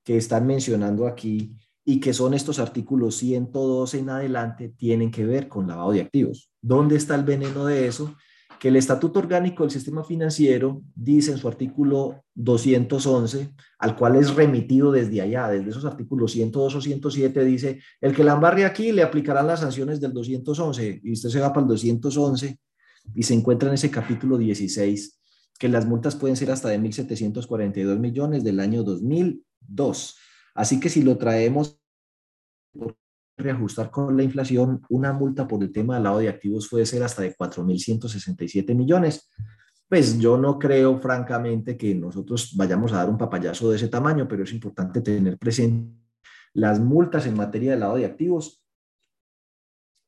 que 0.03 0.17
están 0.17 0.47
mencionando 0.47 1.07
aquí 1.07 1.57
y 1.85 2.01
que 2.01 2.15
son 2.15 2.35
estos 2.35 2.59
artículos 2.59 3.17
112 3.17 3.99
en 3.99 4.11
adelante, 4.11 4.75
tienen 4.77 5.11
que 5.11 5.27
ver 5.27 5.49
con 5.49 5.67
lavado 5.67 5.93
de 5.93 6.01
activos. 6.01 6.51
¿Dónde 6.63 6.97
está 6.97 7.15
el 7.15 7.25
veneno 7.25 7.67
de 7.67 7.87
eso? 7.87 8.17
Que 8.59 8.69
el 8.69 8.77
Estatuto 8.77 9.19
Orgánico 9.19 9.63
del 9.63 9.71
Sistema 9.71 10.03
Financiero 10.03 10.81
dice 10.95 11.33
en 11.33 11.39
su 11.39 11.47
artículo 11.47 12.25
211, 12.35 13.55
al 13.79 13.97
cual 13.97 14.17
es 14.17 14.35
remitido 14.35 14.91
desde 14.91 15.21
allá, 15.21 15.49
desde 15.49 15.71
esos 15.71 15.85
artículos 15.85 16.33
102 16.33 16.75
o 16.75 16.81
107, 16.81 17.45
dice, 17.45 17.81
el 18.01 18.15
que 18.15 18.25
la 18.25 18.33
embarre 18.33 18.65
aquí 18.65 18.91
le 18.91 19.03
aplicarán 19.03 19.47
las 19.47 19.61
sanciones 19.61 20.01
del 20.01 20.15
211 20.15 21.01
y 21.05 21.13
usted 21.13 21.29
se 21.29 21.41
va 21.41 21.53
para 21.53 21.63
el 21.63 21.69
211 21.69 22.59
y 23.15 23.23
se 23.23 23.35
encuentra 23.35 23.69
en 23.69 23.75
ese 23.75 23.91
capítulo 23.91 24.39
16 24.39 25.21
que 25.59 25.69
las 25.69 25.87
multas 25.87 26.17
pueden 26.17 26.37
ser 26.37 26.51
hasta 26.51 26.69
de 26.69 26.81
1.742 26.81 27.99
millones 27.99 28.43
del 28.43 28.61
año 28.61 28.83
2002. 28.83 30.17
Así 30.55 30.81
que 30.81 30.89
si 30.89 31.03
lo 31.03 31.19
traemos 31.19 31.81
reajustar 33.37 33.91
con 33.91 34.17
la 34.17 34.23
inflación, 34.23 34.83
una 34.89 35.13
multa 35.13 35.49
por 35.49 35.63
el 35.63 35.73
tema 35.73 35.95
del 35.95 36.05
lado 36.05 36.19
de 36.19 36.29
activos 36.29 36.69
puede 36.69 36.87
ser 36.87 37.03
hasta 37.03 37.23
de 37.23 37.35
4.167 37.37 38.75
millones. 38.75 39.29
Pues 39.89 40.19
yo 40.19 40.39
no 40.39 40.59
creo, 40.59 40.99
francamente, 40.99 41.77
que 41.77 41.95
nosotros 41.95 42.55
vayamos 42.57 42.93
a 42.93 42.99
dar 42.99 43.11
un 43.11 43.19
papayazo 43.19 43.71
de 43.71 43.77
ese 43.77 43.89
tamaño, 43.89 44.27
pero 44.29 44.45
es 44.45 44.53
importante 44.53 45.01
tener 45.01 45.37
presente 45.37 46.05
las 46.55 46.79
multas 46.79 47.27
en 47.27 47.37
materia 47.37 47.73
de 47.73 47.81
lado 47.81 47.97
de 47.97 48.07
activos 48.07 48.65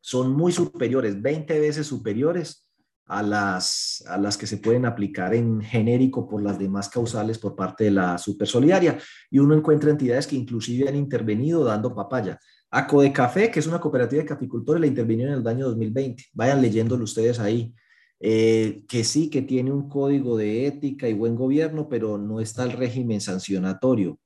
son 0.00 0.30
muy 0.30 0.52
superiores, 0.52 1.20
20 1.20 1.58
veces 1.58 1.86
superiores 1.88 2.65
a 3.06 3.22
las, 3.22 4.04
a 4.08 4.18
las 4.18 4.36
que 4.36 4.46
se 4.46 4.58
pueden 4.58 4.84
aplicar 4.84 5.34
en 5.34 5.60
genérico 5.60 6.28
por 6.28 6.42
las 6.42 6.58
demás 6.58 6.88
causales 6.88 7.38
por 7.38 7.54
parte 7.54 7.84
de 7.84 7.92
la 7.92 8.18
supersolidaria. 8.18 8.98
Y 9.30 9.38
uno 9.38 9.54
encuentra 9.54 9.90
entidades 9.90 10.26
que 10.26 10.36
inclusive 10.36 10.88
han 10.88 10.96
intervenido 10.96 11.64
dando 11.64 11.94
papaya. 11.94 12.38
ACO 12.70 13.02
de 13.02 13.12
Café, 13.12 13.50
que 13.50 13.60
es 13.60 13.66
una 13.66 13.80
cooperativa 13.80 14.22
de 14.22 14.28
caficultores, 14.28 14.80
la 14.80 14.88
intervino 14.88 15.24
en 15.24 15.34
el 15.34 15.46
año 15.46 15.66
2020. 15.66 16.24
Vayan 16.32 16.60
leyéndolo 16.60 17.04
ustedes 17.04 17.38
ahí. 17.38 17.72
Eh, 18.18 18.82
que 18.88 19.04
sí, 19.04 19.28
que 19.30 19.42
tiene 19.42 19.70
un 19.70 19.88
código 19.88 20.36
de 20.36 20.66
ética 20.66 21.08
y 21.08 21.12
buen 21.12 21.36
gobierno, 21.36 21.88
pero 21.88 22.18
no 22.18 22.40
está 22.40 22.64
el 22.64 22.72
régimen 22.72 23.20
sancionatorio. 23.20 24.18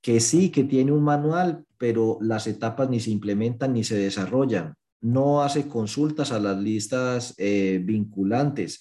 Que 0.00 0.20
sí, 0.20 0.50
que 0.50 0.64
tiene 0.64 0.92
un 0.92 1.02
manual, 1.02 1.64
pero 1.78 2.18
las 2.20 2.46
etapas 2.46 2.88
ni 2.88 3.00
se 3.00 3.10
implementan 3.10 3.72
ni 3.72 3.82
se 3.82 3.96
desarrollan 3.96 4.76
no 5.00 5.42
hace 5.42 5.68
consultas 5.68 6.32
a 6.32 6.38
las 6.38 6.58
listas 6.58 7.34
eh, 7.38 7.80
vinculantes, 7.82 8.80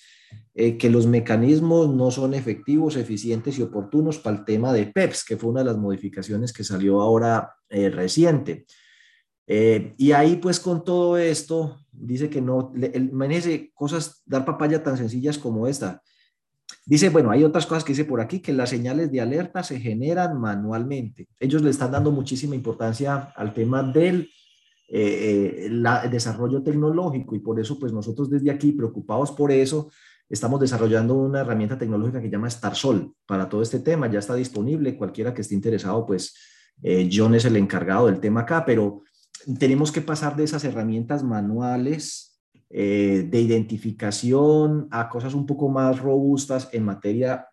eh, 0.53 0.77
que 0.77 0.89
los 0.89 1.07
mecanismos 1.07 1.93
no 1.93 2.11
son 2.11 2.33
efectivos, 2.33 2.97
eficientes 2.97 3.57
y 3.57 3.61
oportunos 3.61 4.19
para 4.19 4.37
el 4.37 4.45
tema 4.45 4.73
de 4.73 4.87
PEPS, 4.87 5.23
que 5.23 5.37
fue 5.37 5.49
una 5.49 5.61
de 5.61 5.67
las 5.67 5.77
modificaciones 5.77 6.53
que 6.53 6.63
salió 6.63 7.01
ahora 7.01 7.53
eh, 7.69 7.89
reciente. 7.89 8.65
y 9.97 10.11
ahí 10.11 10.35
pues 10.35 10.59
con 10.59 10.83
todo 10.83 11.17
esto, 11.17 11.79
dice 11.91 12.29
que 12.29 12.41
no, 12.41 12.71
imagínense 12.93 13.71
cosas, 13.73 14.21
dar 14.25 14.45
papaya 14.45 14.83
tan 14.83 14.95
sencillas 14.97 15.39
como 15.39 15.67
esta. 15.67 16.03
Dice, 16.85 17.09
bueno, 17.09 17.31
hay 17.31 17.43
otras 17.43 17.65
cosas 17.65 17.83
que 17.83 17.93
dice 17.93 18.05
por 18.05 18.21
aquí, 18.21 18.39
que 18.41 18.53
las 18.53 18.69
señales 18.69 19.11
de 19.11 19.21
alerta 19.21 19.63
se 19.63 19.79
generan 19.79 20.39
manualmente. 20.39 21.27
Ellos 21.39 21.63
le 21.63 21.71
están 21.71 21.91
dando 21.91 22.11
muchísima 22.11 22.55
importancia 22.55 23.33
al 23.35 23.53
tema 23.53 23.81
del 23.81 24.29
eh, 24.91 25.67
el 25.67 25.85
desarrollo 26.09 26.63
tecnológico 26.63 27.35
y 27.35 27.39
por 27.39 27.59
eso 27.59 27.77
pues 27.77 27.93
nosotros 27.93 28.29
desde 28.29 28.49
aquí 28.49 28.71
preocupados 28.71 29.31
por 29.31 29.51
eso 29.51 29.91
estamos 30.27 30.59
desarrollando 30.59 31.15
una 31.15 31.41
herramienta 31.41 31.77
tecnológica 31.77 32.21
que 32.21 32.29
llama 32.29 32.49
StarSol 32.49 33.13
para 33.25 33.47
todo 33.47 33.61
este 33.61 33.79
tema, 33.79 34.09
ya 34.09 34.19
está 34.19 34.35
disponible, 34.35 34.97
cualquiera 34.97 35.33
que 35.33 35.41
esté 35.41 35.55
interesado 35.55 36.05
pues 36.05 36.35
John 37.11 37.35
es 37.35 37.43
el 37.43 37.57
encargado 37.57 38.05
del 38.05 38.21
tema 38.21 38.41
acá, 38.41 38.63
pero 38.65 39.03
tenemos 39.59 39.91
que 39.91 40.01
pasar 40.01 40.35
de 40.37 40.45
esas 40.45 40.63
herramientas 40.63 41.23
manuales 41.23 42.39
de 42.69 43.29
identificación 43.31 44.87
a 44.91 45.09
cosas 45.09 45.33
un 45.33 45.45
poco 45.45 45.67
más 45.67 45.99
robustas 45.99 46.69
en 46.71 46.85
materia 46.85 47.47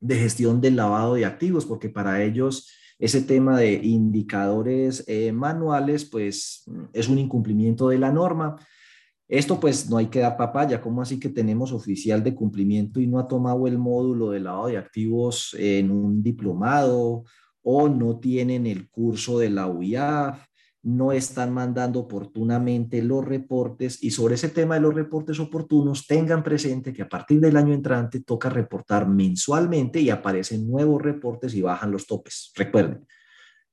de 0.00 0.16
gestión 0.16 0.60
del 0.60 0.76
lavado 0.76 1.14
de 1.14 1.24
activos, 1.24 1.64
porque 1.64 1.88
para 1.88 2.22
ellos 2.22 2.68
ese 3.00 3.22
tema 3.22 3.58
de 3.58 3.72
indicadores 3.72 5.02
eh, 5.08 5.32
manuales, 5.32 6.04
pues 6.04 6.70
es 6.92 7.08
un 7.08 7.18
incumplimiento 7.18 7.88
de 7.88 7.98
la 7.98 8.12
norma. 8.12 8.56
Esto 9.26 9.58
pues 9.58 9.88
no 9.88 9.96
hay 9.96 10.06
que 10.06 10.20
dar 10.20 10.36
papaya, 10.36 10.80
¿cómo 10.80 11.00
así 11.00 11.18
que 11.18 11.30
tenemos 11.30 11.72
oficial 11.72 12.22
de 12.22 12.34
cumplimiento 12.34 13.00
y 13.00 13.06
no 13.06 13.18
ha 13.18 13.26
tomado 13.26 13.66
el 13.66 13.78
módulo 13.78 14.30
de 14.30 14.40
lavado 14.40 14.66
de 14.66 14.76
activos 14.76 15.56
en 15.58 15.90
un 15.90 16.22
diplomado 16.22 17.24
o 17.62 17.88
no 17.88 18.18
tienen 18.18 18.66
el 18.66 18.90
curso 18.90 19.38
de 19.38 19.50
la 19.50 19.66
UIAF 19.66 20.49
no 20.82 21.12
están 21.12 21.52
mandando 21.52 22.00
oportunamente 22.00 23.02
los 23.02 23.24
reportes 23.24 24.02
y 24.02 24.10
sobre 24.10 24.36
ese 24.36 24.48
tema 24.48 24.76
de 24.76 24.80
los 24.80 24.94
reportes 24.94 25.38
oportunos 25.38 26.06
tengan 26.06 26.42
presente 26.42 26.92
que 26.92 27.02
a 27.02 27.08
partir 27.08 27.40
del 27.40 27.56
año 27.56 27.74
entrante 27.74 28.20
toca 28.20 28.48
reportar 28.48 29.06
mensualmente 29.06 30.00
y 30.00 30.08
aparecen 30.08 30.66
nuevos 30.66 31.02
reportes 31.02 31.54
y 31.54 31.60
bajan 31.60 31.90
los 31.90 32.06
topes. 32.06 32.52
Recuerden, 32.54 33.06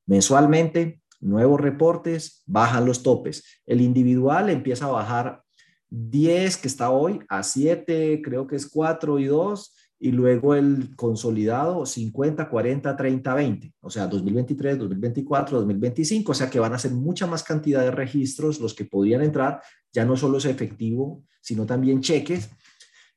mensualmente, 0.05 1.01
nuevos 1.21 1.61
reportes, 1.61 2.43
bajan 2.45 2.85
los 2.85 3.03
topes. 3.03 3.61
El 3.65 3.81
individual 3.81 4.49
empieza 4.49 4.85
a 4.85 4.91
bajar 4.91 5.43
10 5.89 6.57
que 6.57 6.67
está 6.67 6.89
hoy 6.89 7.21
a 7.29 7.43
7, 7.43 8.21
creo 8.21 8.47
que 8.47 8.57
es 8.57 8.67
4 8.67 9.19
y 9.19 9.25
2 9.25 9.73
y 9.99 10.11
luego 10.11 10.53
el 10.53 10.95
consolidado 10.95 11.85
50, 11.85 12.49
40, 12.49 12.95
30, 12.95 13.33
20, 13.33 13.73
o 13.81 13.89
sea, 13.89 14.07
2023, 14.07 14.77
2024, 14.77 15.57
2025, 15.59 16.31
o 16.31 16.35
sea 16.35 16.49
que 16.49 16.59
van 16.59 16.73
a 16.73 16.79
ser 16.79 16.91
mucha 16.91 17.25
más 17.25 17.43
cantidad 17.43 17.81
de 17.81 17.91
registros 17.91 18.59
los 18.59 18.73
que 18.73 18.85
podrían 18.85 19.23
entrar, 19.23 19.61
ya 19.91 20.05
no 20.05 20.15
solo 20.15 20.37
es 20.37 20.45
efectivo, 20.45 21.23
sino 21.41 21.65
también 21.65 22.01
cheques, 22.01 22.49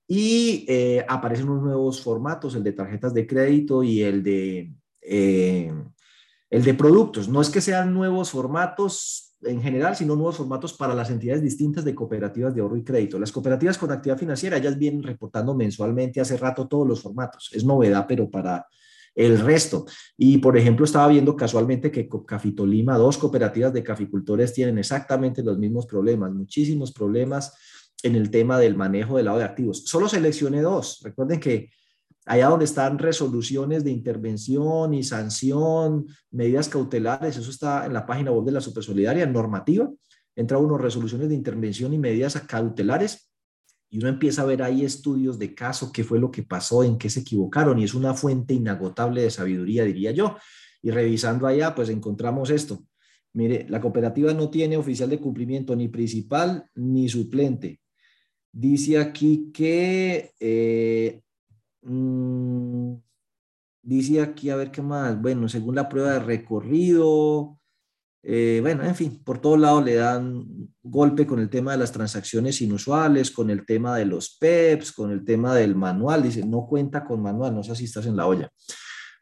y 0.07 0.65
eh, 0.69 1.05
aparecen 1.09 1.49
unos 1.49 1.63
nuevos 1.63 2.03
formatos, 2.03 2.55
el 2.55 2.65
de 2.65 2.73
tarjetas 2.73 3.15
de 3.15 3.27
crédito 3.27 3.85
y 3.85 4.03
el 4.03 4.23
de, 4.23 4.73
eh, 5.03 5.73
el 6.51 6.65
de 6.65 6.75
productos. 6.75 7.29
No 7.29 7.41
es 7.41 7.49
que 7.49 7.61
sean 7.61 7.95
nuevos 7.95 8.31
formatos 8.31 9.30
en 9.43 9.63
general, 9.63 9.97
sino 9.97 10.17
nuevos 10.17 10.37
formatos 10.37 10.75
para 10.75 10.95
las 10.95 11.11
entidades 11.11 11.43
distintas 11.43 11.85
de 11.85 11.95
cooperativas 11.95 12.55
de 12.55 12.61
ahorro 12.61 12.77
y 12.77 12.85
crédito. 12.85 13.19
Las 13.19 13.33
cooperativas 13.33 13.79
con 13.79 13.91
actividad 13.91 14.19
financiera, 14.19 14.57
ellas 14.57 14.79
vienen 14.79 15.03
reportando 15.03 15.55
mensualmente 15.55 16.21
hace 16.21 16.37
rato 16.37 16.69
todos 16.69 16.87
los 16.87 17.01
formatos. 17.01 17.51
Es 17.53 17.65
novedad, 17.65 18.07
pero 18.07 18.31
para 18.31 18.67
el 19.15 19.39
resto. 19.41 19.87
Y, 20.17 20.39
por 20.39 20.57
ejemplo, 20.57 20.85
estaba 20.85 21.09
viendo 21.09 21.37
casualmente 21.37 21.91
que 21.91 22.09
Cafitolima, 22.27 22.97
dos 22.97 23.19
cooperativas 23.19 23.73
de 23.73 23.83
caficultores 23.83 24.53
tienen 24.53 24.79
exactamente 24.79 25.43
los 25.43 25.59
mismos 25.59 25.87
problemas, 25.87 26.33
muchísimos 26.33 26.93
problemas 26.93 27.55
en 28.03 28.17
el 28.17 28.31
tema 28.31 28.59
del 28.59 28.77
manejo 28.77 29.17
del 29.17 29.27
lado 29.27 29.39
de 29.39 29.45
activos. 29.45 29.85
Solo 29.85 30.09
seleccioné 30.09 30.63
dos. 30.63 31.01
Recuerden 31.03 31.41
que 31.41 31.71
allá 32.31 32.47
donde 32.47 32.65
están 32.65 32.97
resoluciones 33.01 33.83
de 33.83 33.91
intervención 33.91 34.95
y 34.95 35.03
sanción, 35.03 36.07
medidas 36.31 36.69
cautelares, 36.69 37.37
eso 37.37 37.51
está 37.51 37.87
en 37.87 37.93
la 37.93 38.07
página 38.07 38.31
web 38.31 38.45
de 38.45 38.53
la 38.53 38.61
Supersolidaria, 38.61 39.27
normativa, 39.27 39.91
entra 40.37 40.59
uno 40.59 40.79
resoluciones 40.79 41.29
de 41.29 41.35
intervención 41.35 41.93
y 41.93 41.99
medidas 41.99 42.41
cautelares 42.43 43.33
y 43.91 43.99
uno 43.99 44.09
empieza 44.09 44.43
a 44.43 44.45
ver 44.45 44.63
ahí 44.63 44.85
estudios 44.85 45.41
de 45.41 45.57
caso, 45.57 45.91
qué 45.91 46.05
fue 46.05 46.21
lo 46.21 46.31
que 46.31 46.45
pasó, 46.45 46.85
en 46.85 46.99
qué 46.99 47.11
se 47.11 47.21
equivocaron 47.21 47.81
y 47.81 47.85
es 47.85 47.95
una 47.95 48.15
fuente 48.15 48.55
inagotable 48.55 49.23
de 49.23 49.31
sabiduría, 49.33 49.83
diría 49.83 50.13
yo. 50.13 50.37
Y 50.83 50.93
revisando 50.93 51.49
allá, 51.49 51.75
pues 51.75 51.89
encontramos 51.89 52.51
esto. 52.51 52.85
Mire, 53.33 53.67
la 53.69 53.81
cooperativa 53.81 54.33
no 54.35 54.51
tiene 54.51 54.77
oficial 54.77 55.11
de 55.11 55.19
cumplimiento 55.19 55.75
ni 55.75 55.89
principal 55.89 56.65
ni 56.77 57.09
suplente. 57.09 57.81
Dice 58.53 58.99
aquí 58.99 59.51
que 59.53 60.31
eh, 60.39 61.20
dice 63.91 64.21
aquí, 64.21 64.51
a 64.51 64.57
ver 64.57 64.71
qué 64.71 64.83
más. 64.83 65.21
Bueno, 65.21 65.49
según 65.49 65.75
la 65.75 65.89
prueba 65.89 66.13
de 66.13 66.21
recorrido, 66.21 67.59
eh, 68.23 68.61
bueno, 68.63 68.85
en 68.85 68.95
fin, 68.95 69.21
por 69.25 69.41
todos 69.41 69.59
lados 69.59 69.85
le 69.85 69.97
dan 69.97 70.47
golpe 70.81 71.27
con 71.27 71.41
el 71.41 71.51
tema 71.51 71.73
de 71.73 71.79
las 71.79 71.91
transacciones 71.91 72.61
inusuales, 72.63 73.33
con 73.33 73.51
el 73.51 73.67
tema 73.67 73.97
de 73.97 74.05
los 74.05 74.37
PEPs, 74.39 74.93
con 74.93 75.11
el 75.11 75.25
tema 75.25 75.57
del 75.57 75.75
manual. 75.75 76.23
Dice, 76.23 76.47
no 76.47 76.67
cuenta 76.69 77.05
con 77.05 77.21
manual, 77.21 77.53
no 77.53 77.65
sé 77.65 77.75
si 77.75 77.87
estás 77.87 78.07
en 78.07 78.17
la 78.17 78.27
olla. 78.29 78.49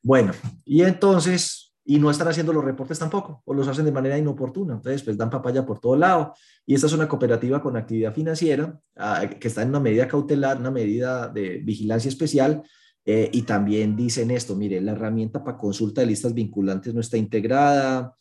Bueno, 0.02 0.32
y 0.66 0.82
entonces, 0.82 1.74
y 1.86 1.98
no 1.98 2.10
están 2.10 2.28
haciendo 2.28 2.52
los 2.52 2.62
reportes 2.62 2.98
tampoco, 2.98 3.42
o 3.46 3.54
los 3.54 3.66
hacen 3.68 3.86
de 3.86 3.92
manera 3.92 4.18
inoportuna. 4.18 4.74
Entonces, 4.74 5.02
pues 5.02 5.16
dan 5.16 5.30
papaya 5.30 5.64
por 5.64 5.80
todo 5.80 5.96
lado. 5.96 6.34
Y 6.66 6.74
esta 6.74 6.88
es 6.88 6.92
una 6.92 7.08
cooperativa 7.08 7.62
con 7.62 7.74
actividad 7.74 8.12
financiera 8.12 8.78
ah, 8.96 9.26
que 9.40 9.48
está 9.48 9.62
en 9.62 9.70
una 9.70 9.80
medida 9.80 10.06
cautelar, 10.06 10.58
una 10.58 10.70
medida 10.70 11.28
de 11.28 11.60
vigilancia 11.64 12.10
especial. 12.10 12.62
Eh, 13.10 13.30
y 13.32 13.40
también 13.40 13.96
dicen 13.96 14.30
esto, 14.30 14.54
mire, 14.54 14.82
la 14.82 14.92
herramienta 14.92 15.42
para 15.42 15.56
consulta 15.56 16.02
de 16.02 16.08
listas 16.08 16.34
vinculantes 16.34 16.92
no 16.92 17.00
está 17.00 17.16
integrada, 17.16 18.14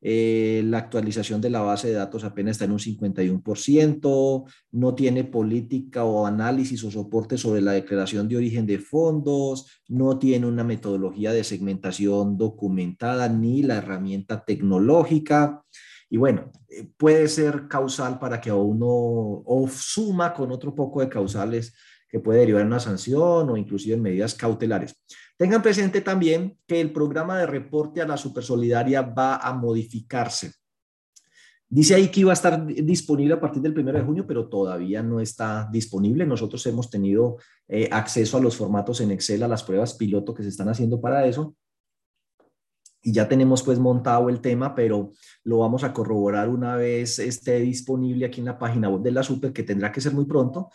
eh, 0.00 0.62
la 0.64 0.78
actualización 0.78 1.40
de 1.40 1.50
la 1.50 1.60
base 1.60 1.88
de 1.88 1.94
datos 1.94 2.22
apenas 2.22 2.52
está 2.52 2.64
en 2.64 2.70
un 2.70 2.78
51%, 2.78 4.44
no 4.70 4.94
tiene 4.94 5.24
política 5.24 6.04
o 6.04 6.24
análisis 6.24 6.84
o 6.84 6.90
soporte 6.92 7.36
sobre 7.36 7.62
la 7.62 7.72
declaración 7.72 8.28
de 8.28 8.36
origen 8.36 8.64
de 8.64 8.78
fondos, 8.78 9.82
no 9.88 10.20
tiene 10.20 10.46
una 10.46 10.62
metodología 10.62 11.32
de 11.32 11.42
segmentación 11.42 12.38
documentada 12.38 13.28
ni 13.28 13.64
la 13.64 13.78
herramienta 13.78 14.44
tecnológica. 14.44 15.64
Y 16.08 16.16
bueno, 16.16 16.52
eh, 16.68 16.88
puede 16.96 17.26
ser 17.26 17.66
causal 17.66 18.20
para 18.20 18.40
que 18.40 18.52
uno 18.52 18.86
o 18.86 19.68
suma 19.68 20.32
con 20.32 20.52
otro 20.52 20.76
poco 20.76 21.00
de 21.00 21.08
causales 21.08 21.74
que 22.08 22.20
puede 22.20 22.40
derivar 22.40 22.62
en 22.62 22.68
una 22.68 22.80
sanción 22.80 23.50
o 23.50 23.56
inclusive 23.56 23.94
en 23.94 24.02
medidas 24.02 24.34
cautelares. 24.34 24.96
Tengan 25.36 25.62
presente 25.62 26.00
también 26.00 26.58
que 26.66 26.80
el 26.80 26.92
programa 26.92 27.38
de 27.38 27.46
reporte 27.46 28.00
a 28.00 28.06
la 28.06 28.16
Supersolidaria 28.16 29.02
va 29.02 29.36
a 29.36 29.52
modificarse. 29.52 30.52
Dice 31.70 31.94
ahí 31.94 32.08
que 32.08 32.20
iba 32.20 32.30
a 32.30 32.34
estar 32.34 32.66
disponible 32.66 33.34
a 33.34 33.40
partir 33.40 33.60
del 33.60 33.78
1 33.78 33.92
de 33.92 34.00
junio, 34.00 34.26
pero 34.26 34.48
todavía 34.48 35.02
no 35.02 35.20
está 35.20 35.68
disponible. 35.70 36.24
Nosotros 36.24 36.64
hemos 36.66 36.88
tenido 36.88 37.36
eh, 37.68 37.88
acceso 37.92 38.38
a 38.38 38.40
los 38.40 38.56
formatos 38.56 39.02
en 39.02 39.10
Excel, 39.10 39.42
a 39.42 39.48
las 39.48 39.62
pruebas 39.62 39.92
piloto 39.92 40.32
que 40.32 40.42
se 40.42 40.48
están 40.48 40.70
haciendo 40.70 40.98
para 40.98 41.26
eso. 41.26 41.54
Y 43.02 43.12
ya 43.12 43.28
tenemos 43.28 43.62
pues 43.62 43.78
montado 43.78 44.30
el 44.30 44.40
tema, 44.40 44.74
pero 44.74 45.12
lo 45.44 45.58
vamos 45.58 45.84
a 45.84 45.92
corroborar 45.92 46.48
una 46.48 46.74
vez 46.74 47.18
esté 47.18 47.60
disponible 47.60 48.24
aquí 48.24 48.40
en 48.40 48.46
la 48.46 48.58
página 48.58 48.88
web 48.88 49.02
de 49.02 49.12
la 49.12 49.22
Super, 49.22 49.52
que 49.52 49.62
tendrá 49.62 49.92
que 49.92 50.00
ser 50.00 50.14
muy 50.14 50.24
pronto, 50.24 50.70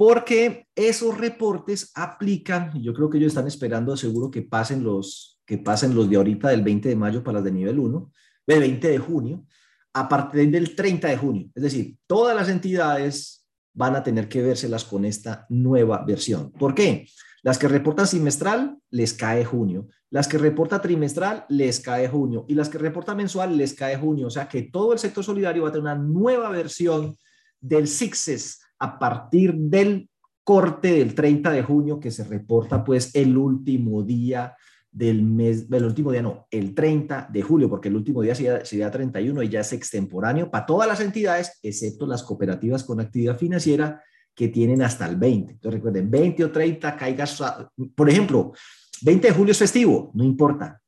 porque 0.00 0.66
esos 0.74 1.18
reportes 1.18 1.92
aplican, 1.94 2.72
yo 2.82 2.94
creo 2.94 3.10
que 3.10 3.18
ellos 3.18 3.32
están 3.32 3.46
esperando 3.46 3.94
seguro 3.98 4.30
que 4.30 4.40
pasen 4.40 4.82
los, 4.82 5.38
que 5.44 5.58
pasen 5.58 5.94
los 5.94 6.08
de 6.08 6.16
ahorita 6.16 6.48
del 6.48 6.62
20 6.62 6.88
de 6.88 6.96
mayo 6.96 7.22
para 7.22 7.34
las 7.34 7.44
de 7.44 7.52
nivel 7.52 7.78
1, 7.78 8.10
del 8.46 8.60
20 8.60 8.88
de 8.88 8.98
junio, 8.98 9.44
a 9.92 10.08
partir 10.08 10.50
del 10.50 10.74
30 10.74 11.06
de 11.06 11.18
junio. 11.18 11.50
Es 11.54 11.64
decir, 11.64 11.98
todas 12.06 12.34
las 12.34 12.48
entidades 12.48 13.46
van 13.74 13.94
a 13.94 14.02
tener 14.02 14.26
que 14.30 14.40
vérselas 14.40 14.84
con 14.84 15.04
esta 15.04 15.44
nueva 15.50 16.02
versión. 16.06 16.50
¿Por 16.52 16.74
qué? 16.74 17.06
Las 17.42 17.58
que 17.58 17.68
reportan 17.68 18.06
semestral 18.06 18.78
les 18.88 19.12
cae 19.12 19.44
junio, 19.44 19.86
las 20.08 20.28
que 20.28 20.38
reportan 20.38 20.80
trimestral 20.80 21.44
les 21.50 21.78
cae 21.78 22.08
junio 22.08 22.46
y 22.48 22.54
las 22.54 22.70
que 22.70 22.78
reportan 22.78 23.18
mensual 23.18 23.54
les 23.54 23.74
cae 23.74 23.98
junio. 23.98 24.28
O 24.28 24.30
sea 24.30 24.48
que 24.48 24.62
todo 24.62 24.94
el 24.94 24.98
sector 24.98 25.22
solidario 25.22 25.64
va 25.64 25.68
a 25.68 25.72
tener 25.72 25.82
una 25.82 25.94
nueva 25.94 26.48
versión 26.48 27.14
del 27.60 27.86
SIXES 27.86 28.60
a 28.80 28.98
partir 28.98 29.54
del 29.54 30.08
corte 30.42 30.92
del 30.92 31.14
30 31.14 31.52
de 31.52 31.62
junio 31.62 32.00
que 32.00 32.10
se 32.10 32.24
reporta 32.24 32.82
pues 32.82 33.14
el 33.14 33.36
último 33.36 34.02
día 34.02 34.56
del 34.90 35.22
mes, 35.22 35.66
el 35.70 35.84
último 35.84 36.10
día 36.10 36.22
no, 36.22 36.48
el 36.50 36.74
30 36.74 37.28
de 37.30 37.42
julio, 37.42 37.68
porque 37.68 37.88
el 37.88 37.96
último 37.96 38.22
día 38.22 38.34
sería, 38.34 38.64
sería 38.64 38.90
31 38.90 39.42
y 39.42 39.48
ya 39.48 39.60
es 39.60 39.72
extemporáneo 39.72 40.50
para 40.50 40.66
todas 40.66 40.88
las 40.88 41.00
entidades, 41.00 41.58
excepto 41.62 42.06
las 42.06 42.24
cooperativas 42.24 42.82
con 42.82 43.00
actividad 43.00 43.38
financiera 43.38 44.02
que 44.34 44.48
tienen 44.48 44.82
hasta 44.82 45.06
el 45.06 45.16
20. 45.16 45.52
Entonces 45.52 45.78
recuerden, 45.78 46.10
20 46.10 46.44
o 46.44 46.50
30 46.50 46.96
caigas, 46.96 47.42
por 47.94 48.10
ejemplo, 48.10 48.52
20 49.02 49.28
de 49.28 49.34
julio 49.34 49.52
es 49.52 49.58
festivo, 49.58 50.10
no 50.14 50.24
importa. 50.24 50.80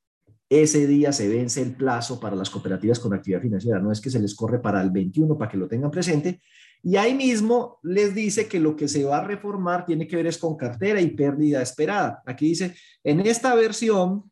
Ese 0.49 0.87
día 0.87 1.13
se 1.13 1.29
vence 1.29 1.63
el 1.63 1.75
plazo 1.77 2.19
para 2.19 2.37
las 2.37 2.51
cooperativas 2.51 2.99
con 2.99 3.15
actividad 3.15 3.41
financiera, 3.41 3.79
no 3.79 3.93
es 3.93 4.01
que 4.01 4.11
se 4.11 4.21
les 4.21 4.35
corre 4.35 4.59
para 4.59 4.83
el 4.83 4.91
21 4.91 5.39
para 5.39 5.51
que 5.51 5.57
lo 5.57 5.69
tengan 5.69 5.91
presente, 5.91 6.41
y 6.83 6.97
ahí 6.97 7.15
mismo 7.15 7.79
les 7.83 8.15
dice 8.15 8.49
que 8.49 8.59
lo 8.59 8.75
que 8.75 8.89
se 8.89 9.05
va 9.05 9.19
a 9.19 9.25
reformar 9.25 9.87
tiene 9.87 10.09
que 10.09 10.17
ver 10.17 10.27
es 10.27 10.37
con 10.37 10.57
cartera 10.57 11.01
y 11.01 11.11
pérdida 11.11 11.63
esperada. 11.63 12.23
Aquí 12.27 12.49
dice, 12.49 12.75
en 13.05 13.21
esta 13.21 13.55
versión, 13.55 14.31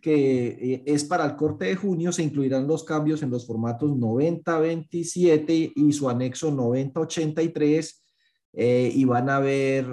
que 0.00 0.48
eh, 0.48 0.82
es 0.86 1.04
para 1.04 1.24
el 1.24 1.36
corte 1.36 1.66
de 1.66 1.76
junio, 1.76 2.12
se 2.12 2.22
incluirán 2.22 2.66
los 2.66 2.84
cambios 2.84 3.22
en 3.22 3.30
los 3.30 3.46
formatos 3.46 3.96
9027 3.96 5.72
y 5.74 5.92
su 5.92 6.08
anexo 6.08 6.50
9083 6.50 8.04
eh, 8.52 8.92
y 8.94 9.04
van 9.04 9.30
a 9.30 9.36
haber 9.36 9.86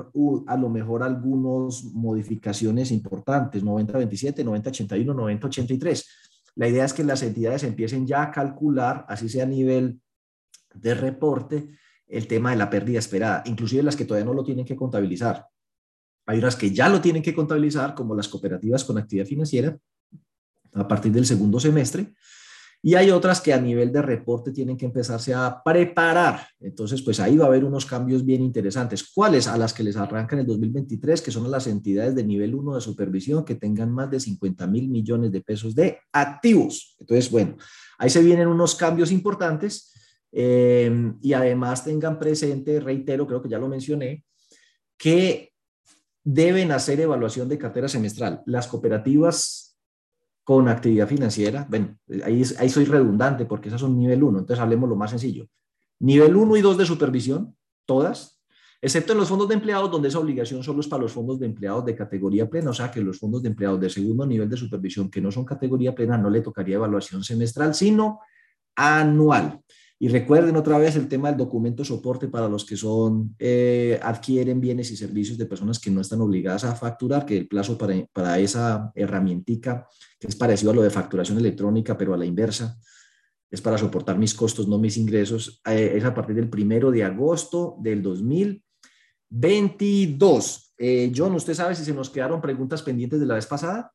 a 0.48 0.58
lo 0.58 0.70
mejor 0.70 1.04
algunas 1.04 1.86
modificaciones 1.86 2.92
importantes, 2.92 3.64
9027, 3.64 4.44
9081, 4.44 5.14
9083. 5.14 6.06
La 6.56 6.68
idea 6.68 6.86
es 6.86 6.94
que 6.94 7.04
las 7.04 7.22
entidades 7.22 7.64
empiecen 7.64 8.08
ya 8.08 8.24
a 8.24 8.32
calcular, 8.32 9.06
así 9.08 9.30
sea 9.30 9.44
a 9.44 9.48
nivel 9.48 10.02
de 10.74 10.94
reporte, 10.94 11.70
el 12.08 12.28
tema 12.28 12.52
de 12.52 12.58
la 12.58 12.70
pérdida 12.70 13.00
esperada, 13.00 13.44
inclusive 13.46 13.84
las 13.84 13.96
que 13.96 14.06
todavía 14.06 14.26
no 14.26 14.34
lo 14.34 14.44
tienen 14.44 14.66
que 14.66 14.76
contabilizar. 14.76 15.46
Hay 16.26 16.40
unas 16.40 16.56
que 16.56 16.72
ya 16.72 16.90
lo 16.90 17.02
tienen 17.02 17.22
que 17.22 17.34
contabilizar, 17.34 17.96
como 17.96 18.16
las 18.16 18.28
cooperativas 18.28 18.84
con 18.84 18.98
actividad 18.98 19.26
financiera, 19.26 19.78
a 20.74 20.88
partir 20.88 21.12
del 21.12 21.26
segundo 21.26 21.60
semestre, 21.60 22.14
y 22.82 22.94
hay 22.94 23.10
otras 23.10 23.42
que 23.42 23.54
a 23.54 23.60
nivel 23.60 23.92
de 23.92 24.02
reporte 24.02 24.52
tienen 24.52 24.78
que 24.78 24.86
empezarse 24.86 25.34
a 25.34 25.62
preparar. 25.64 26.48
Entonces, 26.60 27.02
pues 27.02 27.20
ahí 27.20 27.36
va 27.36 27.46
a 27.46 27.48
haber 27.48 27.66
unos 27.66 27.86
cambios 27.86 28.24
bien 28.24 28.44
interesantes. 28.44 29.12
¿Cuáles? 29.14 29.48
A 29.48 29.58
las 29.58 29.74
que 29.74 29.84
les 29.84 29.98
arrancan 29.98 30.40
el 30.40 30.46
2023, 30.46 31.22
que 31.22 31.32
son 31.32 31.50
las 31.50 31.66
entidades 31.66 32.14
de 32.14 32.24
nivel 32.24 32.54
1 32.54 32.76
de 32.76 32.82
supervisión 32.82 33.44
que 33.44 33.56
tengan 33.56 33.92
más 33.92 34.12
de 34.12 34.20
50 34.20 34.68
mil 34.68 34.90
millones 34.90 35.32
de 35.32 35.42
pesos 35.42 35.74
de 35.74 36.00
activos. 36.14 36.96
Entonces, 37.00 37.32
bueno, 37.32 37.58
ahí 37.98 38.10
se 38.12 38.22
vienen 38.22 38.48
unos 38.48 38.76
cambios 38.76 39.12
importantes 39.12 39.92
eh, 40.32 41.14
y 41.22 41.34
además 41.34 41.84
tengan 41.84 42.20
presente, 42.20 42.80
reitero, 42.80 43.26
creo 43.26 43.42
que 43.42 43.50
ya 43.50 43.60
lo 43.60 43.68
mencioné, 43.68 44.26
que 44.98 45.54
deben 46.24 46.72
hacer 46.72 47.00
evaluación 47.00 47.48
de 47.48 47.58
cartera 47.58 47.88
semestral. 47.88 48.44
Las 48.46 48.68
cooperativas 48.68 49.78
con 50.44 50.68
actividad 50.70 51.08
financiera, 51.08 51.68
bueno, 51.70 51.98
ahí, 52.24 52.44
ahí 52.58 52.70
soy 52.70 52.86
redundante 52.86 53.46
porque 53.46 53.68
esas 53.68 53.82
son 53.82 53.98
nivel 53.98 54.24
1, 54.24 54.40
entonces 54.40 54.62
hablemos 54.62 54.90
lo 54.90 54.96
más 54.96 55.12
sencillo. 55.12 55.48
Nivel 56.00 56.36
1 56.36 56.58
y 56.58 56.62
2 56.62 56.78
de 56.78 56.86
supervisión, 56.86 57.56
todas, 57.86 58.38
excepto 58.82 59.14
en 59.14 59.20
los 59.20 59.30
fondos 59.30 59.48
de 59.48 59.56
empleados, 59.56 59.92
donde 59.92 60.08
esa 60.08 60.20
obligación 60.20 60.64
solo 60.64 60.82
es 60.82 60.88
para 60.88 61.04
los 61.04 61.12
fondos 61.12 61.40
de 61.40 61.48
empleados 61.48 61.86
de 61.86 61.96
categoría 61.96 62.50
plena, 62.50 62.70
o 62.70 62.74
sea 62.74 62.92
que 62.92 63.02
los 63.02 63.20
fondos 63.20 63.42
de 63.42 63.50
empleados 63.50 63.80
de 63.80 63.90
segundo 63.90 64.26
nivel 64.26 64.50
de 64.50 64.58
supervisión 64.58 65.10
que 65.10 65.22
no 65.22 65.32
son 65.32 65.46
categoría 65.46 65.96
plena 65.96 66.18
no 66.18 66.30
le 66.30 66.42
tocaría 66.42 66.76
evaluación 66.76 67.24
semestral, 67.24 67.74
sino 67.74 68.20
anual. 68.76 69.62
Y 70.00 70.10
recuerden 70.10 70.56
otra 70.56 70.78
vez 70.78 70.96
el 70.96 71.08
tema 71.08 71.30
del 71.30 71.38
documento 71.38 71.84
soporte 71.84 72.28
para 72.28 72.48
los 72.48 72.66
que 72.66 72.78
son, 72.78 73.36
eh, 73.40 74.00
adquieren 74.04 74.62
bienes 74.62 74.92
y 74.92 74.98
servicios 74.98 75.40
de 75.40 75.48
personas 75.48 75.80
que 75.80 75.90
no 75.90 76.02
están 76.02 76.22
obligadas 76.22 76.66
a 76.66 76.76
facturar, 76.76 77.26
que 77.26 77.36
el 77.36 77.48
plazo 77.48 77.80
para, 77.80 77.96
para 78.14 78.38
esa 78.38 78.92
herramientica, 78.94 79.88
que 80.20 80.28
es 80.28 80.36
parecido 80.36 80.70
a 80.72 80.76
lo 80.76 80.84
de 80.84 80.92
facturación 80.92 81.40
electrónica, 81.40 81.98
pero 81.98 82.14
a 82.14 82.18
la 82.18 82.26
inversa, 82.26 82.78
es 83.50 83.62
para 83.62 83.80
soportar 83.80 84.20
mis 84.20 84.36
costos, 84.36 84.68
no 84.68 84.78
mis 84.78 84.98
ingresos, 84.98 85.64
eh, 85.66 85.94
es 85.96 86.06
a 86.06 86.14
partir 86.14 86.36
del 86.36 86.50
primero 86.50 86.92
de 86.92 87.04
agosto 87.04 87.78
del 87.80 88.04
2022. 88.04 90.76
Eh, 90.78 91.12
John, 91.16 91.34
¿usted 91.34 91.56
sabe 91.56 91.74
si 91.74 91.84
se 91.84 91.94
nos 91.94 92.12
quedaron 92.12 92.40
preguntas 92.40 92.84
pendientes 92.84 93.20
de 93.20 93.26
la 93.26 93.34
vez 93.36 93.48
pasada? 93.48 93.92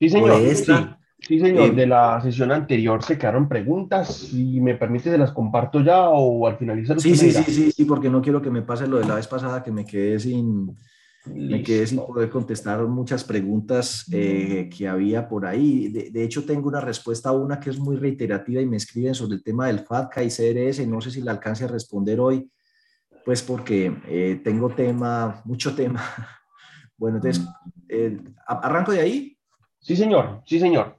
Sí, 0.00 0.10
señor. 0.10 0.40
Sí. 0.54 0.72
Sí, 1.18 1.40
señor, 1.40 1.70
eh, 1.70 1.72
de 1.72 1.86
la 1.86 2.20
sesión 2.20 2.52
anterior 2.52 3.02
se 3.02 3.18
quedaron 3.18 3.48
preguntas. 3.48 4.14
Si 4.14 4.60
me 4.60 4.74
permite, 4.74 5.10
se 5.10 5.18
las 5.18 5.32
comparto 5.32 5.80
ya 5.80 6.08
o 6.08 6.46
al 6.46 6.56
finalizar. 6.56 7.00
Sí, 7.00 7.16
sí, 7.16 7.32
sí, 7.32 7.42
sí, 7.44 7.72
sí, 7.72 7.84
porque 7.84 8.10
no 8.10 8.20
quiero 8.20 8.42
que 8.42 8.50
me 8.50 8.62
pase 8.62 8.86
lo 8.86 8.98
de 8.98 9.06
la 9.06 9.14
vez 9.14 9.26
pasada, 9.26 9.62
que 9.62 9.72
me 9.72 9.84
quedé 9.84 10.20
sin, 10.20 10.76
me 11.24 11.62
quedé 11.62 11.86
sin 11.86 11.98
poder 11.98 12.28
contestar 12.28 12.86
muchas 12.86 13.24
preguntas 13.24 14.06
eh, 14.12 14.68
que 14.76 14.86
había 14.86 15.26
por 15.26 15.46
ahí. 15.46 15.88
De, 15.88 16.22
hecho, 16.22 16.44
tengo 16.44 16.68
una 16.68 16.80
respuesta 16.80 17.30
a 17.30 17.32
una 17.32 17.58
que 17.58 17.70
es 17.70 17.78
muy 17.78 17.96
reiterativa 17.96 18.60
y 18.60 18.66
me 18.66 18.76
escriben 18.76 19.14
sobre 19.14 19.36
el 19.36 19.42
tema 19.42 19.68
del 19.68 19.80
FATCA 19.80 20.22
y 20.22 20.28
CRS. 20.28 20.86
No 20.86 21.00
sé 21.00 21.10
si 21.10 21.22
la 21.22 21.32
alcance 21.32 21.64
a 21.64 21.68
responder 21.68 22.20
hoy, 22.20 22.48
pues 23.24 23.42
porque 23.42 23.92
eh, 24.06 24.40
tengo 24.44 24.68
tema, 24.70 25.42
mucho 25.44 25.74
tema. 25.74 26.02
Bueno, 26.98 27.18
entonces, 27.18 27.46
¿arranco 28.46 28.90
de 28.90 29.00
ahí? 29.02 29.38
Sí, 29.78 29.94
señor, 29.94 30.40
sí, 30.46 30.58
señor. 30.58 30.96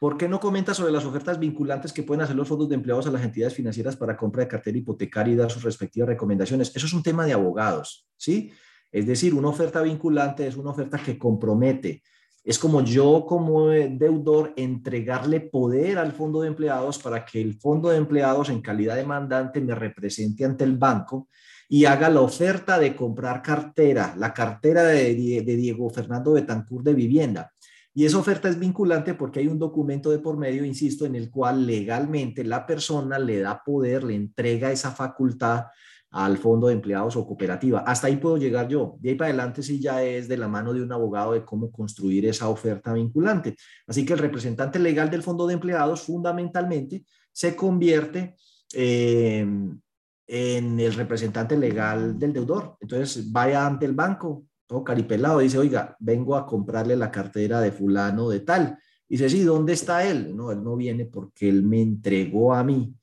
¿Por 0.00 0.16
qué 0.16 0.28
no 0.28 0.38
comenta 0.38 0.74
sobre 0.74 0.92
las 0.92 1.04
ofertas 1.04 1.38
vinculantes 1.38 1.92
que 1.92 2.02
pueden 2.02 2.22
hacer 2.22 2.36
los 2.36 2.46
fondos 2.46 2.68
de 2.68 2.76
empleados 2.76 3.06
a 3.06 3.10
las 3.10 3.22
entidades 3.22 3.54
financieras 3.54 3.96
para 3.96 4.16
compra 4.16 4.44
de 4.44 4.48
cartera 4.48 4.78
hipotecaria 4.78 5.34
y 5.34 5.36
dar 5.36 5.50
sus 5.50 5.64
respectivas 5.64 6.08
recomendaciones? 6.08 6.70
Eso 6.74 6.86
es 6.86 6.92
un 6.92 7.02
tema 7.02 7.26
de 7.26 7.32
abogados, 7.32 8.08
¿sí? 8.16 8.52
Es 8.90 9.06
decir, 9.06 9.34
una 9.34 9.48
oferta 9.48 9.82
vinculante 9.82 10.46
es 10.46 10.56
una 10.56 10.70
oferta 10.70 10.98
que 10.98 11.18
compromete. 11.18 12.02
Es 12.44 12.58
como 12.58 12.82
yo 12.82 13.26
como 13.26 13.68
deudor 13.68 14.54
entregarle 14.56 15.40
poder 15.40 15.98
al 15.98 16.12
fondo 16.12 16.40
de 16.40 16.48
empleados 16.48 16.98
para 16.98 17.24
que 17.24 17.40
el 17.40 17.54
fondo 17.54 17.90
de 17.90 17.98
empleados 17.98 18.48
en 18.48 18.62
calidad 18.62 18.96
de 18.96 19.04
mandante 19.04 19.60
me 19.60 19.74
represente 19.74 20.44
ante 20.44 20.64
el 20.64 20.78
banco 20.78 21.28
y 21.68 21.84
haga 21.84 22.08
la 22.08 22.22
oferta 22.22 22.78
de 22.78 22.96
comprar 22.96 23.42
cartera, 23.42 24.14
la 24.16 24.32
cartera 24.32 24.84
de, 24.84 25.14
Diego 25.14 25.90
Fernando 25.90 26.32
Betancur 26.32 26.82
de 26.82 26.94
vivienda. 26.94 27.52
Y 27.98 28.04
esa 28.04 28.18
oferta 28.18 28.48
es 28.48 28.56
vinculante 28.56 29.14
porque 29.14 29.40
hay 29.40 29.48
un 29.48 29.58
documento 29.58 30.12
de 30.12 30.20
por 30.20 30.36
medio, 30.36 30.64
insisto, 30.64 31.04
en 31.04 31.16
el 31.16 31.32
cual 31.32 31.66
legalmente 31.66 32.44
la 32.44 32.64
persona 32.64 33.18
le 33.18 33.40
da 33.40 33.60
poder, 33.64 34.04
le 34.04 34.14
entrega 34.14 34.70
esa 34.70 34.92
facultad 34.92 35.64
al 36.12 36.38
fondo 36.38 36.68
de 36.68 36.74
empleados 36.74 37.16
o 37.16 37.26
cooperativa. 37.26 37.80
Hasta 37.80 38.06
ahí 38.06 38.14
puedo 38.14 38.36
llegar 38.36 38.68
yo. 38.68 38.98
De 39.00 39.10
ahí 39.10 39.14
para 39.16 39.30
adelante 39.30 39.64
sí 39.64 39.80
ya 39.80 40.00
es 40.04 40.28
de 40.28 40.36
la 40.36 40.46
mano 40.46 40.72
de 40.72 40.80
un 40.80 40.92
abogado 40.92 41.32
de 41.32 41.44
cómo 41.44 41.72
construir 41.72 42.24
esa 42.26 42.48
oferta 42.48 42.92
vinculante. 42.92 43.56
Así 43.88 44.06
que 44.06 44.12
el 44.12 44.20
representante 44.20 44.78
legal 44.78 45.10
del 45.10 45.24
fondo 45.24 45.48
de 45.48 45.54
empleados 45.54 46.02
fundamentalmente 46.02 47.04
se 47.32 47.56
convierte 47.56 48.36
en 48.72 49.82
el 50.28 50.94
representante 50.94 51.56
legal 51.56 52.16
del 52.16 52.32
deudor. 52.32 52.76
Entonces 52.78 53.32
vaya 53.32 53.66
ante 53.66 53.86
el 53.86 53.92
banco, 53.92 54.44
todo 54.68 54.84
caripelado, 54.84 55.40
dice, 55.40 55.58
oiga, 55.58 55.96
vengo 55.98 56.36
a 56.36 56.46
comprarle 56.46 56.94
la 56.94 57.10
cartera 57.10 57.60
de 57.60 57.72
fulano 57.72 58.28
de 58.28 58.40
tal. 58.40 58.78
Dice, 59.08 59.30
sí, 59.30 59.42
¿dónde 59.42 59.72
está 59.72 60.04
él? 60.04 60.36
No, 60.36 60.52
él 60.52 60.62
no 60.62 60.76
viene 60.76 61.06
porque 61.06 61.48
él 61.48 61.62
me 61.62 61.80
entregó 61.80 62.54
a 62.54 62.62
mí 62.62 62.94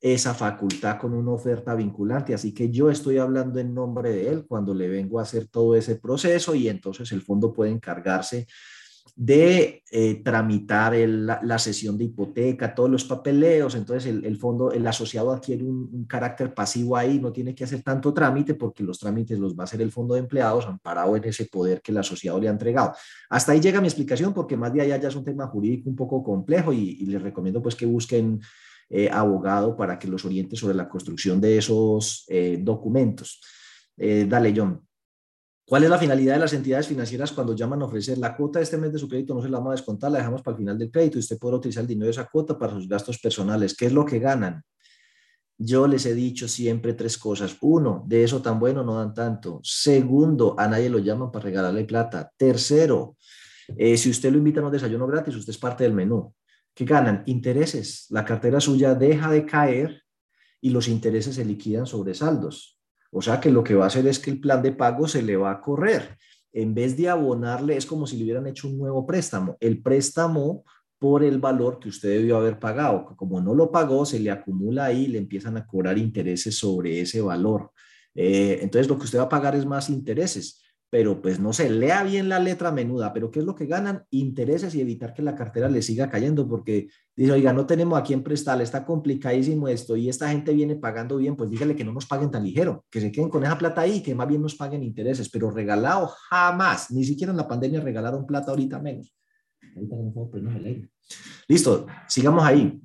esa 0.00 0.34
facultad 0.34 0.98
con 0.98 1.14
una 1.14 1.30
oferta 1.30 1.74
vinculante, 1.74 2.34
así 2.34 2.52
que 2.52 2.70
yo 2.70 2.90
estoy 2.90 3.16
hablando 3.16 3.58
en 3.58 3.72
nombre 3.72 4.10
de 4.10 4.28
él 4.28 4.44
cuando 4.46 4.74
le 4.74 4.86
vengo 4.86 5.18
a 5.18 5.22
hacer 5.22 5.46
todo 5.48 5.74
ese 5.74 5.96
proceso 5.96 6.54
y 6.54 6.68
entonces 6.68 7.10
el 7.12 7.22
fondo 7.22 7.54
puede 7.54 7.70
encargarse 7.70 8.46
de 9.16 9.84
eh, 9.92 10.22
tramitar 10.24 10.94
la, 10.96 11.58
sesión 11.58 11.96
de 11.96 12.04
hipoteca, 12.04 12.74
todos 12.74 12.90
los 12.90 13.04
papeleos, 13.04 13.76
entonces 13.76 14.12
el, 14.12 14.36
fondo, 14.38 14.72
el 14.72 14.84
asociado 14.86 15.30
adquiere 15.30 15.62
un, 15.62 16.04
carácter 16.06 16.52
pasivo 16.52 16.96
ahí, 16.96 17.20
no 17.20 17.32
tiene 17.32 17.54
que 17.54 17.62
hacer 17.62 17.82
tanto 17.82 18.12
trámite 18.12 18.54
porque 18.54 18.82
los 18.82 18.98
trámites 18.98 19.38
los 19.38 19.56
va 19.56 19.62
a 19.62 19.64
hacer 19.64 19.80
el 19.82 19.92
fondo 19.92 20.14
de 20.14 20.20
empleados 20.20 20.66
amparado 20.66 21.16
en 21.16 21.24
ese 21.24 21.46
poder 21.46 21.80
que 21.80 21.92
el 21.92 21.98
asociado 21.98 22.40
le 22.40 22.48
ha 22.48 22.50
entregado. 22.50 22.92
Hasta 23.30 23.52
ahí 23.52 23.60
llega 23.60 23.80
mi 23.80 23.86
explicación 23.86 24.34
porque 24.34 24.56
más 24.56 24.72
de 24.72 24.80
allá 24.80 24.96
ya 24.96 25.08
es 25.08 25.16
un 25.16 25.24
tema 25.24 25.46
jurídico 25.46 25.88
un 25.88 25.96
poco 25.96 26.22
complejo 26.24 26.72
y, 26.72 27.04
les 27.04 27.22
recomiendo 27.22 27.62
pues 27.62 27.76
que 27.76 27.86
busquen 27.86 28.40
eh, 28.88 29.08
abogado 29.12 29.76
para 29.76 29.98
que 29.98 30.08
los 30.08 30.24
oriente 30.24 30.56
sobre 30.56 30.74
la 30.74 30.88
construcción 30.88 31.40
de 31.40 31.58
esos 31.58 32.24
eh, 32.28 32.58
documentos. 32.60 33.40
dale, 33.96 34.52
John. 34.56 34.80
¿Cuál 35.66 35.84
es 35.84 35.90
la 35.90 35.98
finalidad 35.98 36.34
de 36.34 36.40
las 36.40 36.52
entidades 36.52 36.86
financieras 36.86 37.32
cuando 37.32 37.54
llaman 37.54 37.80
a 37.80 37.86
ofrecer 37.86 38.18
la 38.18 38.36
cuota 38.36 38.58
de 38.58 38.64
este 38.64 38.76
mes 38.76 38.92
de 38.92 38.98
su 38.98 39.08
crédito? 39.08 39.34
No 39.34 39.42
se 39.42 39.48
la 39.48 39.58
vamos 39.58 39.70
a 39.70 39.76
descontar, 39.76 40.10
la 40.10 40.18
dejamos 40.18 40.42
para 40.42 40.56
el 40.56 40.58
final 40.58 40.78
del 40.78 40.90
crédito 40.90 41.16
y 41.16 41.20
usted 41.20 41.38
podrá 41.38 41.56
utilizar 41.56 41.80
el 41.80 41.88
dinero 41.88 42.04
de 42.04 42.10
esa 42.10 42.26
cuota 42.26 42.58
para 42.58 42.74
sus 42.74 42.86
gastos 42.86 43.18
personales. 43.18 43.74
¿Qué 43.74 43.86
es 43.86 43.92
lo 43.92 44.04
que 44.04 44.18
ganan? 44.18 44.62
Yo 45.56 45.86
les 45.86 46.04
he 46.04 46.14
dicho 46.14 46.48
siempre 46.48 46.92
tres 46.92 47.16
cosas. 47.16 47.56
Uno, 47.62 48.04
de 48.06 48.24
eso 48.24 48.42
tan 48.42 48.58
bueno 48.58 48.84
no 48.84 48.96
dan 48.96 49.14
tanto. 49.14 49.60
Segundo, 49.62 50.54
a 50.58 50.68
nadie 50.68 50.90
lo 50.90 50.98
llaman 50.98 51.30
para 51.30 51.44
regalarle 51.44 51.84
plata. 51.84 52.30
Tercero, 52.36 53.16
eh, 53.78 53.96
si 53.96 54.10
usted 54.10 54.32
lo 54.32 54.38
invita 54.38 54.60
a 54.60 54.64
un 54.64 54.72
desayuno 54.72 55.06
gratis, 55.06 55.34
usted 55.34 55.52
es 55.52 55.58
parte 55.58 55.84
del 55.84 55.94
menú. 55.94 56.34
¿Qué 56.74 56.84
ganan? 56.84 57.22
Intereses. 57.24 58.06
La 58.10 58.24
cartera 58.24 58.60
suya 58.60 58.94
deja 58.94 59.30
de 59.30 59.46
caer 59.46 60.02
y 60.60 60.70
los 60.70 60.88
intereses 60.88 61.36
se 61.36 61.44
liquidan 61.44 61.86
sobre 61.86 62.12
saldos. 62.12 62.73
O 63.14 63.22
sea 63.22 63.40
que 63.40 63.50
lo 63.50 63.62
que 63.62 63.74
va 63.74 63.84
a 63.84 63.86
hacer 63.86 64.06
es 64.08 64.18
que 64.18 64.30
el 64.30 64.40
plan 64.40 64.60
de 64.60 64.72
pago 64.72 65.06
se 65.06 65.22
le 65.22 65.36
va 65.36 65.52
a 65.52 65.60
correr. 65.60 66.18
En 66.52 66.74
vez 66.74 66.96
de 66.96 67.08
abonarle, 67.08 67.76
es 67.76 67.86
como 67.86 68.06
si 68.06 68.16
le 68.16 68.24
hubieran 68.24 68.46
hecho 68.48 68.68
un 68.68 68.76
nuevo 68.76 69.06
préstamo. 69.06 69.56
El 69.60 69.82
préstamo 69.82 70.64
por 70.98 71.22
el 71.22 71.38
valor 71.38 71.78
que 71.78 71.88
usted 71.88 72.08
debió 72.08 72.36
haber 72.36 72.58
pagado. 72.58 73.14
Como 73.16 73.40
no 73.40 73.54
lo 73.54 73.70
pagó, 73.70 74.04
se 74.04 74.18
le 74.18 74.32
acumula 74.32 74.86
ahí 74.86 75.04
y 75.04 75.08
le 75.08 75.18
empiezan 75.18 75.56
a 75.56 75.64
cobrar 75.64 75.96
intereses 75.96 76.56
sobre 76.56 77.00
ese 77.00 77.20
valor. 77.20 77.70
Eh, 78.16 78.58
entonces, 78.62 78.88
lo 78.88 78.98
que 78.98 79.04
usted 79.04 79.18
va 79.18 79.24
a 79.24 79.28
pagar 79.28 79.54
es 79.54 79.64
más 79.64 79.90
intereses 79.90 80.63
pero 80.90 81.20
pues 81.20 81.40
no 81.40 81.52
sé, 81.52 81.70
lea 81.70 82.04
bien 82.04 82.28
la 82.28 82.38
letra 82.38 82.70
menuda, 82.70 83.12
pero 83.12 83.30
¿qué 83.30 83.40
es 83.40 83.44
lo 83.44 83.54
que 83.54 83.66
ganan? 83.66 84.04
Intereses 84.10 84.74
y 84.74 84.80
evitar 84.80 85.12
que 85.12 85.22
la 85.22 85.34
cartera 85.34 85.68
le 85.68 85.82
siga 85.82 86.08
cayendo, 86.08 86.46
porque 86.46 86.88
dice, 87.16 87.32
oiga, 87.32 87.52
no 87.52 87.66
tenemos 87.66 87.98
a 87.98 88.02
quién 88.02 88.22
prestarle, 88.22 88.62
está 88.62 88.84
complicadísimo 88.84 89.66
esto 89.66 89.96
y 89.96 90.08
esta 90.08 90.28
gente 90.30 90.52
viene 90.52 90.76
pagando 90.76 91.16
bien, 91.16 91.34
pues 91.34 91.50
dígale 91.50 91.74
que 91.74 91.84
no 91.84 91.92
nos 91.92 92.06
paguen 92.06 92.30
tan 92.30 92.44
ligero, 92.44 92.84
que 92.90 93.00
se 93.00 93.10
queden 93.10 93.28
con 93.28 93.42
esa 93.42 93.58
plata 93.58 93.80
ahí, 93.80 94.02
que 94.02 94.14
más 94.14 94.28
bien 94.28 94.42
nos 94.42 94.54
paguen 94.54 94.82
intereses, 94.82 95.28
pero 95.28 95.50
regalado 95.50 96.06
jamás, 96.30 96.90
ni 96.90 97.04
siquiera 97.04 97.32
en 97.32 97.38
la 97.38 97.48
pandemia 97.48 97.80
regalaron 97.80 98.24
plata 98.24 98.52
ahorita 98.52 98.78
menos. 98.78 99.12
Listo, 101.48 101.86
sigamos 102.08 102.44
ahí. 102.44 102.80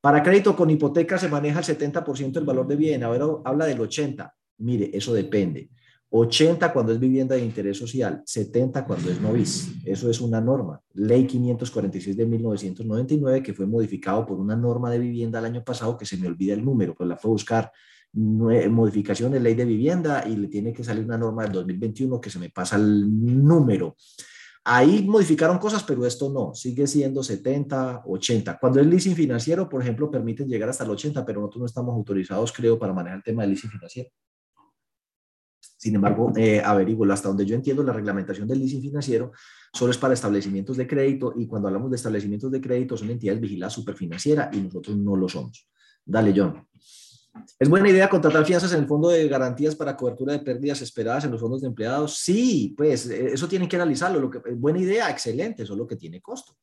Para 0.00 0.22
crédito 0.22 0.54
con 0.54 0.70
hipoteca 0.70 1.18
se 1.18 1.28
maneja 1.28 1.58
el 1.58 1.64
70% 1.64 2.32
del 2.32 2.44
valor 2.44 2.68
de 2.68 2.76
bien, 2.76 3.02
ahora 3.02 3.26
habla 3.44 3.66
del 3.66 3.80
80%. 3.80 4.32
Mire, 4.58 4.90
eso 4.92 5.12
depende. 5.12 5.70
80 6.10 6.72
cuando 6.72 6.92
es 6.92 6.98
vivienda 6.98 7.34
de 7.34 7.44
interés 7.44 7.76
social, 7.76 8.22
70 8.24 8.84
cuando 8.86 9.10
es 9.10 9.20
novis. 9.20 9.70
Eso 9.84 10.10
es 10.10 10.20
una 10.20 10.40
norma. 10.40 10.80
Ley 10.94 11.26
546 11.26 12.16
de 12.16 12.26
1999 12.26 13.42
que 13.42 13.52
fue 13.52 13.66
modificado 13.66 14.24
por 14.26 14.38
una 14.38 14.56
norma 14.56 14.90
de 14.90 14.98
vivienda 14.98 15.38
el 15.38 15.44
año 15.44 15.64
pasado 15.64 15.98
que 15.98 16.06
se 16.06 16.16
me 16.16 16.26
olvida 16.26 16.54
el 16.54 16.64
número, 16.64 16.94
pero 16.96 17.08
la 17.08 17.16
fue 17.16 17.30
buscar 17.30 17.70
modificación 18.12 19.32
de 19.32 19.40
ley 19.40 19.54
de 19.54 19.66
vivienda 19.66 20.24
y 20.26 20.34
le 20.36 20.48
tiene 20.48 20.72
que 20.72 20.82
salir 20.82 21.04
una 21.04 21.18
norma 21.18 21.42
del 21.42 21.52
2021 21.52 22.20
que 22.20 22.30
se 22.30 22.38
me 22.38 22.48
pasa 22.48 22.76
el 22.76 23.04
número. 23.44 23.96
Ahí 24.64 25.02
modificaron 25.02 25.58
cosas, 25.58 25.82
pero 25.82 26.04
esto 26.04 26.30
no, 26.30 26.54
sigue 26.54 26.86
siendo 26.86 27.22
70, 27.22 28.02
80. 28.06 28.58
Cuando 28.58 28.80
es 28.80 28.86
leasing 28.86 29.14
financiero, 29.14 29.68
por 29.68 29.82
ejemplo, 29.82 30.10
permiten 30.10 30.48
llegar 30.48 30.68
hasta 30.68 30.84
el 30.84 30.90
80, 30.90 31.24
pero 31.24 31.40
nosotros 31.40 31.60
no 31.60 31.66
estamos 31.66 31.94
autorizados, 31.94 32.52
creo, 32.52 32.78
para 32.78 32.92
manejar 32.92 33.18
el 33.18 33.22
tema 33.24 33.42
de 33.42 33.48
leasing 33.48 33.70
financiero. 33.70 34.10
Sin 35.78 35.94
embargo, 35.94 36.32
eh, 36.36 36.60
averiguo, 36.60 37.10
hasta 37.12 37.28
donde 37.28 37.46
yo 37.46 37.54
entiendo, 37.54 37.84
la 37.84 37.92
reglamentación 37.92 38.48
del 38.48 38.58
leasing 38.58 38.82
financiero 38.82 39.30
solo 39.72 39.92
es 39.92 39.98
para 39.98 40.12
establecimientos 40.12 40.76
de 40.76 40.88
crédito 40.88 41.32
y 41.36 41.46
cuando 41.46 41.68
hablamos 41.68 41.88
de 41.90 41.96
establecimientos 41.96 42.50
de 42.50 42.60
crédito 42.60 42.96
son 42.96 43.10
entidades 43.10 43.40
vigiladas 43.40 43.74
superfinanciera 43.74 44.50
y 44.52 44.60
nosotros 44.60 44.96
no 44.96 45.14
lo 45.14 45.28
somos. 45.28 45.68
Dale, 46.04 46.34
John. 46.36 46.66
¿Es 47.60 47.68
buena 47.68 47.88
idea 47.88 48.10
contratar 48.10 48.44
fianzas 48.44 48.72
en 48.72 48.80
el 48.80 48.88
fondo 48.88 49.08
de 49.08 49.28
garantías 49.28 49.76
para 49.76 49.96
cobertura 49.96 50.32
de 50.32 50.40
pérdidas 50.40 50.82
esperadas 50.82 51.24
en 51.24 51.30
los 51.30 51.40
fondos 51.40 51.60
de 51.60 51.68
empleados? 51.68 52.18
Sí, 52.18 52.74
pues 52.76 53.08
eh, 53.08 53.34
eso 53.34 53.46
tienen 53.46 53.68
que 53.68 53.76
analizarlo. 53.76 54.18
Lo 54.18 54.30
que, 54.30 54.40
buena 54.54 54.80
idea, 54.80 55.08
excelente, 55.08 55.62
eso 55.62 55.74
es 55.74 55.78
lo 55.78 55.86
que 55.86 55.94
tiene 55.94 56.20
costo. 56.20 56.56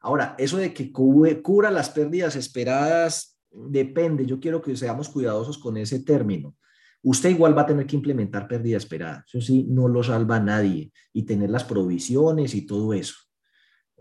Ahora, 0.00 0.34
eso 0.38 0.56
de 0.56 0.74
que 0.74 0.90
cubra 0.90 1.70
las 1.70 1.90
pérdidas 1.90 2.34
esperadas 2.34 3.38
depende. 3.52 4.26
Yo 4.26 4.40
quiero 4.40 4.60
que 4.60 4.76
seamos 4.76 5.08
cuidadosos 5.08 5.56
con 5.56 5.76
ese 5.76 6.00
término 6.00 6.56
usted 7.02 7.30
igual 7.30 7.56
va 7.56 7.62
a 7.62 7.66
tener 7.66 7.86
que 7.86 7.96
implementar 7.96 8.48
pérdida 8.48 8.76
esperada. 8.76 9.24
Eso 9.26 9.40
sí, 9.40 9.66
no 9.68 9.88
lo 9.88 10.02
salva 10.02 10.40
nadie 10.40 10.92
y 11.12 11.22
tener 11.22 11.50
las 11.50 11.64
provisiones 11.64 12.54
y 12.54 12.66
todo 12.66 12.92
eso. 12.92 13.14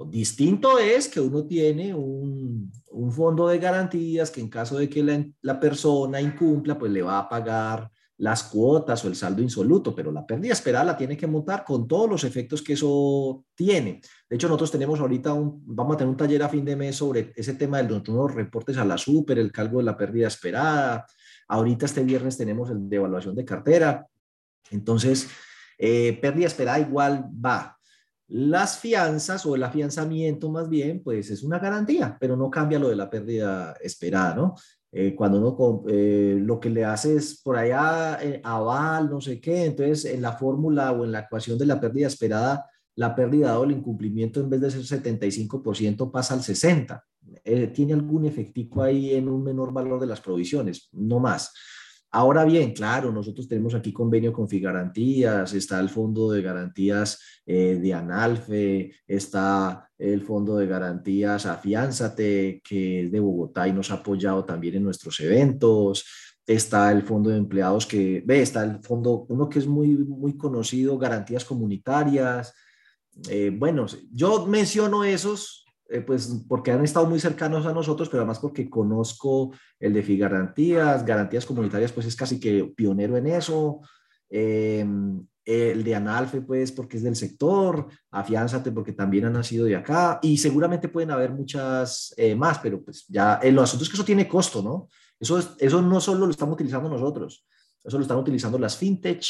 Distinto 0.08 0.80
es 0.80 1.10
que 1.10 1.20
uno 1.20 1.46
tiene 1.46 1.94
un, 1.94 2.72
fondo 3.12 3.48
de 3.48 3.60
garantías 3.60 4.32
que 4.32 4.40
en 4.40 4.50
caso 4.50 4.78
de 4.78 4.90
que 4.90 5.04
la, 5.04 5.26
la, 5.42 5.60
persona 5.60 6.22
incumpla, 6.22 6.78
pues 6.78 6.92
le 6.92 7.02
va 7.02 7.20
a 7.20 7.28
pagar 7.28 7.90
las 8.20 8.44
cuotas 8.44 9.04
o 9.04 9.08
el 9.08 9.16
saldo 9.16 9.42
insoluto, 9.42 9.96
pero 9.96 10.12
la 10.12 10.26
pérdida 10.26 10.54
esperada 10.54 10.84
la 10.84 10.98
tiene 10.98 11.16
que 11.16 11.26
montar 11.26 11.64
con 11.64 11.88
todos 11.88 12.10
los 12.10 12.24
efectos 12.26 12.62
que 12.62 12.74
eso 12.74 13.46
tiene. 13.56 14.02
De 14.30 14.36
hecho, 14.36 14.48
nosotros 14.48 14.72
tenemos 14.72 15.00
ahorita 15.00 15.34
un, 15.34 15.64
vamos 15.66 15.96
a 15.96 15.98
tener 15.98 16.12
un 16.12 16.18
taller 16.18 16.44
a 16.44 16.50
fin 16.50 16.66
de 16.66 16.76
mes 16.76 16.98
sobre 16.98 17.32
ese 17.36 17.54
tema 17.54 17.82
de 17.82 17.90
los 17.90 18.36
reportes 18.36 18.78
a 18.78 18.84
la 18.84 18.98
super, 18.98 19.40
el 19.40 19.54
cargo 19.54 19.78
de 19.80 19.86
la 19.86 19.98
pérdida 19.98 20.28
esperada, 20.28 21.06
Ahorita 21.50 21.88
este 21.88 22.04
viernes 22.04 22.38
tenemos 22.38 22.70
el 22.70 22.88
de 22.88 22.96
evaluación 22.96 23.36
de 23.36 23.44
cartera. 23.44 24.08
Entonces, 24.70 25.28
eh, 25.78 26.18
pérdida 26.22 26.48
esperada 26.48 26.80
igual 26.80 27.26
va. 27.44 27.76
Las 28.28 28.78
fianzas 28.78 29.46
o 29.48 29.56
el 29.56 29.64
afianzamiento 29.64 30.52
más 30.52 30.70
bien, 30.70 31.02
pues 31.04 31.32
es 31.32 31.42
una 31.42 31.58
garantía, 31.58 32.16
pero 32.20 32.38
no 32.38 32.52
cambia 32.52 32.78
lo 32.78 32.90
de 32.90 32.96
la 32.96 33.10
pérdida 33.10 33.76
esperada, 33.82 34.36
¿no? 34.36 34.56
Eh, 34.92 35.16
cuando 35.16 35.40
uno 35.40 35.84
eh, 35.88 36.38
lo 36.40 36.60
que 36.60 36.70
le 36.70 36.86
hace 36.86 37.16
es 37.16 37.42
por 37.42 37.58
allá 37.58 38.20
aval, 38.44 39.10
no 39.10 39.20
sé 39.20 39.42
qué, 39.42 39.66
entonces 39.66 40.06
en 40.06 40.22
la 40.22 40.34
fórmula 40.34 40.92
o 40.92 41.04
en 41.06 41.12
la 41.12 41.22
ecuación 41.22 41.58
de 41.58 41.66
la 41.66 41.80
pérdida 41.80 42.08
esperada, 42.08 42.66
la 42.96 43.16
pérdida 43.16 43.50
dado 43.50 43.64
el 43.64 43.72
incumplimiento 43.72 44.40
en 44.40 44.50
vez 44.50 44.62
de 44.62 44.72
ser 44.72 44.82
75% 44.82 46.12
pasa 46.12 46.36
al 46.36 46.42
60%. 46.42 47.02
Eh, 47.44 47.68
tiene 47.68 47.94
algún 47.94 48.26
efectivo 48.26 48.84
ahí 48.84 49.14
en 49.14 49.28
un 49.28 49.44
menor 49.44 49.74
valor 49.74 50.00
de 50.00 50.08
las 50.08 50.22
provisiones, 50.22 50.90
no 50.94 51.20
más. 51.20 51.52
Ahora 52.12 52.44
bien, 52.44 52.74
claro, 52.74 53.12
nosotros 53.12 53.48
tenemos 53.48 53.76
aquí 53.76 53.94
convenio 53.94 54.34
con 54.34 54.50
Figarantías, 54.50 55.54
está 55.54 55.80
el 55.80 55.90
fondo 55.90 56.32
de 56.32 56.42
garantías 56.42 57.20
eh, 57.46 57.78
de 57.80 57.94
Analfe, 57.94 58.92
está 59.06 59.88
el 59.96 60.22
fondo 60.22 60.58
de 60.58 60.66
garantías 60.66 61.46
Afiánzate, 61.46 62.62
que 62.68 63.06
es 63.06 63.12
de 63.12 63.20
Bogotá 63.20 63.68
y 63.68 63.74
nos 63.74 63.92
ha 63.92 63.96
apoyado 63.96 64.44
también 64.44 64.76
en 64.76 64.84
nuestros 64.84 65.20
eventos. 65.20 66.04
Está 66.48 66.92
el 66.92 67.04
fondo 67.04 67.30
de 67.30 67.38
empleados 67.38 67.86
que, 67.86 68.24
ve, 68.26 68.42
está 68.42 68.64
el 68.64 68.82
fondo, 68.82 69.28
uno 69.30 69.48
que 69.48 69.60
es 69.60 69.68
muy, 69.68 69.90
muy 69.96 70.36
conocido, 70.36 70.98
garantías 70.98 71.46
comunitarias. 71.46 72.56
Eh, 73.30 73.52
bueno, 73.56 73.86
yo 74.12 74.48
menciono 74.48 75.04
esos 75.04 75.64
eh, 75.90 76.02
pues 76.02 76.44
porque 76.48 76.72
han 76.72 76.84
estado 76.84 77.08
muy 77.08 77.20
cercanos 77.20 77.66
a 77.66 77.74
nosotros, 77.74 78.10
pero 78.10 78.22
además 78.22 78.40
porque 78.40 78.70
conozco 78.70 79.52
el 79.80 79.94
de 79.94 80.04
Figarantías, 80.04 81.04
garantías 81.04 81.46
comunitarias, 81.46 81.92
pues 81.92 82.06
es 82.06 82.16
casi 82.16 82.40
que 82.40 82.72
pionero 82.76 83.18
en 83.18 83.26
eso. 83.28 83.82
Em, 84.30 85.26
el 85.44 85.84
de 85.84 85.96
Analfe, 85.96 86.42
pues 86.42 86.72
porque 86.72 86.98
es 86.98 87.04
del 87.04 87.16
sector, 87.16 87.88
Afiánzate 88.12 88.72
porque 88.72 88.94
también 88.94 89.26
han 89.26 89.34
nacido 89.34 89.66
de 89.66 89.76
acá 89.76 90.20
y 90.22 90.38
seguramente 90.38 90.90
pueden 90.90 91.10
haber 91.10 91.32
muchas 91.32 92.14
eh, 92.18 92.36
más, 92.36 92.60
pero 92.60 92.84
pues 92.84 93.06
ya 93.08 93.40
en 93.42 93.56
los 93.56 93.64
asuntos 93.64 93.90
que 93.90 93.96
eso 93.96 94.06
tiene 94.06 94.28
costo, 94.28 94.62
¿no? 94.62 94.90
Eso, 95.20 95.56
eso 95.58 95.82
no 95.82 96.00
solo 96.00 96.26
lo 96.26 96.32
estamos 96.32 96.54
utilizando 96.54 96.88
nosotros, 96.88 97.48
eso 97.84 97.98
lo 97.98 98.04
están 98.04 98.20
utilizando 98.20 98.60
las 98.60 98.78
fintech. 98.78 99.26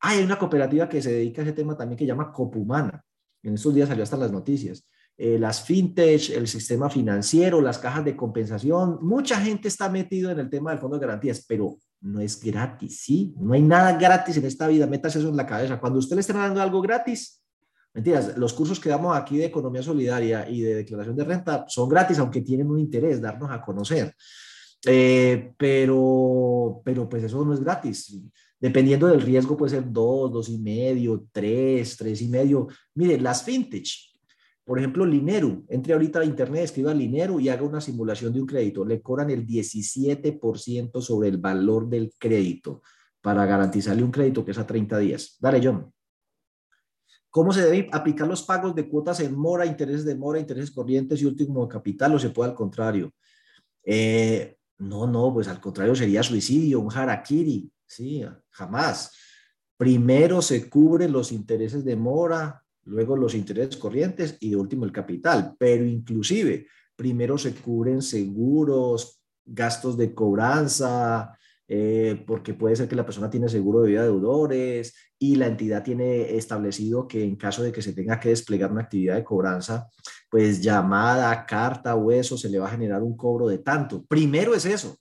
hay 0.00 0.22
una 0.22 0.38
cooperativa 0.38 0.88
que 0.88 1.02
se 1.02 1.12
dedica 1.12 1.42
a 1.42 1.44
ese 1.44 1.54
tema 1.54 1.76
también 1.76 1.98
que 1.98 2.04
se 2.04 2.08
llama 2.08 2.32
Copumana. 2.32 3.04
En 3.42 3.54
estos 3.54 3.74
días 3.74 3.88
salió 3.88 4.04
hasta 4.04 4.16
las 4.16 4.30
noticias. 4.30 4.86
Eh, 5.20 5.36
las 5.36 5.64
fintech, 5.64 6.30
el 6.30 6.46
sistema 6.46 6.88
financiero, 6.88 7.60
las 7.60 7.78
cajas 7.78 8.04
de 8.04 8.14
compensación. 8.14 9.00
Mucha 9.02 9.40
gente 9.40 9.66
está 9.66 9.88
metido 9.88 10.30
en 10.30 10.38
el 10.38 10.48
tema 10.48 10.70
del 10.70 10.78
fondo 10.78 10.96
de 10.96 11.04
garantías, 11.04 11.44
pero 11.48 11.76
no 12.02 12.20
es 12.20 12.40
gratis, 12.40 13.00
¿sí? 13.00 13.34
No 13.36 13.52
hay 13.54 13.62
nada 13.62 13.98
gratis 13.98 14.36
en 14.36 14.44
esta 14.44 14.68
vida, 14.68 14.86
metas 14.86 15.16
eso 15.16 15.28
en 15.28 15.36
la 15.36 15.44
cabeza. 15.44 15.80
Cuando 15.80 15.98
usted 15.98 16.14
le 16.14 16.20
esté 16.20 16.32
dando 16.34 16.62
algo 16.62 16.80
gratis, 16.80 17.42
mentiras, 17.92 18.38
los 18.38 18.52
cursos 18.52 18.78
que 18.78 18.90
damos 18.90 19.16
aquí 19.16 19.38
de 19.38 19.46
economía 19.46 19.82
solidaria 19.82 20.48
y 20.48 20.60
de 20.60 20.76
declaración 20.76 21.16
de 21.16 21.24
renta 21.24 21.64
son 21.66 21.88
gratis, 21.88 22.20
aunque 22.20 22.42
tienen 22.42 22.70
un 22.70 22.78
interés, 22.78 23.20
darnos 23.20 23.50
a 23.50 23.60
conocer. 23.60 24.14
Eh, 24.86 25.52
pero, 25.58 26.80
pero 26.84 27.08
pues 27.08 27.24
eso 27.24 27.44
no 27.44 27.54
es 27.54 27.60
gratis. 27.60 28.20
Dependiendo 28.60 29.08
del 29.08 29.20
riesgo 29.20 29.56
puede 29.56 29.70
ser 29.70 29.90
dos, 29.90 30.32
dos 30.32 30.48
y 30.48 30.58
medio, 30.58 31.26
tres, 31.32 31.96
tres 31.96 32.22
y 32.22 32.28
medio. 32.28 32.68
Mire, 32.94 33.20
las 33.20 33.42
fintech, 33.42 33.88
por 34.68 34.78
ejemplo, 34.78 35.06
Lineru, 35.06 35.64
entre 35.70 35.94
ahorita 35.94 36.20
a 36.20 36.26
internet, 36.26 36.64
escriba 36.64 36.92
Lineru 36.92 37.40
y 37.40 37.48
haga 37.48 37.62
una 37.62 37.80
simulación 37.80 38.34
de 38.34 38.42
un 38.42 38.46
crédito. 38.46 38.84
Le 38.84 39.00
cobran 39.00 39.30
el 39.30 39.46
17% 39.46 41.00
sobre 41.00 41.30
el 41.30 41.38
valor 41.38 41.88
del 41.88 42.12
crédito 42.18 42.82
para 43.22 43.46
garantizarle 43.46 44.02
un 44.02 44.10
crédito 44.10 44.44
que 44.44 44.50
es 44.50 44.58
a 44.58 44.66
30 44.66 44.98
días. 44.98 45.38
Dale, 45.40 45.62
John. 45.64 45.90
¿Cómo 47.30 47.50
se 47.50 47.62
deben 47.62 47.88
aplicar 47.92 48.28
los 48.28 48.42
pagos 48.42 48.74
de 48.74 48.86
cuotas 48.90 49.20
en 49.20 49.34
mora, 49.34 49.64
intereses 49.64 50.04
de 50.04 50.14
mora, 50.14 50.38
intereses 50.38 50.70
corrientes 50.70 51.22
y 51.22 51.24
último 51.24 51.66
capital 51.66 52.14
o 52.14 52.18
se 52.18 52.28
puede 52.28 52.50
al 52.50 52.56
contrario? 52.56 53.14
Eh, 53.82 54.58
no, 54.80 55.06
no, 55.06 55.32
pues 55.32 55.48
al 55.48 55.62
contrario 55.62 55.94
sería 55.94 56.22
suicidio, 56.22 56.80
un 56.80 56.94
harakiri. 56.94 57.72
Sí, 57.86 58.22
jamás. 58.50 59.16
Primero 59.78 60.42
se 60.42 60.68
cubren 60.68 61.10
los 61.10 61.32
intereses 61.32 61.86
de 61.86 61.96
mora, 61.96 62.62
luego 62.88 63.16
los 63.16 63.34
intereses 63.34 63.76
corrientes 63.76 64.36
y 64.40 64.50
de 64.50 64.56
último 64.56 64.84
el 64.84 64.92
capital, 64.92 65.54
pero 65.58 65.84
inclusive 65.84 66.66
primero 66.96 67.38
se 67.38 67.54
cubren 67.54 68.02
seguros, 68.02 69.22
gastos 69.44 69.96
de 69.96 70.14
cobranza, 70.14 71.38
eh, 71.68 72.24
porque 72.26 72.54
puede 72.54 72.76
ser 72.76 72.88
que 72.88 72.96
la 72.96 73.04
persona 73.04 73.28
tiene 73.28 73.48
seguro 73.48 73.82
de 73.82 73.90
vida 73.90 74.00
de 74.02 74.08
deudores 74.08 74.94
y 75.18 75.36
la 75.36 75.46
entidad 75.46 75.82
tiene 75.82 76.34
establecido 76.36 77.06
que 77.06 77.22
en 77.22 77.36
caso 77.36 77.62
de 77.62 77.72
que 77.72 77.82
se 77.82 77.92
tenga 77.92 78.18
que 78.18 78.30
desplegar 78.30 78.72
una 78.72 78.82
actividad 78.82 79.16
de 79.16 79.24
cobranza, 79.24 79.86
pues 80.30 80.62
llamada, 80.62 81.44
carta 81.46 81.94
o 81.94 82.10
eso, 82.10 82.38
se 82.38 82.48
le 82.48 82.58
va 82.58 82.66
a 82.66 82.70
generar 82.70 83.02
un 83.02 83.16
cobro 83.16 83.48
de 83.48 83.58
tanto. 83.58 84.04
Primero 84.06 84.54
es 84.54 84.64
eso, 84.64 84.96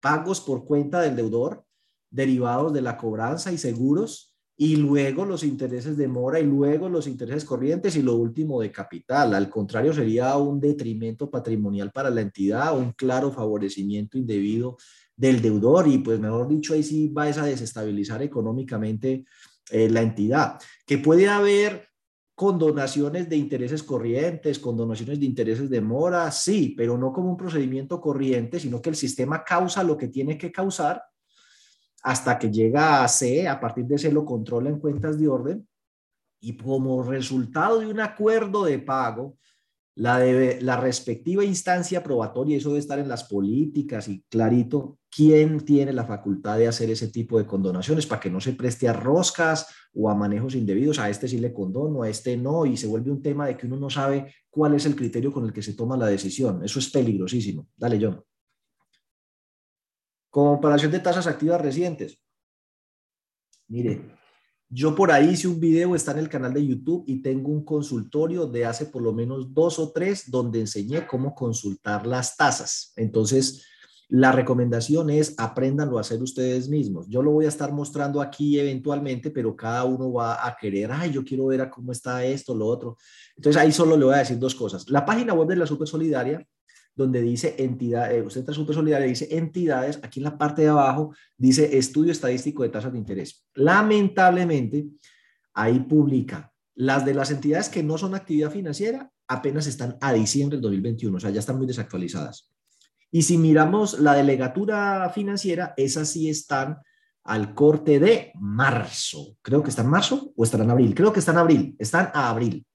pagos 0.00 0.40
por 0.40 0.64
cuenta 0.64 1.00
del 1.00 1.16
deudor 1.16 1.64
derivados 2.10 2.72
de 2.72 2.82
la 2.82 2.96
cobranza 2.96 3.50
y 3.50 3.58
seguros 3.58 4.33
y 4.56 4.76
luego 4.76 5.24
los 5.24 5.42
intereses 5.42 5.96
de 5.96 6.06
mora 6.06 6.38
y 6.38 6.44
luego 6.44 6.88
los 6.88 7.06
intereses 7.06 7.44
corrientes 7.44 7.96
y 7.96 8.02
lo 8.02 8.14
último 8.14 8.60
de 8.60 8.70
capital. 8.70 9.34
Al 9.34 9.50
contrario, 9.50 9.92
sería 9.92 10.36
un 10.36 10.60
detrimento 10.60 11.28
patrimonial 11.28 11.90
para 11.90 12.10
la 12.10 12.20
entidad, 12.20 12.78
un 12.78 12.92
claro 12.92 13.32
favorecimiento 13.32 14.16
indebido 14.16 14.76
del 15.16 15.42
deudor 15.42 15.88
y 15.88 15.98
pues 15.98 16.20
mejor 16.20 16.48
dicho, 16.48 16.74
ahí 16.74 16.82
sí 16.82 17.08
va 17.08 17.24
a 17.24 17.46
desestabilizar 17.46 18.22
económicamente 18.22 19.24
eh, 19.70 19.88
la 19.88 20.02
entidad, 20.02 20.60
que 20.86 20.98
puede 20.98 21.28
haber 21.28 21.88
condonaciones 22.34 23.28
de 23.28 23.36
intereses 23.36 23.82
corrientes, 23.82 24.58
condonaciones 24.58 25.20
de 25.20 25.26
intereses 25.26 25.70
de 25.70 25.80
mora, 25.80 26.30
sí, 26.32 26.74
pero 26.76 26.98
no 26.98 27.12
como 27.12 27.30
un 27.30 27.36
procedimiento 27.36 28.00
corriente, 28.00 28.58
sino 28.58 28.82
que 28.82 28.90
el 28.90 28.96
sistema 28.96 29.44
causa 29.44 29.84
lo 29.84 29.96
que 29.96 30.08
tiene 30.08 30.36
que 30.36 30.50
causar 30.50 31.00
hasta 32.04 32.38
que 32.38 32.52
llega 32.52 33.02
a 33.02 33.08
C, 33.08 33.48
a 33.48 33.58
partir 33.58 33.86
de 33.86 33.98
C 33.98 34.12
lo 34.12 34.26
controla 34.26 34.68
en 34.68 34.78
cuentas 34.78 35.18
de 35.18 35.26
orden 35.26 35.66
y 36.38 36.54
como 36.56 37.02
resultado 37.02 37.80
de 37.80 37.86
un 37.86 37.98
acuerdo 37.98 38.64
de 38.64 38.78
pago, 38.78 39.38
la, 39.96 40.18
la 40.18 40.76
respectiva 40.76 41.44
instancia 41.44 42.02
probatoria, 42.02 42.58
eso 42.58 42.68
debe 42.68 42.80
estar 42.80 42.98
en 42.98 43.08
las 43.08 43.24
políticas 43.24 44.08
y 44.08 44.22
clarito, 44.28 44.98
quién 45.10 45.60
tiene 45.60 45.94
la 45.94 46.04
facultad 46.04 46.58
de 46.58 46.68
hacer 46.68 46.90
ese 46.90 47.08
tipo 47.08 47.38
de 47.38 47.46
condonaciones 47.46 48.06
para 48.06 48.20
que 48.20 48.30
no 48.30 48.40
se 48.40 48.52
preste 48.52 48.86
a 48.86 48.92
roscas 48.92 49.66
o 49.94 50.10
a 50.10 50.14
manejos 50.14 50.54
indebidos, 50.56 50.98
a 50.98 51.08
este 51.08 51.26
sí 51.26 51.38
le 51.38 51.54
condono, 51.54 52.02
a 52.02 52.10
este 52.10 52.36
no, 52.36 52.66
y 52.66 52.76
se 52.76 52.88
vuelve 52.88 53.12
un 53.12 53.22
tema 53.22 53.46
de 53.46 53.56
que 53.56 53.66
uno 53.66 53.76
no 53.76 53.88
sabe 53.88 54.34
cuál 54.50 54.74
es 54.74 54.84
el 54.84 54.96
criterio 54.96 55.32
con 55.32 55.46
el 55.46 55.52
que 55.54 55.62
se 55.62 55.72
toma 55.72 55.96
la 55.96 56.08
decisión. 56.08 56.62
Eso 56.64 56.80
es 56.80 56.90
peligrosísimo. 56.90 57.68
Dale, 57.76 57.98
John. 58.02 58.22
Comparación 60.34 60.90
de 60.90 60.98
tasas 60.98 61.28
activas 61.28 61.60
recientes. 61.60 62.18
Mire, 63.68 64.18
yo 64.68 64.92
por 64.92 65.12
ahí 65.12 65.28
hice 65.28 65.46
un 65.46 65.60
video, 65.60 65.94
está 65.94 66.10
en 66.10 66.18
el 66.18 66.28
canal 66.28 66.52
de 66.52 66.66
YouTube 66.66 67.04
y 67.06 67.22
tengo 67.22 67.52
un 67.52 67.64
consultorio 67.64 68.48
de 68.48 68.64
hace 68.64 68.86
por 68.86 69.00
lo 69.00 69.12
menos 69.12 69.54
dos 69.54 69.78
o 69.78 69.92
tres 69.92 70.28
donde 70.28 70.58
enseñé 70.58 71.06
cómo 71.06 71.36
consultar 71.36 72.04
las 72.04 72.36
tasas. 72.36 72.92
Entonces, 72.96 73.64
la 74.08 74.32
recomendación 74.32 75.08
es 75.08 75.36
apréndanlo 75.38 75.98
a 75.98 76.00
hacer 76.00 76.20
ustedes 76.20 76.68
mismos. 76.68 77.06
Yo 77.08 77.22
lo 77.22 77.30
voy 77.30 77.44
a 77.44 77.48
estar 77.48 77.72
mostrando 77.72 78.20
aquí 78.20 78.58
eventualmente, 78.58 79.30
pero 79.30 79.54
cada 79.54 79.84
uno 79.84 80.12
va 80.12 80.44
a 80.44 80.56
querer, 80.56 80.90
ay, 80.90 81.12
yo 81.12 81.22
quiero 81.22 81.46
ver 81.46 81.60
a 81.60 81.70
cómo 81.70 81.92
está 81.92 82.24
esto, 82.24 82.56
lo 82.56 82.66
otro. 82.66 82.96
Entonces 83.36 83.62
ahí 83.62 83.70
solo 83.70 83.96
le 83.96 84.04
voy 84.04 84.14
a 84.14 84.18
decir 84.18 84.40
dos 84.40 84.56
cosas. 84.56 84.90
La 84.90 85.06
página 85.06 85.32
web 85.32 85.46
de 85.46 85.54
la 85.54 85.66
Super 85.68 85.86
Solidaria, 85.86 86.44
donde 86.94 87.22
dice 87.22 87.56
entidad, 87.58 88.12
eh, 88.12 88.22
usted 88.22 88.40
entra 88.40 88.52
a 88.52 88.54
Super 88.54 88.74
Solidaria, 88.74 89.06
dice 89.06 89.28
entidades, 89.36 89.98
aquí 90.02 90.20
en 90.20 90.24
la 90.24 90.38
parte 90.38 90.62
de 90.62 90.68
abajo 90.68 91.14
dice 91.36 91.76
estudio 91.76 92.12
estadístico 92.12 92.62
de 92.62 92.68
tasas 92.68 92.92
de 92.92 92.98
interés. 92.98 93.44
Lamentablemente, 93.54 94.86
ahí 95.54 95.80
publica 95.80 96.52
las 96.74 97.04
de 97.04 97.14
las 97.14 97.30
entidades 97.30 97.68
que 97.68 97.82
no 97.82 97.98
son 97.98 98.14
actividad 98.14 98.50
financiera, 98.50 99.10
apenas 99.28 99.66
están 99.66 99.96
a 100.00 100.12
diciembre 100.12 100.56
del 100.56 100.62
2021, 100.62 101.16
o 101.16 101.20
sea, 101.20 101.30
ya 101.30 101.40
están 101.40 101.56
muy 101.56 101.66
desactualizadas. 101.66 102.50
Y 103.10 103.22
si 103.22 103.38
miramos 103.38 104.00
la 104.00 104.14
delegatura 104.14 105.08
financiera, 105.14 105.72
esas 105.76 106.08
sí 106.08 106.28
están 106.28 106.78
al 107.22 107.54
corte 107.54 107.98
de 107.98 108.32
marzo. 108.34 109.36
Creo 109.40 109.62
que 109.62 109.70
está 109.70 109.82
en 109.82 109.88
marzo 109.88 110.32
o 110.36 110.44
están 110.44 110.62
en 110.62 110.70
abril. 110.70 110.94
Creo 110.94 111.12
que 111.12 111.20
están 111.20 111.36
en 111.36 111.40
abril. 111.40 111.76
Están 111.78 112.10
a 112.12 112.28
abril. 112.28 112.66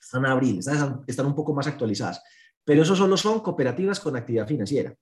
Están 0.00 0.26
a 0.26 0.32
abril. 0.32 0.58
Están, 0.58 1.02
están 1.06 1.26
un 1.26 1.34
poco 1.34 1.54
más 1.54 1.66
actualizadas. 1.66 2.22
Pero 2.64 2.82
eso 2.82 2.94
solo 2.96 3.16
son 3.16 3.40
cooperativas 3.40 4.00
con 4.00 4.16
actividad 4.16 4.46
financiera. 4.46 4.94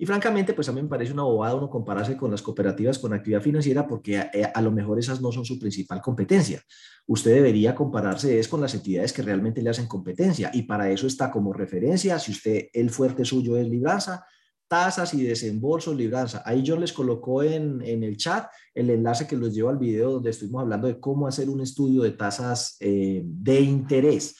Y 0.00 0.06
francamente, 0.06 0.54
pues 0.54 0.68
a 0.68 0.72
mí 0.72 0.80
me 0.80 0.88
parece 0.88 1.12
una 1.12 1.24
bobada 1.24 1.56
uno 1.56 1.68
compararse 1.68 2.16
con 2.16 2.30
las 2.30 2.40
cooperativas 2.40 3.00
con 3.00 3.12
actividad 3.12 3.42
financiera 3.42 3.86
porque 3.86 4.18
a, 4.18 4.30
eh, 4.32 4.48
a, 4.54 4.62
lo 4.62 4.70
mejor 4.70 4.98
esas 5.00 5.20
no 5.20 5.32
son 5.32 5.44
su 5.44 5.58
principal 5.58 6.00
competencia. 6.00 6.62
Usted 7.08 7.34
debería 7.34 7.74
compararse 7.74 8.38
es 8.38 8.46
con 8.46 8.60
las 8.60 8.74
entidades 8.74 9.12
que 9.12 9.22
realmente 9.22 9.60
le 9.60 9.70
hacen 9.70 9.88
competencia 9.88 10.50
y 10.54 10.62
para 10.62 10.88
eso 10.88 11.08
está 11.08 11.32
como 11.32 11.52
referencia, 11.52 12.16
si 12.20 12.30
usted 12.30 12.68
el 12.72 12.90
fuerte 12.90 13.24
suyo 13.24 13.56
es 13.56 13.68
libranza, 13.68 14.24
tasas 14.68 15.14
y 15.14 15.24
desembolsos 15.24 15.96
libranza. 15.96 16.42
Ahí 16.44 16.62
yo 16.62 16.76
les 16.76 16.92
colocó 16.92 17.42
en, 17.42 17.82
en, 17.84 18.04
el 18.04 18.16
chat 18.16 18.48
el 18.74 18.90
enlace 18.90 19.26
que 19.26 19.36
los 19.36 19.52
lleva 19.52 19.70
al 19.70 19.78
video 19.78 20.12
donde 20.12 20.30
estuvimos 20.30 20.62
hablando 20.62 20.86
de 20.86 21.00
cómo 21.00 21.26
hacer 21.26 21.50
un 21.50 21.60
estudio 21.60 22.02
de 22.02 22.12
tasas 22.12 22.76
eh, 22.78 23.22
de 23.24 23.60
interés. 23.60 24.36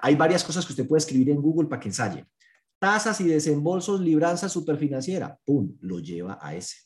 Hay 0.00 0.16
varias 0.16 0.44
cosas 0.44 0.66
que 0.66 0.72
usted 0.72 0.86
puede 0.86 0.98
escribir 0.98 1.30
en 1.30 1.40
Google 1.40 1.68
para 1.68 1.80
que 1.80 1.88
ensaye 1.88 2.26
tasas 2.82 3.20
y 3.20 3.28
desembolsos, 3.28 4.00
libranza 4.00 4.48
superfinanciera, 4.48 5.38
¡pum!, 5.44 5.76
lo 5.82 6.00
lleva 6.00 6.40
a 6.42 6.52
ese. 6.56 6.78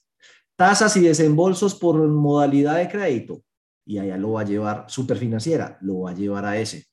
Tasas 0.55 0.95
y 0.99 1.01
desembolsos 1.01 1.75
por 1.75 1.97
modalidad 2.07 2.77
de 2.77 2.87
crédito, 2.87 3.43
y 3.87 3.97
allá 3.97 4.19
lo 4.19 4.33
va 4.33 4.43
a 4.43 4.45
llevar 4.45 4.85
superfinanciera, 4.89 5.79
lo 5.81 6.01
va 6.01 6.11
a 6.11 6.15
llevar 6.15 6.45
a 6.45 6.59
ese. 6.59 6.85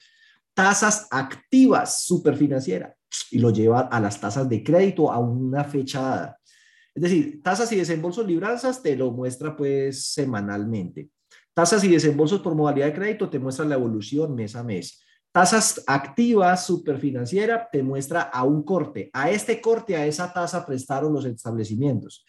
Tasas 0.54 1.10
activas 1.12 2.06
superfinanciera, 2.06 2.96
y 3.30 3.40
lo 3.40 3.50
lleva 3.50 3.82
a 3.82 4.00
las 4.00 4.22
tasas 4.22 4.48
de 4.48 4.64
crédito 4.64 5.12
a 5.12 5.20
una 5.20 5.66
fecha 5.66 6.02
dada. 6.02 6.40
Es 6.96 7.04
decir, 7.04 7.42
tasas 7.44 7.70
y 7.74 7.76
desembolsos, 7.76 8.26
libranzas, 8.26 8.82
te 8.82 8.96
lo 8.96 9.12
muestra 9.12 9.54
pues 9.58 10.06
semanalmente. 10.14 11.10
Tasas 11.54 11.84
y 11.84 11.90
desembolsos 11.90 12.40
por 12.40 12.56
modalidad 12.56 12.86
de 12.86 12.94
crédito 12.94 13.30
te 13.30 13.38
muestra 13.38 13.66
la 13.66 13.76
evolución 13.76 14.34
mes 14.34 14.56
a 14.56 14.64
mes. 14.64 15.04
Tasas 15.34 15.84
activas 15.88 16.64
superfinanciera 16.64 17.68
te 17.72 17.82
muestra 17.82 18.22
a 18.22 18.44
un 18.44 18.62
corte. 18.62 19.10
A 19.14 19.32
este 19.32 19.60
corte, 19.60 19.96
a 19.96 20.06
esa 20.06 20.32
tasa 20.32 20.64
prestaron 20.64 21.12
los 21.12 21.26
establecimientos. 21.26 22.24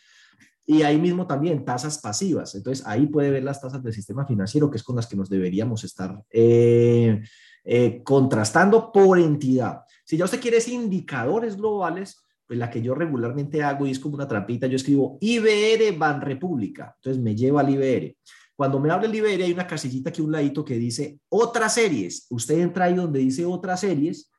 Y 0.64 0.84
ahí 0.84 0.98
mismo 0.98 1.26
también 1.26 1.66
tasas 1.66 1.98
pasivas. 1.98 2.54
Entonces 2.54 2.86
ahí 2.86 3.06
puede 3.06 3.30
ver 3.30 3.44
las 3.44 3.60
tasas 3.60 3.82
del 3.82 3.92
sistema 3.92 4.26
financiero, 4.26 4.70
que 4.70 4.78
es 4.78 4.82
con 4.82 4.96
las 4.96 5.06
que 5.06 5.16
nos 5.16 5.28
deberíamos 5.28 5.84
estar 5.84 6.24
eh, 6.30 7.20
eh, 7.62 8.02
contrastando 8.02 8.90
por 8.90 9.18
entidad. 9.18 9.82
Si 10.06 10.16
ya 10.16 10.24
usted 10.24 10.40
quiere 10.40 10.56
indicadores 10.66 11.58
globales, 11.58 12.24
pues 12.46 12.58
la 12.58 12.70
que 12.70 12.80
yo 12.80 12.94
regularmente 12.94 13.62
hago 13.62 13.86
y 13.86 13.90
es 13.90 13.98
como 13.98 14.14
una 14.14 14.28
trampita, 14.28 14.66
yo 14.66 14.76
escribo 14.76 15.18
IBR 15.20 15.98
Ban 15.98 16.22
República. 16.22 16.94
Entonces 16.96 17.22
me 17.22 17.34
lleva 17.34 17.60
al 17.60 17.68
IBR. 17.68 18.16
Cuando 18.56 18.78
me 18.78 18.90
habla 18.90 19.06
el 19.06 19.12
Liberia, 19.12 19.46
hay 19.46 19.52
una 19.52 19.66
casillita 19.66 20.10
aquí 20.10 20.22
un 20.22 20.30
ladito 20.30 20.64
que 20.64 20.78
dice 20.78 21.18
otras 21.28 21.74
series. 21.74 22.26
Usted 22.30 22.60
entra 22.60 22.84
ahí 22.84 22.94
donde 22.94 23.18
dice 23.18 23.44
otras 23.44 23.80
series 23.80 24.30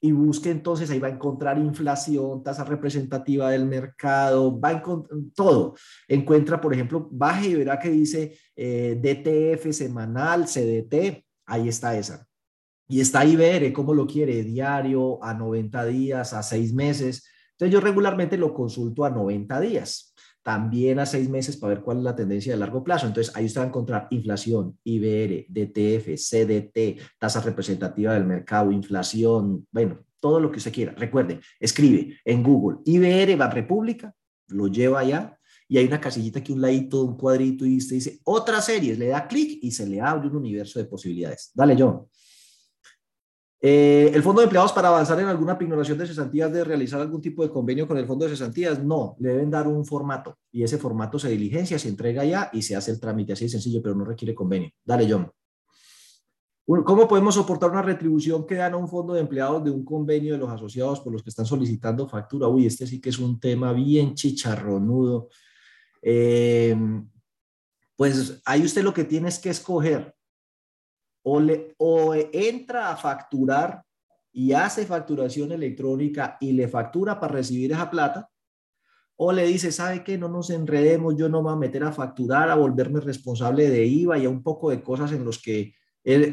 y 0.00 0.12
busque 0.12 0.50
entonces, 0.50 0.90
ahí 0.90 0.98
va 0.98 1.08
a 1.08 1.12
encontrar 1.12 1.56
inflación, 1.56 2.42
tasa 2.42 2.62
representativa 2.64 3.50
del 3.50 3.64
mercado, 3.64 4.60
va 4.60 4.68
a 4.68 4.72
encontrar 4.72 5.18
todo. 5.34 5.76
Encuentra, 6.06 6.60
por 6.60 6.74
ejemplo, 6.74 7.08
baje 7.10 7.48
y 7.48 7.54
verá 7.54 7.78
que 7.78 7.88
dice 7.88 8.36
eh, 8.54 9.00
DTF 9.00 9.72
semanal, 9.72 10.44
CDT, 10.44 11.24
ahí 11.46 11.68
está 11.68 11.96
esa. 11.96 12.26
Y 12.86 13.00
está 13.00 13.24
IBR, 13.24 13.72
¿cómo 13.72 13.94
lo 13.94 14.06
quiere? 14.06 14.42
Diario, 14.42 15.24
a 15.24 15.32
90 15.32 15.86
días, 15.86 16.34
a 16.34 16.42
6 16.42 16.74
meses. 16.74 17.26
Entonces 17.52 17.72
yo 17.72 17.80
regularmente 17.80 18.36
lo 18.36 18.52
consulto 18.52 19.06
a 19.06 19.10
90 19.10 19.58
días 19.60 20.13
también 20.44 20.98
a 20.98 21.06
seis 21.06 21.28
meses 21.28 21.56
para 21.56 21.74
ver 21.74 21.82
cuál 21.82 21.98
es 21.98 22.04
la 22.04 22.14
tendencia 22.14 22.52
de 22.52 22.58
largo 22.58 22.84
plazo. 22.84 23.06
Entonces, 23.06 23.34
ahí 23.34 23.46
usted 23.46 23.62
va 23.62 23.64
a 23.64 23.68
encontrar 23.68 24.06
inflación, 24.10 24.78
IBR, 24.84 25.46
DTF, 25.48 26.14
CDT, 26.16 27.00
tasa 27.18 27.40
representativa 27.40 28.12
del 28.12 28.26
mercado, 28.26 28.70
inflación, 28.70 29.66
bueno, 29.72 30.04
todo 30.20 30.38
lo 30.38 30.52
que 30.52 30.58
usted 30.58 30.72
quiera. 30.72 30.92
Recuerde, 30.92 31.40
escribe 31.58 32.18
en 32.24 32.42
Google 32.42 32.78
IBR 32.84 33.40
va 33.40 33.48
República, 33.48 34.14
lo 34.48 34.68
lleva 34.68 35.00
allá 35.00 35.38
y 35.66 35.78
hay 35.78 35.86
una 35.86 36.00
casillita 36.00 36.40
aquí, 36.40 36.52
un 36.52 36.60
ladito, 36.60 37.02
un 37.04 37.16
cuadrito 37.16 37.64
y 37.64 37.78
usted 37.78 37.96
dice 37.96 38.20
otras 38.24 38.66
series, 38.66 38.98
le 38.98 39.08
da 39.08 39.26
clic 39.26 39.58
y 39.62 39.70
se 39.70 39.86
le 39.86 40.00
abre 40.00 40.28
un 40.28 40.36
universo 40.36 40.78
de 40.78 40.84
posibilidades. 40.84 41.52
Dale, 41.54 41.74
John. 41.78 42.06
Eh, 43.66 44.10
¿El 44.12 44.22
fondo 44.22 44.42
de 44.42 44.44
empleados 44.44 44.74
para 44.74 44.88
avanzar 44.88 45.18
en 45.20 45.26
alguna 45.26 45.56
pignoración 45.56 45.96
de 45.96 46.06
cesantías 46.06 46.52
de 46.52 46.64
realizar 46.64 47.00
algún 47.00 47.22
tipo 47.22 47.42
de 47.42 47.48
convenio 47.48 47.88
con 47.88 47.96
el 47.96 48.06
fondo 48.06 48.26
de 48.26 48.32
cesantías? 48.32 48.84
No, 48.84 49.16
le 49.20 49.30
deben 49.30 49.48
dar 49.50 49.66
un 49.66 49.86
formato 49.86 50.36
y 50.52 50.62
ese 50.62 50.76
formato 50.76 51.18
se 51.18 51.30
diligencia, 51.30 51.78
se 51.78 51.88
entrega 51.88 52.26
ya 52.26 52.50
y 52.52 52.60
se 52.60 52.76
hace 52.76 52.90
el 52.90 53.00
trámite 53.00 53.32
así 53.32 53.44
de 53.44 53.48
sencillo, 53.48 53.80
pero 53.82 53.94
no 53.94 54.04
requiere 54.04 54.34
convenio. 54.34 54.68
Dale, 54.84 55.10
John. 55.10 55.32
¿Cómo 56.66 57.08
podemos 57.08 57.36
soportar 57.36 57.70
una 57.70 57.80
retribución 57.80 58.46
que 58.46 58.56
dan 58.56 58.74
a 58.74 58.76
un 58.76 58.86
fondo 58.86 59.14
de 59.14 59.22
empleados 59.22 59.64
de 59.64 59.70
un 59.70 59.82
convenio 59.82 60.34
de 60.34 60.40
los 60.40 60.50
asociados 60.50 61.00
por 61.00 61.14
los 61.14 61.22
que 61.22 61.30
están 61.30 61.46
solicitando 61.46 62.06
factura? 62.06 62.46
Uy, 62.48 62.66
este 62.66 62.86
sí 62.86 63.00
que 63.00 63.08
es 63.08 63.18
un 63.18 63.40
tema 63.40 63.72
bien 63.72 64.14
chicharronudo. 64.14 65.30
Eh, 66.02 66.76
pues 67.96 68.42
ahí 68.44 68.62
usted 68.62 68.82
lo 68.82 68.92
que 68.92 69.04
tiene 69.04 69.30
es 69.30 69.38
que 69.38 69.48
escoger 69.48 70.14
o, 71.24 71.40
le, 71.40 71.74
o 71.78 72.14
entra 72.14 72.90
a 72.90 72.96
facturar 72.96 73.82
y 74.32 74.52
hace 74.52 74.84
facturación 74.84 75.52
electrónica 75.52 76.36
y 76.40 76.52
le 76.52 76.68
factura 76.68 77.18
para 77.18 77.34
recibir 77.34 77.72
esa 77.72 77.90
plata, 77.90 78.28
o 79.16 79.32
le 79.32 79.46
dice, 79.46 79.70
¿sabe 79.70 80.02
qué? 80.02 80.18
No 80.18 80.28
nos 80.28 80.50
enredemos, 80.50 81.14
yo 81.16 81.28
no 81.28 81.38
me 81.38 81.44
voy 81.44 81.52
a 81.52 81.56
meter 81.56 81.84
a 81.84 81.92
facturar, 81.92 82.50
a 82.50 82.56
volverme 82.56 83.00
responsable 83.00 83.70
de 83.70 83.86
IVA 83.86 84.18
y 84.18 84.24
a 84.24 84.30
un 84.30 84.42
poco 84.42 84.70
de 84.70 84.82
cosas 84.82 85.12
en 85.12 85.24
los 85.24 85.40
que 85.40 85.72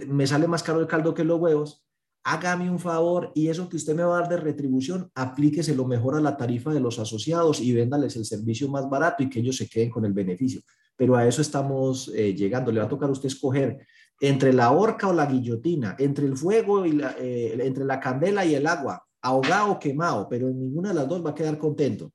me 0.07 0.27
sale 0.27 0.47
más 0.47 0.63
caro 0.63 0.79
el 0.79 0.87
caldo 0.87 1.13
que 1.13 1.23
los 1.23 1.39
huevos. 1.39 1.85
Hágame 2.23 2.69
un 2.69 2.79
favor 2.79 3.31
y 3.33 3.47
eso 3.47 3.69
que 3.69 3.77
usted 3.77 3.95
me 3.95 4.03
va 4.03 4.17
a 4.17 4.21
dar 4.21 4.29
de 4.29 4.37
retribución, 4.37 5.11
aplíquese 5.15 5.75
lo 5.75 5.85
mejor 5.85 6.15
a 6.15 6.21
la 6.21 6.37
tarifa 6.37 6.73
de 6.73 6.79
los 6.79 6.99
asociados 6.99 7.61
y 7.61 7.71
véndales 7.73 8.15
el 8.15 8.25
servicio 8.25 8.67
más 8.67 8.89
barato 8.89 9.23
y 9.23 9.29
que 9.29 9.39
ellos 9.39 9.57
se 9.57 9.67
queden 9.69 9.89
con 9.89 10.05
el 10.05 10.13
beneficio. 10.13 10.61
Pero 10.95 11.15
a 11.15 11.27
eso 11.27 11.41
estamos 11.41 12.11
eh, 12.15 12.35
llegando. 12.35 12.71
Le 12.71 12.79
va 12.79 12.85
a 12.85 12.89
tocar 12.89 13.09
a 13.09 13.11
usted 13.11 13.27
escoger 13.27 13.87
entre 14.21 14.53
la 14.53 14.71
horca 14.71 15.07
o 15.07 15.13
la 15.13 15.25
guillotina, 15.25 15.95
entre 15.97 16.27
el 16.27 16.37
fuego 16.37 16.85
y 16.85 16.91
la, 16.91 17.15
eh, 17.19 17.57
entre 17.59 17.83
la 17.83 17.99
candela 17.99 18.45
y 18.45 18.53
el 18.53 18.67
agua, 18.67 19.03
ahogado 19.19 19.71
o 19.71 19.79
quemado, 19.79 20.29
pero 20.29 20.47
en 20.47 20.59
ninguna 20.59 20.89
de 20.89 20.95
las 20.95 21.07
dos 21.07 21.25
va 21.25 21.31
a 21.31 21.35
quedar 21.35 21.57
contento. 21.57 22.13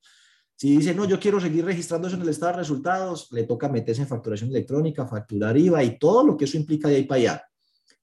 Si 0.54 0.76
dice, 0.76 0.94
no, 0.94 1.04
yo 1.04 1.18
quiero 1.18 1.40
seguir 1.40 1.64
registrándose 1.64 2.14
en 2.14 2.22
el 2.22 2.28
estado 2.28 2.52
de 2.52 2.59
resultados, 2.59 3.30
le 3.32 3.42
toca 3.42 3.68
meterse 3.68 4.02
en 4.02 4.09
facturación 4.09 4.50
electrónica, 4.50 5.07
facturar 5.07 5.57
IVA 5.57 5.82
y 5.82 5.98
todo 5.98 6.24
lo 6.24 6.36
que 6.36 6.44
eso 6.44 6.57
implica 6.57 6.88
de 6.88 6.96
ahí 6.96 7.04
para 7.04 7.20
allá, 7.20 7.44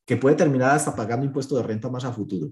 que 0.06 0.18
puede 0.18 0.36
terminar 0.36 0.72
hasta 0.72 0.94
pagando 0.94 1.26
impuesto 1.26 1.56
de 1.56 1.64
renta 1.64 1.90
más 1.90 2.04
a 2.04 2.12
futuro. 2.12 2.52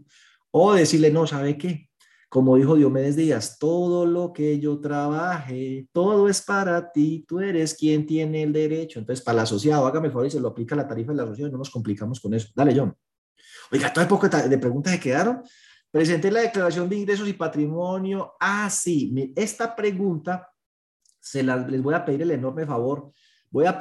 O 0.52 0.74
decirle, 0.74 1.12
no, 1.12 1.28
¿sabe 1.28 1.58
qué? 1.58 1.91
Como 2.32 2.56
dijo 2.56 2.76
Diomedes 2.76 3.18
Díaz, 3.18 3.58
todo 3.60 4.06
lo 4.06 4.32
que 4.32 4.58
yo 4.58 4.80
trabaje, 4.80 5.90
todo 5.92 6.30
es 6.30 6.42
para 6.42 6.90
ti, 6.90 7.26
tú 7.28 7.42
eres 7.42 7.74
quien 7.74 8.06
tiene 8.06 8.44
el 8.44 8.54
derecho. 8.54 9.00
Entonces, 9.00 9.22
para 9.22 9.40
el 9.40 9.44
asociado, 9.44 9.86
hágame 9.86 10.08
el 10.08 10.14
favor 10.14 10.28
y 10.28 10.32
se 10.32 10.40
lo 10.40 10.48
aplica 10.48 10.74
la 10.74 10.88
tarifa 10.88 11.12
de 11.12 11.18
la 11.18 11.24
asociación 11.24 11.52
no 11.52 11.58
nos 11.58 11.70
complicamos 11.70 12.22
con 12.22 12.34
eso. 12.34 12.48
Dale, 12.56 12.74
John. 12.74 12.96
Oiga, 13.70 13.92
todo 13.92 14.04
el 14.04 14.08
poco 14.08 14.30
de 14.30 14.58
preguntas 14.58 14.94
se 14.94 15.00
quedaron. 15.02 15.42
Presenté 15.92 16.32
la 16.32 16.40
declaración 16.40 16.88
de 16.88 16.96
ingresos 16.96 17.28
y 17.28 17.34
patrimonio. 17.34 18.32
Ah, 18.40 18.70
sí, 18.70 19.34
esta 19.36 19.76
pregunta 19.76 20.50
se 21.20 21.44
les 21.44 21.84
voy 21.84 21.96
a 21.96 22.06
pedir 22.06 22.22
el 22.22 22.32
enorme 22.32 22.66
favor. 22.66 23.12
Voy 23.50 23.66
a 23.66 23.78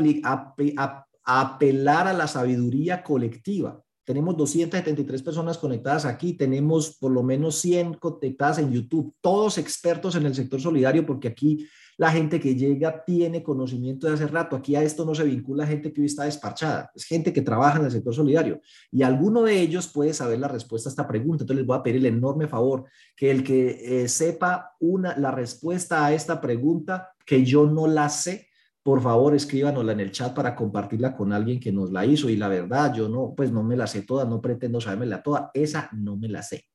apelar 1.25 2.09
a 2.09 2.13
la 2.13 2.27
sabiduría 2.27 3.05
colectiva. 3.05 3.81
Tenemos 4.05 4.37
273 4.37 5.23
personas 5.23 5.59
conectadas 5.59 6.05
aquí, 6.05 6.33
tenemos 6.33 6.97
por 6.99 7.13
lo 7.13 7.23
menos 7.23 7.57
100 7.57 7.95
conectadas 7.95 8.59
en 8.59 8.73
YouTube, 8.73 9.15
todos 9.21 9.59
expertos 9.59 10.17
en 10.17 10.27
el 10.27 10.35
sector 10.35 10.61
solidario, 10.61 11.07
porque 11.07 11.29
aquí 11.29 11.67
la 12.01 12.11
gente 12.11 12.41
que 12.41 12.55
llega 12.55 13.05
tiene 13.05 13.43
conocimiento 13.43 14.07
de 14.07 14.15
hace 14.15 14.27
rato. 14.27 14.57
Aquí 14.57 14.75
a 14.75 14.83
esto 14.83 15.05
no 15.05 15.15
se 15.15 15.23
vincula 15.23 15.67
gente 15.67 15.93
que 15.93 16.01
hoy 16.01 16.07
está 16.07 16.25
desparchada, 16.25 16.91
es 16.95 17.05
gente 17.05 17.31
que 17.31 17.43
trabaja 17.43 17.79
en 17.79 17.85
el 17.85 17.91
sector 17.91 18.15
solidario 18.15 18.63
y 18.91 19.03
alguno 19.03 19.43
de 19.43 19.61
ellos 19.61 19.87
puede 19.87 20.15
saber 20.15 20.39
la 20.39 20.49
respuesta 20.49 20.89
a 20.89 20.93
esta 20.93 21.07
pregunta. 21.07 21.45
Entonces 21.45 21.59
les 21.59 21.67
voy 21.67 21.77
a 21.77 21.83
pedir 21.83 21.99
el 21.99 22.07
enorme 22.07 22.49
favor 22.49 22.87
que 23.15 23.31
el 23.31 23.45
que 23.45 24.03
eh, 24.03 24.09
sepa 24.09 24.77
una, 24.81 25.15
la 25.19 25.31
respuesta 25.31 26.07
a 26.07 26.15
esta 26.15 26.41
pregunta, 26.41 27.11
que 27.27 27.45
yo 27.45 27.67
no 27.67 27.87
la 27.87 28.09
sé, 28.09 28.49
por 28.83 29.03
favor 29.03 29.35
escríbanosla 29.35 29.93
en 29.93 30.01
el 30.01 30.11
chat 30.11 30.35
para 30.35 30.55
compartirla 30.55 31.15
con 31.15 31.33
alguien 31.33 31.61
que 31.61 31.73
nos 31.73 31.91
la 31.91 32.07
hizo 32.07 32.29
y 32.29 32.37
la 32.37 32.49
verdad 32.49 32.95
yo 32.95 33.09
no 33.09 33.35
pues 33.37 33.53
no 33.53 33.63
me 33.63 33.77
la 33.77 33.87
sé 33.87 34.03
toda 34.03 34.25
no 34.25 34.41
pretendo 34.41 34.81
sabérmela 34.81 35.23
toda 35.23 35.51
esa 35.53 35.91
no 35.93 36.17
me 36.17 36.29
la 36.29 36.43
sé 36.43 36.67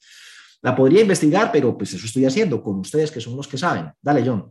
la 0.62 0.76
podría 0.76 1.02
investigar 1.02 1.52
pero 1.52 1.78
pues 1.78 1.94
eso 1.94 2.06
estoy 2.06 2.26
haciendo 2.26 2.62
con 2.62 2.80
ustedes 2.80 3.12
que 3.12 3.22
son 3.22 3.36
los 3.36 3.48
que 3.48 3.58
saben 3.58 3.92
dale 4.02 4.24
John 4.26 4.50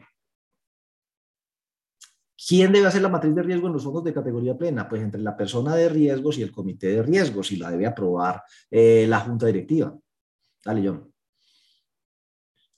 ¿Quién 2.46 2.72
debe 2.72 2.86
hacer 2.86 3.00
la 3.00 3.09
matriz 3.09 3.34
de 3.34 3.42
riesgo 3.42 3.68
en 3.68 3.72
los 3.72 3.84
fondos 3.84 4.05
de 4.05 4.12
categoría 4.12 4.59
plena? 4.59 4.86
Pues 4.86 5.00
entre 5.00 5.20
la 5.20 5.34
persona 5.34 5.74
de 5.74 5.88
riesgos 5.88 6.36
y 6.36 6.42
el 6.42 6.52
comité 6.52 6.88
de 6.88 7.02
riesgos 7.02 7.50
y 7.52 7.57
la 7.57 7.70
debe 7.70 7.86
aprobar 7.86 8.42
eh, 8.70 9.07
la 9.09 9.20
junta 9.20 9.46
directiva. 9.46 9.96
Dale, 10.62 10.86
John. 10.86 11.13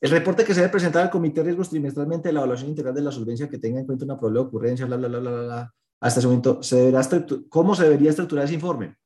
El 0.01 0.11
reporte 0.11 0.45
que 0.45 0.55
se 0.55 0.61
debe 0.61 0.73
presentar 0.73 1.03
al 1.03 1.11
comité 1.11 1.41
de 1.41 1.45
riesgos 1.45 1.71
trimestralmente 1.71 2.29
de 2.29 2.33
la 2.33 2.41
evaluación 2.41 2.71
integral 2.71 2.95
de 2.95 3.03
la 3.03 3.13
solvencia 3.13 3.49
que 3.49 3.59
tenga 3.59 3.81
en 3.81 3.87
cuenta 3.87 4.05
una 4.05 4.17
probable 4.17 4.41
ocurrencia, 4.41 4.87
bla, 4.87 4.97
bla, 4.97 5.09
bla, 5.09 5.19
bla, 5.19 5.31
bla. 5.31 5.75
Hasta 6.01 6.21
ese 6.21 6.27
momento, 6.29 6.63
¿se 6.63 6.77
deberá 6.77 7.01
¿cómo 7.49 7.75
se 7.75 7.85
debería 7.85 8.11
estructurar 8.11 8.45
ese 8.45 8.55
informe? 8.55 8.97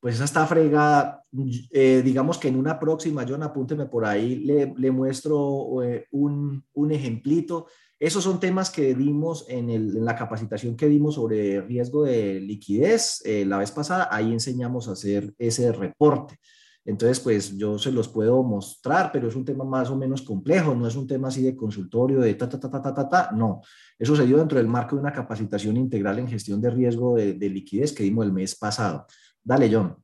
Pues 0.00 0.16
esa 0.16 0.24
está 0.24 0.46
fregada. 0.46 1.24
Eh, 1.70 2.02
digamos 2.04 2.38
que 2.38 2.48
en 2.48 2.56
una 2.56 2.78
próxima, 2.78 3.24
John, 3.28 3.42
apúnteme 3.42 3.86
por 3.86 4.04
ahí, 4.04 4.36
le, 4.36 4.74
le 4.76 4.90
muestro 4.90 5.82
eh, 5.82 6.06
un, 6.10 6.64
un 6.72 6.92
ejemplito 6.92 7.66
esos 7.98 8.24
son 8.24 8.40
temas 8.40 8.70
que 8.70 8.94
dimos 8.94 9.46
en, 9.48 10.04
la 10.04 10.16
capacitación 10.16 10.76
que 10.76 10.88
dimos 10.88 11.14
sobre 11.14 11.62
riesgo 11.62 12.04
de 12.04 12.40
liquidez 12.40 13.22
eh, 13.24 13.46
la 13.46 13.58
vez 13.58 13.70
pasada. 13.70 14.08
Ahí 14.10 14.32
enseñamos 14.32 14.88
a 14.88 14.92
hacer 14.92 15.34
ese 15.38 15.72
reporte. 15.72 16.38
Entonces, 16.86 17.20
pues 17.20 17.56
yo 17.58 17.78
se 17.78 17.90
los 17.90 18.08
puedo 18.08 18.42
mostrar, 18.42 19.10
pero 19.12 19.28
es 19.28 19.34
un 19.34 19.44
tema 19.44 19.64
más 19.64 19.90
o 19.90 19.96
menos 19.96 20.22
complejo, 20.22 20.74
no 20.74 20.86
es 20.86 20.94
un 20.96 21.06
tema 21.06 21.28
así 21.28 21.42
de 21.42 21.56
consultorio, 21.56 22.20
de 22.20 22.34
ta, 22.34 22.48
ta, 22.48 22.58
ta, 22.58 22.70
ta, 22.70 22.80
ta, 22.80 22.94
ta, 22.94 23.08
ta. 23.08 23.30
no. 23.32 23.60
Eso 23.98 24.14
se 24.14 24.24
dio 24.24 24.38
dentro 24.38 24.58
del 24.58 24.68
marco 24.68 24.94
de 24.94 25.02
una 25.02 25.12
capacitación 25.12 25.76
integral 25.76 26.18
en 26.18 26.28
gestión 26.28 26.60
de 26.60 26.70
riesgo 26.70 27.16
de, 27.16 27.34
de 27.34 27.50
liquidez 27.50 27.92
que 27.92 28.04
dimos 28.04 28.24
el 28.24 28.32
mes 28.32 28.54
pasado. 28.56 29.06
Dale, 29.42 29.68
John. 29.72 29.96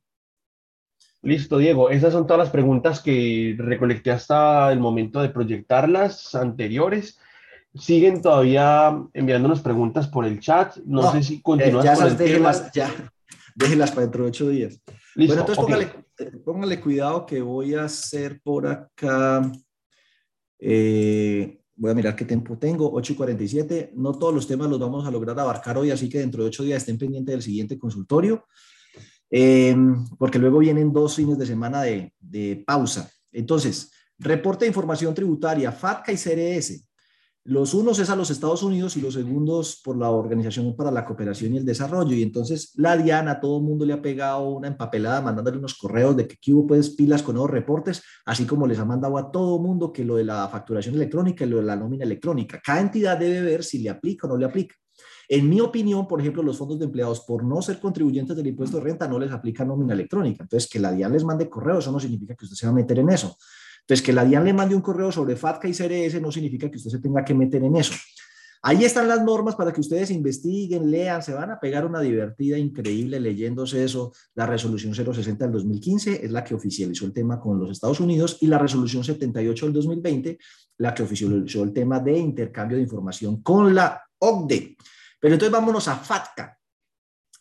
Listo, 1.21 1.57
Diego. 1.57 1.89
Esas 1.89 2.11
son 2.11 2.27
todas 2.27 2.39
las 2.39 2.49
preguntas 2.49 2.99
que 2.99 3.55
recolecté 3.57 4.11
hasta 4.11 4.71
el 4.71 4.79
momento 4.79 5.21
de 5.21 5.29
proyectarlas 5.29 6.35
anteriores 6.35 7.17
siguen 7.75 8.21
todavía 8.21 8.95
enviándonos 9.13 9.61
preguntas 9.61 10.07
por 10.07 10.25
el 10.25 10.39
chat. 10.39 10.77
No, 10.85 11.11
sé 11.11 11.23
si 11.23 11.41
continúas 11.41 11.85
ya 11.85 11.95
con 11.95 12.07
el 12.07 12.17
déjelas, 12.17 12.71
Ya, 12.71 12.89
déjenlas 13.55 13.91
para 13.91 14.03
dentro 14.03 14.23
de 14.23 14.29
ocho 14.29 14.49
días. 14.49 14.81
bueno, 15.15 15.33
entonces 15.33 15.89
póngale, 16.43 16.79
cuidado 16.79 17.25
que 17.25 17.41
voy 17.41 17.75
a 17.75 17.85
hacer 17.85 18.41
por 18.41 18.67
acá. 18.67 19.51
Eh, 20.59 21.59
voy 21.75 21.91
a 21.91 21.93
mirar 21.93 22.15
qué 22.15 22.25
tiempo 22.25 22.57
tengo, 22.57 22.91
8 22.93 23.13
y 23.13 23.15
47. 23.15 23.91
No 23.95 24.17
todos 24.17 24.33
los 24.33 24.47
temas 24.47 24.69
los 24.69 24.79
vamos 24.79 25.05
a 25.05 25.11
lograr 25.11 25.39
abarcar 25.39 25.77
hoy, 25.77 25.91
así 25.91 26.09
que 26.09 26.19
dentro 26.19 26.43
de 26.43 26.49
ocho 26.49 26.63
días 26.63 26.83
estén 26.83 26.97
pendientes 26.97 27.33
del 27.33 27.41
siguiente 27.41 27.77
consultorio, 27.77 28.45
eh, 29.29 29.75
porque 30.17 30.39
luego 30.39 30.59
vienen 30.59 30.93
dos 30.93 31.15
fines 31.15 31.37
de 31.37 31.45
semana 31.45 31.81
de, 31.81 32.13
de 32.19 32.63
pausa. 32.65 33.11
Entonces, 33.31 33.91
reporte 34.19 34.65
de 34.65 34.69
información 34.69 35.13
tributaria, 35.13 35.71
FATCA 35.71 36.11
y 36.11 36.17
CRS. 36.17 36.87
Los 37.45 37.73
unos 37.73 37.99
es 37.99 38.09
a 38.09 38.15
los 38.15 38.31
Estados 38.31 38.63
Unidos 38.63 38.95
y 38.95 39.01
los 39.01 39.15
segundos 39.15 39.81
por 39.83 39.97
la 39.97 40.09
Organización 40.09 40.77
para 40.77 40.91
la 40.91 41.03
Cooperación 41.03 41.53
y 41.53 41.57
el 41.57 41.65
Desarrollo. 41.65 42.15
Y 42.15 42.23
entonces 42.23 42.71
la 42.75 42.95
Diana, 42.95 43.31
a 43.31 43.39
todo 43.41 43.57
el 43.57 43.63
mundo 43.63 43.85
le 43.85 43.91
ha 43.91 44.01
pegado 44.01 44.47
una 44.47 44.69
empapelada 44.69 45.21
mandándole 45.21 45.57
unos 45.57 45.73
correos 45.73 46.15
de 46.15 46.25
que 46.25 46.53
hubo 46.53 46.67
pues 46.67 46.91
pilas 46.91 47.21
con 47.21 47.35
nuevos 47.35 47.51
reportes, 47.51 48.01
así 48.25 48.45
como 48.45 48.65
les 48.65 48.79
ha 48.79 48.85
mandado 48.85 49.17
a 49.17 49.29
todo 49.29 49.57
el 49.57 49.61
mundo 49.61 49.91
que 49.91 50.05
lo 50.05 50.15
de 50.15 50.23
la 50.23 50.47
facturación 50.47 50.95
electrónica 50.95 51.43
y 51.43 51.49
lo 51.49 51.57
de 51.57 51.63
la 51.63 51.75
nómina 51.75 52.05
electrónica. 52.05 52.61
Cada 52.63 52.79
entidad 52.79 53.17
debe 53.17 53.41
ver 53.41 53.65
si 53.65 53.79
le 53.79 53.89
aplica 53.89 54.25
o 54.25 54.29
no 54.29 54.37
le 54.37 54.45
aplica. 54.45 54.75
En 55.27 55.49
mi 55.49 55.59
opinión, 55.59 56.07
por 56.07 56.21
ejemplo, 56.21 56.43
los 56.43 56.57
fondos 56.57 56.79
de 56.79 56.85
empleados, 56.85 57.21
por 57.21 57.43
no 57.43 57.61
ser 57.61 57.77
contribuyentes 57.79 58.37
del 58.37 58.47
impuesto 58.47 58.77
de 58.77 58.83
renta, 58.83 59.05
no 59.05 59.19
les 59.19 59.31
aplica 59.31 59.65
nómina 59.65 59.93
electrónica. 59.93 60.43
Entonces, 60.43 60.69
que 60.69 60.79
la 60.79 60.93
DIAN 60.93 61.11
les 61.11 61.25
mande 61.25 61.49
correo, 61.49 61.79
eso 61.79 61.91
no 61.91 61.99
significa 61.99 62.35
que 62.35 62.45
usted 62.45 62.55
se 62.55 62.65
va 62.65 62.71
a 62.71 62.75
meter 62.75 62.99
en 62.99 63.09
eso. 63.09 63.35
Entonces, 63.83 64.05
que 64.05 64.13
la 64.13 64.23
DIAN 64.23 64.45
le 64.45 64.53
mande 64.53 64.75
un 64.75 64.81
correo 64.81 65.11
sobre 65.11 65.35
FATCA 65.35 65.67
y 65.67 65.73
CRS 65.73 66.21
no 66.21 66.31
significa 66.31 66.71
que 66.71 66.77
usted 66.77 66.91
se 66.91 66.99
tenga 66.99 67.23
que 67.23 67.33
meter 67.33 67.63
en 67.63 67.75
eso. 67.75 67.93
Ahí 68.65 68.85
están 68.85 69.09
las 69.09 69.21
normas 69.21 69.55
para 69.55 69.73
que 69.73 69.81
ustedes 69.81 70.09
investiguen, 70.09 70.89
lean, 70.89 71.21
se 71.21 71.33
van 71.33 71.51
a 71.51 71.59
pegar 71.59 71.85
una 71.85 71.99
divertida 71.99 72.57
increíble 72.57 73.19
leyéndose 73.19 73.83
eso. 73.83 74.13
La 74.35 74.45
resolución 74.45 74.95
060 74.95 75.43
del 75.43 75.51
2015 75.51 76.25
es 76.25 76.31
la 76.31 76.45
que 76.45 76.55
oficializó 76.55 77.05
el 77.05 77.11
tema 77.11 77.41
con 77.41 77.59
los 77.59 77.71
Estados 77.71 77.99
Unidos 77.99 78.37
y 78.39 78.47
la 78.47 78.57
resolución 78.57 79.03
78 79.03 79.65
del 79.65 79.73
2020 79.73 80.37
la 80.77 80.93
que 80.93 81.03
oficializó 81.03 81.61
el 81.61 81.73
tema 81.73 81.99
de 81.99 82.17
intercambio 82.17 82.77
de 82.77 82.83
información 82.83 83.43
con 83.43 83.75
la 83.75 84.01
OCDE. 84.17 84.77
Pero 85.19 85.33
entonces 85.33 85.51
vámonos 85.51 85.89
a 85.89 85.97
FATCA, 85.97 86.57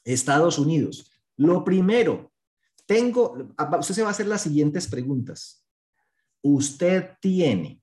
Estados 0.02 0.58
Unidos. 0.58 1.08
Lo 1.36 1.62
primero, 1.62 2.32
tengo, 2.84 3.36
usted 3.78 3.94
se 3.94 4.02
va 4.02 4.08
a 4.08 4.10
hacer 4.10 4.26
las 4.26 4.42
siguientes 4.42 4.88
preguntas 4.88 5.61
usted 6.42 7.10
tiene 7.20 7.80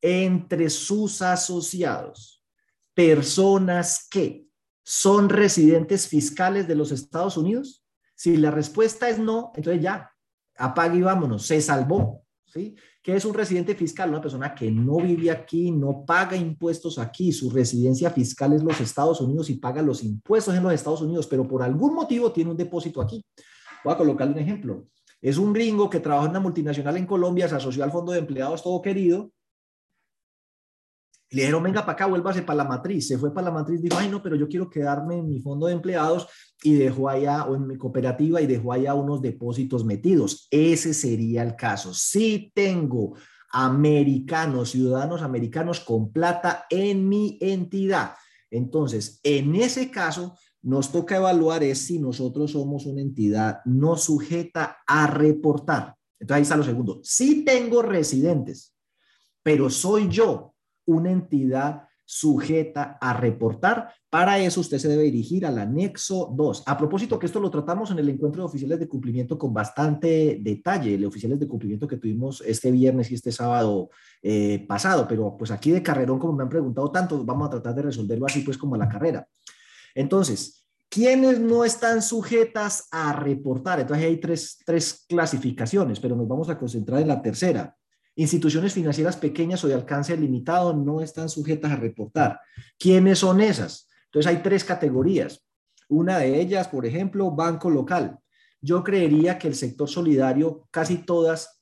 entre 0.00 0.70
sus 0.70 1.22
asociados 1.22 2.44
personas 2.92 4.06
que 4.08 4.46
son 4.82 5.28
residentes 5.28 6.06
fiscales 6.06 6.68
de 6.68 6.74
los 6.74 6.92
Estados 6.92 7.36
Unidos? 7.36 7.84
Si 8.14 8.36
la 8.36 8.50
respuesta 8.50 9.08
es 9.08 9.18
no, 9.18 9.50
entonces 9.56 9.82
ya, 9.82 10.10
apague 10.56 10.98
y 10.98 11.02
vámonos, 11.02 11.46
se 11.46 11.60
salvó. 11.60 12.24
¿sí? 12.46 12.76
¿Qué 13.02 13.14
es 13.16 13.24
un 13.24 13.34
residente 13.34 13.74
fiscal? 13.74 14.08
Una 14.08 14.20
persona 14.20 14.54
que 14.54 14.70
no 14.70 14.96
vive 14.96 15.30
aquí, 15.30 15.70
no 15.70 16.04
paga 16.06 16.36
impuestos 16.36 16.98
aquí, 16.98 17.32
su 17.32 17.50
residencia 17.50 18.10
fiscal 18.10 18.52
es 18.52 18.62
los 18.62 18.80
Estados 18.80 19.20
Unidos 19.20 19.50
y 19.50 19.56
paga 19.56 19.82
los 19.82 20.02
impuestos 20.02 20.54
en 20.54 20.62
los 20.62 20.72
Estados 20.72 21.02
Unidos, 21.02 21.26
pero 21.26 21.46
por 21.46 21.62
algún 21.62 21.94
motivo 21.94 22.32
tiene 22.32 22.52
un 22.52 22.56
depósito 22.56 23.02
aquí. 23.02 23.24
Voy 23.84 23.92
a 23.92 23.96
colocarle 23.96 24.32
un 24.32 24.38
ejemplo. 24.38 24.86
Es 25.24 25.38
un 25.38 25.54
gringo 25.54 25.88
que 25.88 26.00
trabaja 26.00 26.26
en 26.26 26.32
una 26.32 26.40
multinacional 26.40 26.98
en 26.98 27.06
Colombia, 27.06 27.48
se 27.48 27.54
asoció 27.54 27.82
al 27.82 27.90
fondo 27.90 28.12
de 28.12 28.18
empleados 28.18 28.62
todo 28.62 28.82
querido. 28.82 29.32
le 31.30 31.40
dijeron, 31.40 31.62
venga 31.62 31.80
para 31.80 31.92
acá, 31.92 32.04
vuélvase 32.04 32.42
para 32.42 32.58
la 32.58 32.64
matriz. 32.64 33.08
Se 33.08 33.16
fue 33.16 33.32
para 33.32 33.46
la 33.46 33.50
matriz, 33.50 33.80
dijo, 33.80 33.96
ay, 33.98 34.10
no, 34.10 34.22
pero 34.22 34.36
yo 34.36 34.46
quiero 34.46 34.68
quedarme 34.68 35.16
en 35.16 35.26
mi 35.26 35.40
fondo 35.40 35.66
de 35.66 35.72
empleados 35.72 36.28
y 36.62 36.74
dejó 36.74 37.08
allá, 37.08 37.44
o 37.44 37.56
en 37.56 37.66
mi 37.66 37.78
cooperativa, 37.78 38.42
y 38.42 38.46
dejó 38.46 38.74
allá 38.74 38.92
unos 38.92 39.22
depósitos 39.22 39.82
metidos. 39.82 40.46
Ese 40.50 40.92
sería 40.92 41.42
el 41.42 41.56
caso. 41.56 41.94
Si 41.94 42.52
tengo 42.54 43.14
americanos, 43.50 44.72
ciudadanos 44.72 45.22
americanos 45.22 45.80
con 45.80 46.12
plata 46.12 46.66
en 46.68 47.08
mi 47.08 47.38
entidad. 47.40 48.14
Entonces, 48.50 49.20
en 49.22 49.54
ese 49.54 49.90
caso, 49.90 50.36
nos 50.64 50.90
toca 50.90 51.16
evaluar 51.16 51.62
es 51.62 51.78
si 51.78 51.98
nosotros 51.98 52.52
somos 52.52 52.86
una 52.86 53.02
entidad 53.02 53.60
no 53.66 53.96
sujeta 53.96 54.78
a 54.86 55.06
reportar. 55.06 55.94
Entonces 56.18 56.36
ahí 56.36 56.42
está 56.42 56.56
lo 56.56 56.64
segundo. 56.64 57.00
Si 57.02 57.44
tengo 57.44 57.82
residentes, 57.82 58.74
pero 59.42 59.68
soy 59.68 60.08
yo 60.08 60.54
una 60.86 61.10
entidad 61.10 61.82
sujeta 62.06 62.96
a 63.00 63.12
reportar. 63.14 63.92
Para 64.08 64.38
eso 64.38 64.60
usted 64.60 64.78
se 64.78 64.88
debe 64.88 65.04
dirigir 65.04 65.44
al 65.44 65.58
anexo 65.58 66.32
2. 66.34 66.62
A 66.66 66.78
propósito 66.78 67.18
que 67.18 67.26
esto 67.26 67.40
lo 67.40 67.50
tratamos 67.50 67.90
en 67.90 67.98
el 67.98 68.08
encuentro 68.08 68.42
de 68.42 68.46
oficiales 68.46 68.78
de 68.78 68.88
cumplimiento 68.88 69.38
con 69.38 69.52
bastante 69.52 70.38
detalle, 70.40 70.94
el 70.94 71.04
oficiales 71.04 71.40
de 71.40 71.48
cumplimiento 71.48 71.86
que 71.86 71.96
tuvimos 71.98 72.42
este 72.46 72.70
viernes 72.70 73.10
y 73.10 73.14
este 73.14 73.32
sábado 73.32 73.90
eh, 74.22 74.64
pasado, 74.66 75.06
pero 75.08 75.36
pues 75.36 75.50
aquí 75.50 75.72
de 75.72 75.82
carrerón, 75.82 76.18
como 76.18 76.34
me 76.34 76.42
han 76.42 76.48
preguntado 76.48 76.90
tanto, 76.90 77.22
vamos 77.24 77.48
a 77.48 77.50
tratar 77.50 77.74
de 77.74 77.82
resolverlo 77.82 78.26
así 78.26 78.40
pues 78.40 78.56
como 78.56 78.76
a 78.76 78.78
la 78.78 78.88
carrera. 78.88 79.26
Entonces, 79.94 80.66
¿quiénes 80.88 81.40
no 81.40 81.64
están 81.64 82.02
sujetas 82.02 82.88
a 82.90 83.12
reportar? 83.12 83.80
Entonces 83.80 84.04
hay 84.06 84.16
tres, 84.18 84.58
tres 84.64 85.04
clasificaciones, 85.08 86.00
pero 86.00 86.16
nos 86.16 86.28
vamos 86.28 86.48
a 86.48 86.58
concentrar 86.58 87.00
en 87.00 87.08
la 87.08 87.22
tercera. 87.22 87.76
Instituciones 88.16 88.72
financieras 88.72 89.16
pequeñas 89.16 89.64
o 89.64 89.68
de 89.68 89.74
alcance 89.74 90.16
limitado 90.16 90.72
no 90.72 91.00
están 91.00 91.28
sujetas 91.28 91.72
a 91.72 91.76
reportar. 91.76 92.40
¿Quiénes 92.78 93.18
son 93.20 93.40
esas? 93.40 93.88
Entonces 94.06 94.30
hay 94.30 94.42
tres 94.42 94.64
categorías. 94.64 95.44
Una 95.88 96.18
de 96.18 96.40
ellas, 96.40 96.68
por 96.68 96.86
ejemplo, 96.86 97.30
banco 97.30 97.70
local. 97.70 98.18
Yo 98.60 98.82
creería 98.82 99.38
que 99.38 99.48
el 99.48 99.54
sector 99.54 99.88
solidario, 99.88 100.66
casi 100.70 100.98
todas 100.98 101.60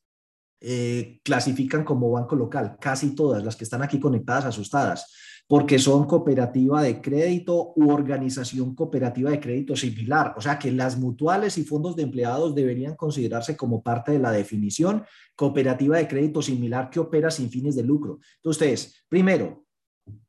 eh, 0.60 1.20
clasifican 1.24 1.84
como 1.84 2.10
banco 2.10 2.36
local, 2.36 2.76
casi 2.80 3.14
todas 3.16 3.42
las 3.42 3.56
que 3.56 3.64
están 3.64 3.82
aquí 3.82 3.98
conectadas, 3.98 4.44
asustadas 4.44 5.12
porque 5.52 5.78
son 5.78 6.06
cooperativa 6.06 6.80
de 6.80 7.02
crédito 7.02 7.74
u 7.76 7.90
organización 7.90 8.74
cooperativa 8.74 9.30
de 9.30 9.38
crédito 9.38 9.76
similar. 9.76 10.32
O 10.34 10.40
sea 10.40 10.58
que 10.58 10.72
las 10.72 10.98
mutuales 10.98 11.58
y 11.58 11.62
fondos 11.62 11.94
de 11.94 12.04
empleados 12.04 12.54
deberían 12.54 12.96
considerarse 12.96 13.54
como 13.54 13.82
parte 13.82 14.12
de 14.12 14.18
la 14.18 14.32
definición 14.32 15.04
cooperativa 15.36 15.98
de 15.98 16.08
crédito 16.08 16.40
similar 16.40 16.88
que 16.88 17.00
opera 17.00 17.30
sin 17.30 17.50
fines 17.50 17.76
de 17.76 17.82
lucro. 17.82 18.18
Entonces, 18.36 18.62
ustedes, 18.62 19.04
primero, 19.10 19.66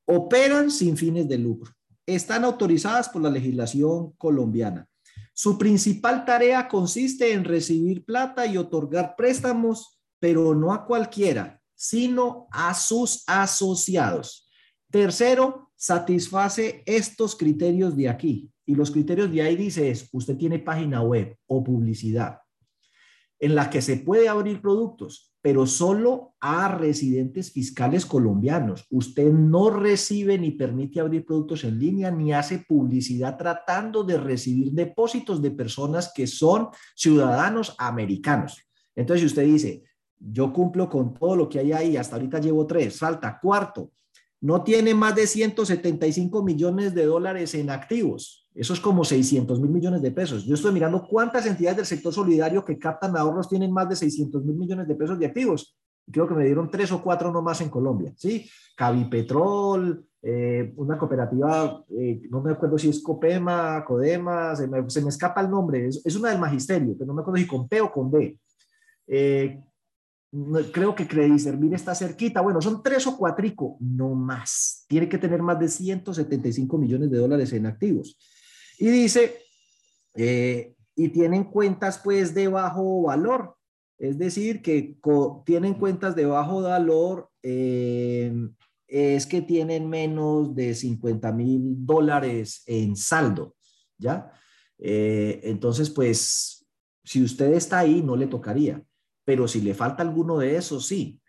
operan 0.04 0.70
sin 0.70 0.98
fines 0.98 1.30
de 1.30 1.38
lucro. 1.38 1.72
Están 2.06 2.44
autorizadas 2.44 3.08
por 3.08 3.22
la 3.22 3.30
legislación 3.30 4.12
colombiana. 4.18 4.90
Su 5.32 5.58
principal 5.58 6.26
tarea 6.26 6.68
consiste 6.68 7.32
en 7.32 7.46
recibir 7.46 8.04
plata 8.04 8.46
y 8.46 8.58
otorgar 8.58 9.16
préstamos, 9.16 10.02
pero 10.20 10.54
no 10.54 10.74
a 10.74 10.86
cualquiera, 10.86 11.62
sino 11.74 12.50
a 12.52 12.74
sus 12.74 13.24
asociados. 13.26 14.43
Tercero, 14.94 15.72
satisface 15.76 16.84
estos 16.86 17.36
criterios 17.36 17.98
de 17.98 18.10
aquí. 18.10 18.52
Y 18.64 18.76
los 18.76 18.92
criterios 18.92 19.32
de 19.32 19.42
ahí 19.42 19.56
dice 19.56 19.90
es, 19.90 20.08
usted 20.12 20.38
tiene 20.38 20.60
página 20.60 21.02
web 21.02 21.36
o 21.48 21.64
publicidad 21.64 22.38
en 23.40 23.56
la 23.56 23.72
que 23.72 23.82
se 23.82 23.98
puede 23.98 24.30
abrir 24.30 24.62
productos, 24.62 25.34
pero 25.42 25.66
solo 25.66 26.36
a 26.40 26.68
residentes 26.68 27.52
fiscales 27.52 28.06
colombianos. 28.06 28.86
Usted 28.92 29.34
no 29.34 29.72
recibe 29.72 30.38
ni 30.38 30.52
permite 30.52 31.00
abrir 31.00 31.26
productos 31.26 31.64
en 31.64 31.80
línea 31.80 32.12
ni 32.12 32.32
hace 32.32 32.60
publicidad 32.60 33.36
tratando 33.36 34.04
de 34.04 34.20
recibir 34.20 34.74
depósitos 34.74 35.42
de 35.42 35.50
personas 35.50 36.14
que 36.14 36.28
son 36.28 36.70
ciudadanos 36.96 37.76
americanos. 37.80 38.62
Entonces, 38.96 39.22
si 39.22 39.26
usted 39.26 39.46
dice, 39.46 39.84
yo 40.20 40.54
cumplo 40.54 40.88
con 40.88 41.16
todo 41.16 41.36
lo 41.36 41.50
que 41.50 41.58
hay 41.58 41.72
ahí, 41.72 41.98
hasta 41.98 42.16
ahorita 42.16 42.40
llevo 42.40 42.68
tres, 42.68 43.00
falta 43.00 43.40
cuarto, 43.42 43.92
no 44.44 44.62
tiene 44.62 44.94
más 44.94 45.16
de 45.16 45.26
175 45.26 46.44
millones 46.44 46.94
de 46.94 47.06
dólares 47.06 47.56
en 47.56 47.70
activos. 47.70 48.46
Eso 48.54 48.74
es 48.74 48.82
como 48.82 49.06
600 49.06 49.62
mil 49.62 49.72
millones 49.72 50.02
de 50.02 50.12
pesos. 50.12 50.44
Yo 50.44 50.56
estoy 50.56 50.74
mirando 50.74 51.08
cuántas 51.08 51.46
entidades 51.46 51.78
del 51.78 51.86
sector 51.86 52.12
solidario 52.12 52.66
que 52.66 52.78
captan 52.78 53.16
ahorros 53.16 53.48
tienen 53.48 53.72
más 53.72 53.88
de 53.88 53.96
600 53.96 54.44
mil 54.44 54.58
millones 54.58 54.86
de 54.86 54.96
pesos 54.96 55.18
de 55.18 55.28
activos. 55.28 55.78
Creo 56.12 56.28
que 56.28 56.34
me 56.34 56.44
dieron 56.44 56.70
tres 56.70 56.92
o 56.92 57.02
cuatro 57.02 57.32
nomás 57.32 57.62
en 57.62 57.70
Colombia. 57.70 58.14
¿sí? 58.18 58.46
Cavipetrol, 58.76 60.06
eh, 60.22 60.74
una 60.76 60.98
cooperativa, 60.98 61.82
eh, 61.98 62.24
no 62.30 62.42
me 62.42 62.52
acuerdo 62.52 62.78
si 62.78 62.90
es 62.90 63.02
Copema, 63.02 63.86
Codema, 63.86 64.58
se 64.58 64.68
me, 64.68 65.10
escapa 65.10 65.40
el 65.40 65.50
nombre. 65.50 65.88
Es, 65.88 66.16
una 66.18 66.32
del 66.32 66.40
magisterio, 66.40 66.96
pero 66.98 67.08
no 67.08 67.14
me 67.14 67.22
acuerdo 67.22 67.40
si 67.40 67.48
con 67.48 67.70
P 67.70 67.80
o 67.80 67.90
con 67.90 68.12
B. 68.12 68.38
Eh, 69.08 69.64
creo 70.72 70.96
que 70.96 71.08
Servir 71.38 71.74
está 71.74 71.94
cerquita. 71.94 72.42
Bueno, 72.42 72.62
son 72.62 72.82
tres 72.82 73.06
o 73.06 73.18
cuatrico, 73.18 73.78
no 73.80 74.16
más. 74.16 74.86
Tiene 74.88 75.08
que 75.08 75.18
tener 75.18 75.42
más 75.42 75.60
de 75.60 75.68
175 75.68 76.78
millones 76.78 77.12
de 77.12 77.18
dólares 77.18 77.54
en 77.54 77.66
activos. 77.66 78.18
Y 78.80 78.88
dice, 78.88 79.38
eh, 80.16 80.74
y 80.96 81.10
tienen 81.10 81.46
cuentas 81.46 82.00
pues 82.04 82.34
de 82.34 82.48
bajo 82.48 83.04
valor. 83.04 83.56
Es 84.00 84.18
decir, 84.18 84.62
que 84.62 84.98
tienen 85.46 85.76
cuentas 85.76 86.16
de 86.16 86.26
bajo 86.26 86.62
valor, 86.62 87.30
eh, 87.44 88.34
es 88.88 89.26
que 89.28 89.42
tienen 89.42 89.88
menos 89.88 90.54
de 90.56 90.74
50 90.74 91.32
mil 91.32 91.86
dólares 91.86 92.64
en 92.66 92.96
saldo, 92.96 93.56
¿ya? 93.98 94.32
Eh, 94.78 95.42
entonces, 95.44 95.90
pues, 95.90 96.68
si 97.04 97.24
usted 97.24 97.54
está 97.54 97.80
ahí, 97.80 98.02
no 98.02 98.16
le 98.16 98.28
tocaría 98.28 98.84
pero 99.26 99.48
si 99.48 99.62
le 99.62 99.74
falta 99.74 100.04
alguno 100.04 100.38
de 100.38 100.58
esos, 100.58 100.86
sí. 100.86 101.20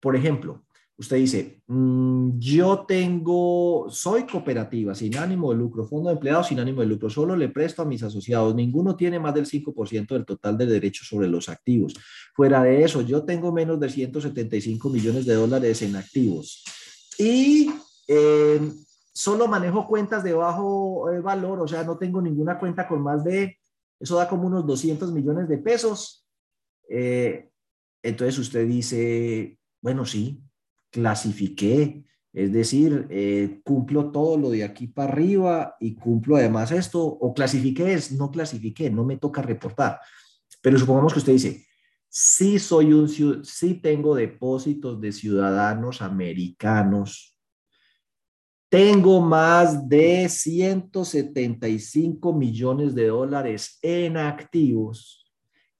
Por 0.00 0.16
ejemplo, 0.16 0.64
usted 0.98 1.16
dice, 1.16 1.62
mm, 1.68 2.38
yo 2.38 2.84
tengo, 2.86 3.86
soy 3.88 4.26
cooperativa 4.26 4.94
sin 4.94 5.16
ánimo 5.16 5.50
de 5.50 5.56
lucro, 5.56 5.86
fondo 5.86 6.08
de 6.08 6.14
empleados 6.14 6.48
sin 6.48 6.58
ánimo 6.58 6.80
de 6.80 6.88
lucro, 6.88 7.08
solo 7.08 7.36
le 7.36 7.48
presto 7.48 7.82
a 7.82 7.84
mis 7.84 8.02
asociados, 8.02 8.54
ninguno 8.54 8.96
tiene 8.96 9.20
más 9.20 9.32
del 9.32 9.46
5% 9.46 10.14
del 10.14 10.26
total 10.26 10.58
de 10.58 10.66
derechos 10.66 11.06
sobre 11.06 11.28
los 11.28 11.48
activos. 11.48 11.94
Fuera 12.34 12.62
de 12.64 12.82
eso, 12.82 13.00
yo 13.02 13.24
tengo 13.24 13.52
menos 13.52 13.78
de 13.78 13.88
175 13.88 14.90
millones 14.90 15.24
de 15.24 15.34
dólares 15.34 15.82
en 15.82 15.94
activos 15.94 16.64
y 17.16 17.70
em, 18.08 18.72
solo 19.12 19.46
manejo 19.46 19.86
cuentas 19.86 20.24
de 20.24 20.32
bajo 20.32 21.10
eh, 21.10 21.20
valor, 21.20 21.60
o 21.60 21.68
sea, 21.68 21.84
no 21.84 21.96
tengo 21.96 22.20
ninguna 22.20 22.58
cuenta 22.58 22.88
con 22.88 23.02
más 23.02 23.22
de, 23.22 23.56
eso 24.00 24.16
da 24.16 24.28
como 24.28 24.48
unos 24.48 24.66
200 24.66 25.12
millones 25.12 25.48
de 25.48 25.58
pesos 25.58 26.27
eh, 26.88 27.50
entonces 28.02 28.38
usted 28.38 28.66
dice, 28.66 29.58
bueno, 29.80 30.04
sí, 30.04 30.42
clasifiqué, 30.90 32.04
es 32.32 32.52
decir, 32.52 33.06
eh, 33.10 33.60
cumplo 33.64 34.10
todo 34.10 34.36
lo 34.36 34.50
de 34.50 34.64
aquí 34.64 34.86
para 34.86 35.12
arriba 35.12 35.76
y 35.80 35.94
cumplo 35.94 36.36
además 36.36 36.72
esto, 36.72 37.04
o 37.04 37.34
clasifiqué 37.34 37.94
es, 37.94 38.12
no 38.12 38.30
clasifiqué, 38.30 38.90
no 38.90 39.04
me 39.04 39.16
toca 39.16 39.42
reportar. 39.42 39.98
Pero 40.62 40.78
supongamos 40.78 41.12
que 41.12 41.18
usted 41.18 41.32
dice, 41.32 41.66
sí 42.08 42.58
soy 42.58 42.92
un, 42.92 43.08
sí 43.44 43.74
tengo 43.74 44.14
depósitos 44.14 45.00
de 45.00 45.12
ciudadanos 45.12 46.02
americanos, 46.02 47.34
tengo 48.70 49.22
más 49.22 49.88
de 49.88 50.28
175 50.28 52.34
millones 52.34 52.94
de 52.94 53.06
dólares 53.06 53.78
en 53.80 54.18
activos 54.18 55.27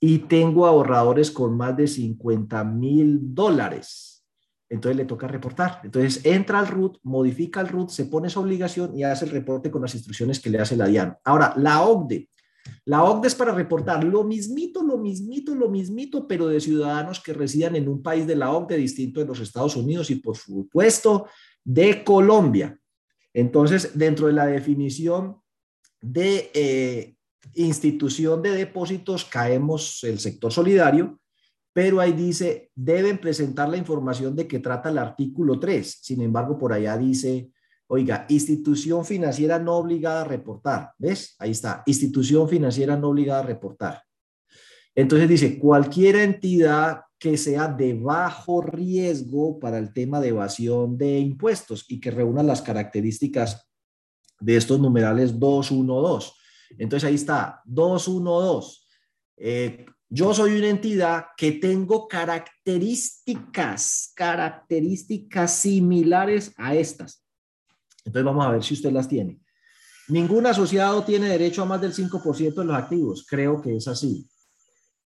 y 0.01 0.19
tengo 0.21 0.67
ahorradores 0.67 1.31
con 1.31 1.57
más 1.57 1.77
de 1.77 1.87
50 1.87 2.65
mil 2.65 3.35
dólares. 3.35 4.25
Entonces 4.71 4.97
le 4.97 5.07
toca 5.07 5.27
reportar. 5.27 5.81
Entonces 5.83 6.25
entra 6.25 6.59
al 6.59 6.69
RUT, 6.69 6.99
modifica 7.03 7.61
el 7.61 7.69
RUT, 7.69 7.89
se 7.91 8.05
pone 8.05 8.29
esa 8.29 8.41
obligación 8.41 8.97
y 8.97 9.03
hace 9.03 9.25
el 9.25 9.31
reporte 9.31 9.71
con 9.71 9.83
las 9.83 9.95
instrucciones 9.95 10.41
que 10.41 10.51
le 10.51 10.61
hace 10.61 10.77
la 10.77 10.87
DIAN. 10.87 11.17
Ahora, 11.25 11.55
la 11.57 11.83
OCDE. 11.83 12.29
La 12.85 13.03
OCDE 13.03 13.29
es 13.29 13.35
para 13.35 13.53
reportar 13.53 14.05
lo 14.05 14.25
mismito, 14.25 14.83
lo 14.83 14.99
mismito, 14.99 15.55
lo 15.55 15.71
mismito, 15.71 16.29
pero 16.29 16.49
de 16.49 16.61
ciudadanos 16.61 17.21
que 17.21 17.33
residan 17.33 17.77
en 17.77 17.89
un 17.89 18.03
país 18.03 18.27
de 18.27 18.37
la 18.37 18.53
OCDE 18.53 18.77
distinto 18.77 19.21
de 19.21 19.27
los 19.27 19.41
Estados 19.41 19.75
Unidos 19.75 20.11
y 20.11 20.17
por 20.17 20.37
supuesto 20.37 21.27
de 21.65 22.05
Colombia. 22.05 22.79
Entonces, 23.33 23.97
dentro 23.99 24.27
de 24.27 24.33
la 24.35 24.47
definición 24.47 25.39
de 26.01 26.51
eh, 26.55 27.18
institución 27.55 28.43
de 28.43 28.51
depósitos 28.51 29.25
caemos 29.25 30.03
el 30.05 30.19
sector 30.19 30.53
solidario, 30.53 31.21
pero 31.73 32.01
ahí 32.01 32.13
dice, 32.13 32.71
deben 32.75 33.19
presentar 33.19 33.69
la 33.69 33.77
información 33.77 34.35
de 34.35 34.49
que 34.49 34.59
trata 34.59 34.89
el 34.89 34.99
artículo 34.99 35.61
3. 35.61 36.01
Sin 36.03 36.23
embargo, 36.23 36.59
por 36.59 36.73
allá 36.73 36.97
dice, 36.99 37.51
oiga, 37.87 38.27
institución 38.29 39.05
financiera 39.05 39.59
no 39.59 39.77
obligada 39.77 40.23
a 40.23 40.25
reportar. 40.25 40.93
¿Ves? 40.99 41.37
Ahí 41.39 41.53
está, 41.53 41.83
institución 41.87 42.49
financiera 42.49 42.97
no 42.97 43.09
obligada 43.09 43.41
a 43.41 43.47
reportar. 43.47 44.03
Entonces 44.95 45.29
dice, 45.29 45.59
cualquier 45.59 46.17
entidad 46.17 47.03
que 47.19 47.37
sea 47.37 47.69
de 47.69 47.95
bajo 47.95 48.61
riesgo 48.63 49.59
para 49.59 49.79
el 49.79 49.93
tema 49.93 50.21
de 50.21 50.29
evasión 50.29 50.97
de 50.99 51.19
impuestos 51.19 51.85
y 51.89 52.01
que 52.01 52.11
reúna 52.11 52.43
las 52.43 52.63
características 52.63 53.69
de 54.41 54.57
estos 54.57 54.79
numerales 54.79 55.39
212. 55.39 56.38
Entonces 56.77 57.09
ahí 57.09 57.15
está, 57.15 57.63
212. 57.65 58.81
Eh, 59.37 59.87
yo 60.11 60.35
soy 60.35 60.59
una 60.59 60.69
entidad 60.69 61.27
que 61.37 61.53
tengo 61.53 62.09
características, 62.09 64.13
características 64.17 65.53
similares 65.53 66.53
a 66.57 66.75
estas. 66.75 67.25
Entonces 68.05 68.25
vamos 68.25 68.47
a 68.47 68.51
ver 68.51 68.65
si 68.65 68.75
usted 68.75 68.91
las 68.91 69.07
tiene. 69.07 69.39
Ningún 70.09 70.47
asociado 70.47 71.05
tiene 71.05 71.29
derecho 71.29 71.63
a 71.63 71.67
más 71.67 71.83
del 71.83 71.93
5% 71.93 72.55
de 72.55 72.65
los 72.65 72.77
activos. 72.77 73.27
Creo 73.29 73.61
que 73.61 73.77
es 73.77 73.87
así. 73.87 74.27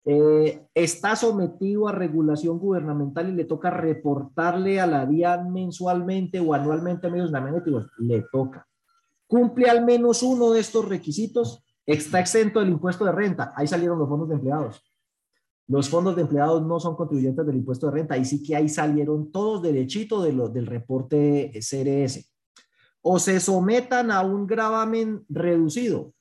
eh, 0.04 0.66
está 0.74 1.14
sometido 1.14 1.86
a 1.86 1.92
regulación 1.92 2.58
gubernamental 2.58 3.28
y 3.28 3.32
le 3.32 3.44
toca 3.44 3.70
reportarle 3.70 4.80
a 4.80 4.86
la 4.86 5.06
DIAN 5.06 5.52
mensualmente 5.52 6.40
o 6.40 6.54
anualmente 6.54 7.06
a 7.06 7.10
medios 7.10 7.30
de 7.30 7.86
le 7.98 8.24
toca. 8.32 8.67
Cumple 9.28 9.70
al 9.70 9.84
menos 9.84 10.22
uno 10.24 10.50
de 10.50 10.60
estos 10.60 10.88
requisitos, 10.88 11.62
está 11.86 12.18
exento 12.18 12.58
del 12.58 12.70
impuesto 12.70 13.04
de 13.04 13.12
renta. 13.12 13.52
Ahí 13.54 13.68
salieron 13.68 13.98
los 13.98 14.08
fondos 14.08 14.28
de 14.28 14.34
empleados. 14.34 14.82
Los 15.68 15.88
fondos 15.90 16.16
de 16.16 16.22
empleados 16.22 16.66
no 16.66 16.80
son 16.80 16.96
contribuyentes 16.96 17.46
del 17.46 17.56
impuesto 17.56 17.86
de 17.86 17.92
renta, 17.92 18.16
y 18.16 18.24
sí 18.24 18.42
que 18.42 18.56
ahí 18.56 18.70
salieron 18.70 19.30
todos 19.30 19.62
derechito 19.62 20.22
del 20.22 20.66
reporte 20.66 21.52
CRS. 21.60 22.32
O 23.02 23.18
se 23.18 23.38
sometan 23.38 24.10
a 24.10 24.22
un 24.22 24.46
gravamen 24.46 25.24
reducido. 25.28 26.14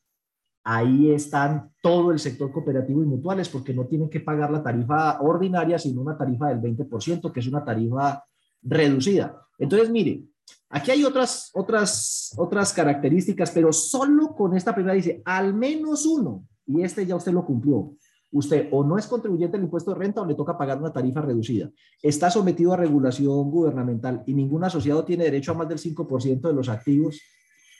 Ahí 0.65 1.11
están 1.11 1.71
todo 1.81 2.11
el 2.11 2.19
sector 2.19 2.51
cooperativo 2.51 3.01
y 3.01 3.05
mutuales 3.05 3.47
porque 3.47 3.73
no 3.73 3.87
tienen 3.87 4.09
que 4.09 4.19
pagar 4.19 4.51
la 4.51 4.61
tarifa 4.61 5.21
ordinaria, 5.21 5.79
sino 5.79 6.01
una 6.01 6.17
tarifa 6.17 6.49
del 6.49 6.59
20%, 6.59 7.31
que 7.31 7.39
es 7.39 7.47
una 7.47 7.63
tarifa 7.63 8.21
reducida. 8.61 9.47
Entonces, 9.57 9.89
mire, 9.89 10.25
aquí 10.69 10.91
hay 10.91 11.03
otras, 11.03 11.51
otras, 11.53 12.33
otras 12.37 12.73
características, 12.73 13.51
pero 13.51 13.71
solo 13.71 14.35
con 14.35 14.55
esta 14.55 14.73
primera 14.73 14.93
dice, 14.93 15.21
al 15.25 15.53
menos 15.53 16.05
uno, 16.05 16.45
y 16.65 16.81
este 16.81 17.05
ya 17.05 17.15
usted 17.15 17.31
lo 17.31 17.45
cumplió 17.45 17.93
usted 18.31 18.67
o 18.71 18.83
no 18.83 18.97
es 18.97 19.07
contribuyente 19.07 19.57
del 19.57 19.65
impuesto 19.65 19.91
de 19.91 19.99
renta 19.99 20.21
o 20.21 20.25
le 20.25 20.35
toca 20.35 20.57
pagar 20.57 20.79
una 20.79 20.91
tarifa 20.91 21.21
reducida. 21.21 21.69
Está 22.01 22.29
sometido 22.29 22.73
a 22.73 22.77
regulación 22.77 23.49
gubernamental 23.49 24.23
y 24.25 24.33
ningún 24.33 24.63
asociado 24.63 25.05
tiene 25.05 25.25
derecho 25.25 25.51
a 25.51 25.55
más 25.55 25.69
del 25.69 25.77
5% 25.77 26.41
de 26.41 26.53
los 26.53 26.69
activos. 26.69 27.21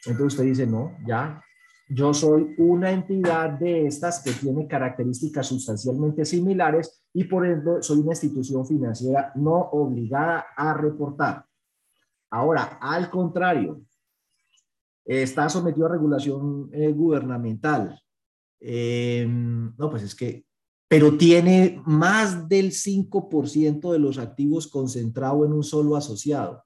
Entonces 0.06 0.34
usted 0.34 0.46
dice, 0.46 0.68
no, 0.68 0.96
ya, 1.06 1.42
yo 1.90 2.14
soy 2.14 2.56
una 2.58 2.92
entidad 2.92 3.52
de 3.52 3.88
estas 3.88 4.22
que 4.22 4.32
tiene 4.32 4.68
características 4.68 5.48
sustancialmente 5.48 6.26
similares 6.26 7.04
y 7.14 7.26
por 7.26 7.46
ende 7.46 7.82
soy 7.82 8.00
una 8.00 8.12
institución 8.12 8.66
financiera 8.66 9.32
no 9.36 9.70
obligada 9.72 10.48
a 10.56 10.74
reportar. 10.74 11.46
Ahora, 12.30 12.78
al 12.82 13.10
contrario, 13.10 13.82
está 15.06 15.50
sometido 15.50 15.86
a 15.86 15.92
regulación 15.92 16.70
eh, 16.74 16.92
gubernamental 16.92 18.02
Em, 18.60 19.74
no, 19.78 19.90
pues 19.90 20.04
es 20.04 20.16
que, 20.16 20.46
pero 20.88 21.18
tiene 21.18 21.82
más 21.86 22.48
del 22.48 22.72
5% 22.72 23.92
de 23.92 24.00
los 24.00 24.18
activos 24.18 24.68
concentrado 24.68 25.46
en 25.46 25.54
un 25.54 25.64
solo 25.64 25.96
asociado. 25.96 26.64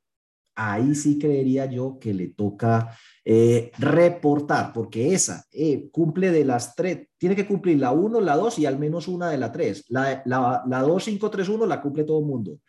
Ahí 0.56 0.96
sí 0.96 1.18
creería 1.18 1.66
yo 1.66 1.98
que 2.00 2.14
le 2.14 2.28
toca 2.28 2.96
eh, 3.26 3.72
reportar, 3.78 4.74
porque 4.74 5.14
esa 5.14 5.46
eh, 5.52 5.90
cumple 5.92 6.32
de 6.32 6.46
las 6.46 6.76
tres, 6.76 7.08
tiene 7.18 7.36
que 7.36 7.48
cumplir 7.48 7.80
la 7.80 7.92
1, 7.92 8.20
la 8.22 8.36
2 8.36 8.60
y 8.60 8.66
al 8.66 8.78
menos 8.78 9.08
una 9.08 9.30
de 9.30 9.38
la 9.38 9.52
3. 9.52 9.86
La, 9.90 10.22
la, 10.26 10.64
la 10.68 10.82
2531 10.82 11.66
la 11.66 11.82
cumple 11.82 12.04
todo 12.04 12.20
el 12.20 12.26
mundo. 12.26 12.60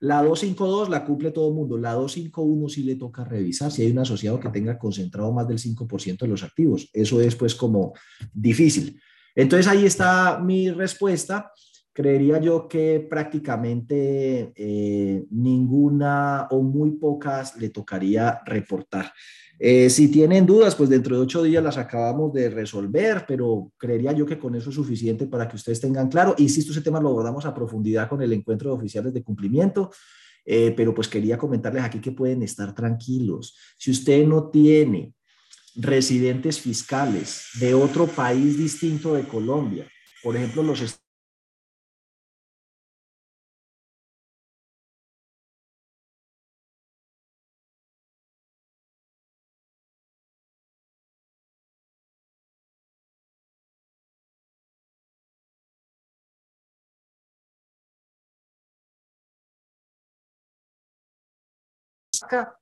La 0.00 0.22
252 0.22 0.88
la 0.88 1.04
cumple 1.04 1.30
todo 1.30 1.48
el 1.50 1.54
mundo. 1.54 1.76
La 1.76 1.92
251 1.92 2.68
sí 2.68 2.82
le 2.82 2.96
toca 2.96 3.22
revisar 3.22 3.70
si 3.70 3.82
hay 3.82 3.90
un 3.90 3.98
asociado 3.98 4.40
que 4.40 4.48
tenga 4.48 4.78
concentrado 4.78 5.30
más 5.30 5.46
del 5.46 5.58
5% 5.58 6.18
de 6.18 6.28
los 6.28 6.42
activos. 6.42 6.88
Eso 6.92 7.20
es 7.20 7.36
pues 7.36 7.54
como 7.54 7.92
difícil. 8.32 8.98
Entonces 9.34 9.66
ahí 9.66 9.84
está 9.84 10.38
mi 10.38 10.70
respuesta. 10.70 11.52
Creería 11.92 12.40
yo 12.40 12.66
que 12.66 13.06
prácticamente 13.10 14.52
eh, 14.56 15.26
ninguna 15.30 16.48
o 16.50 16.62
muy 16.62 16.92
pocas 16.92 17.56
le 17.56 17.68
tocaría 17.68 18.40
reportar. 18.46 19.12
Eh, 19.62 19.90
si 19.90 20.08
tienen 20.08 20.46
dudas, 20.46 20.74
pues 20.74 20.88
dentro 20.88 21.16
de 21.16 21.22
ocho 21.22 21.42
días 21.42 21.62
las 21.62 21.76
acabamos 21.76 22.32
de 22.32 22.48
resolver, 22.48 23.26
pero 23.28 23.70
creería 23.76 24.10
yo 24.12 24.24
que 24.24 24.38
con 24.38 24.54
eso 24.54 24.70
es 24.70 24.74
suficiente 24.74 25.26
para 25.26 25.46
que 25.46 25.56
ustedes 25.56 25.78
tengan 25.78 26.08
claro. 26.08 26.34
Insisto, 26.38 26.72
ese 26.72 26.80
tema 26.80 26.98
lo 26.98 27.10
abordamos 27.10 27.44
a 27.44 27.52
profundidad 27.52 28.08
con 28.08 28.22
el 28.22 28.32
encuentro 28.32 28.70
de 28.70 28.76
oficiales 28.76 29.12
de 29.12 29.22
cumplimiento, 29.22 29.90
eh, 30.46 30.72
pero 30.74 30.94
pues 30.94 31.08
quería 31.08 31.36
comentarles 31.36 31.84
aquí 31.84 32.00
que 32.00 32.12
pueden 32.12 32.42
estar 32.42 32.74
tranquilos. 32.74 33.54
Si 33.76 33.90
usted 33.90 34.26
no 34.26 34.48
tiene 34.48 35.12
residentes 35.76 36.58
fiscales 36.58 37.48
de 37.60 37.74
otro 37.74 38.06
país 38.06 38.56
distinto 38.56 39.12
de 39.12 39.24
Colombia, 39.24 39.86
por 40.22 40.36
ejemplo, 40.36 40.62
los 40.62 40.80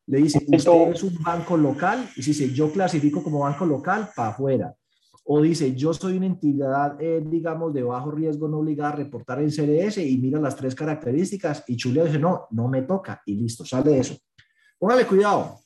le 0.06 0.18
dice, 0.18 0.38
usted 0.38 0.92
es 0.92 1.02
un 1.02 1.22
banco 1.22 1.56
local, 1.56 2.08
y 2.16 2.22
si 2.22 2.30
dice, 2.30 2.52
yo 2.52 2.70
clasifico 2.72 3.22
como 3.22 3.40
banco 3.40 3.66
local, 3.66 4.10
para 4.14 4.30
afuera. 4.30 4.74
O 5.24 5.42
dice, 5.42 5.74
yo 5.74 5.92
soy 5.92 6.16
una 6.16 6.26
entidad, 6.26 7.00
eh, 7.00 7.22
digamos, 7.24 7.74
de 7.74 7.82
bajo 7.82 8.10
riesgo, 8.10 8.48
no 8.48 8.58
obligada 8.58 8.90
a 8.90 8.96
reportar 8.96 9.40
en 9.40 9.50
CDS, 9.50 9.98
y 9.98 10.16
mira 10.18 10.40
las 10.40 10.56
tres 10.56 10.74
características, 10.74 11.64
y 11.66 11.76
Chulia 11.76 12.04
dice, 12.04 12.18
no, 12.18 12.46
no 12.50 12.68
me 12.68 12.82
toca, 12.82 13.22
y 13.26 13.34
listo, 13.34 13.64
sale 13.64 13.98
eso. 13.98 14.16
Póngale 14.78 15.06
cuidado. 15.06 15.58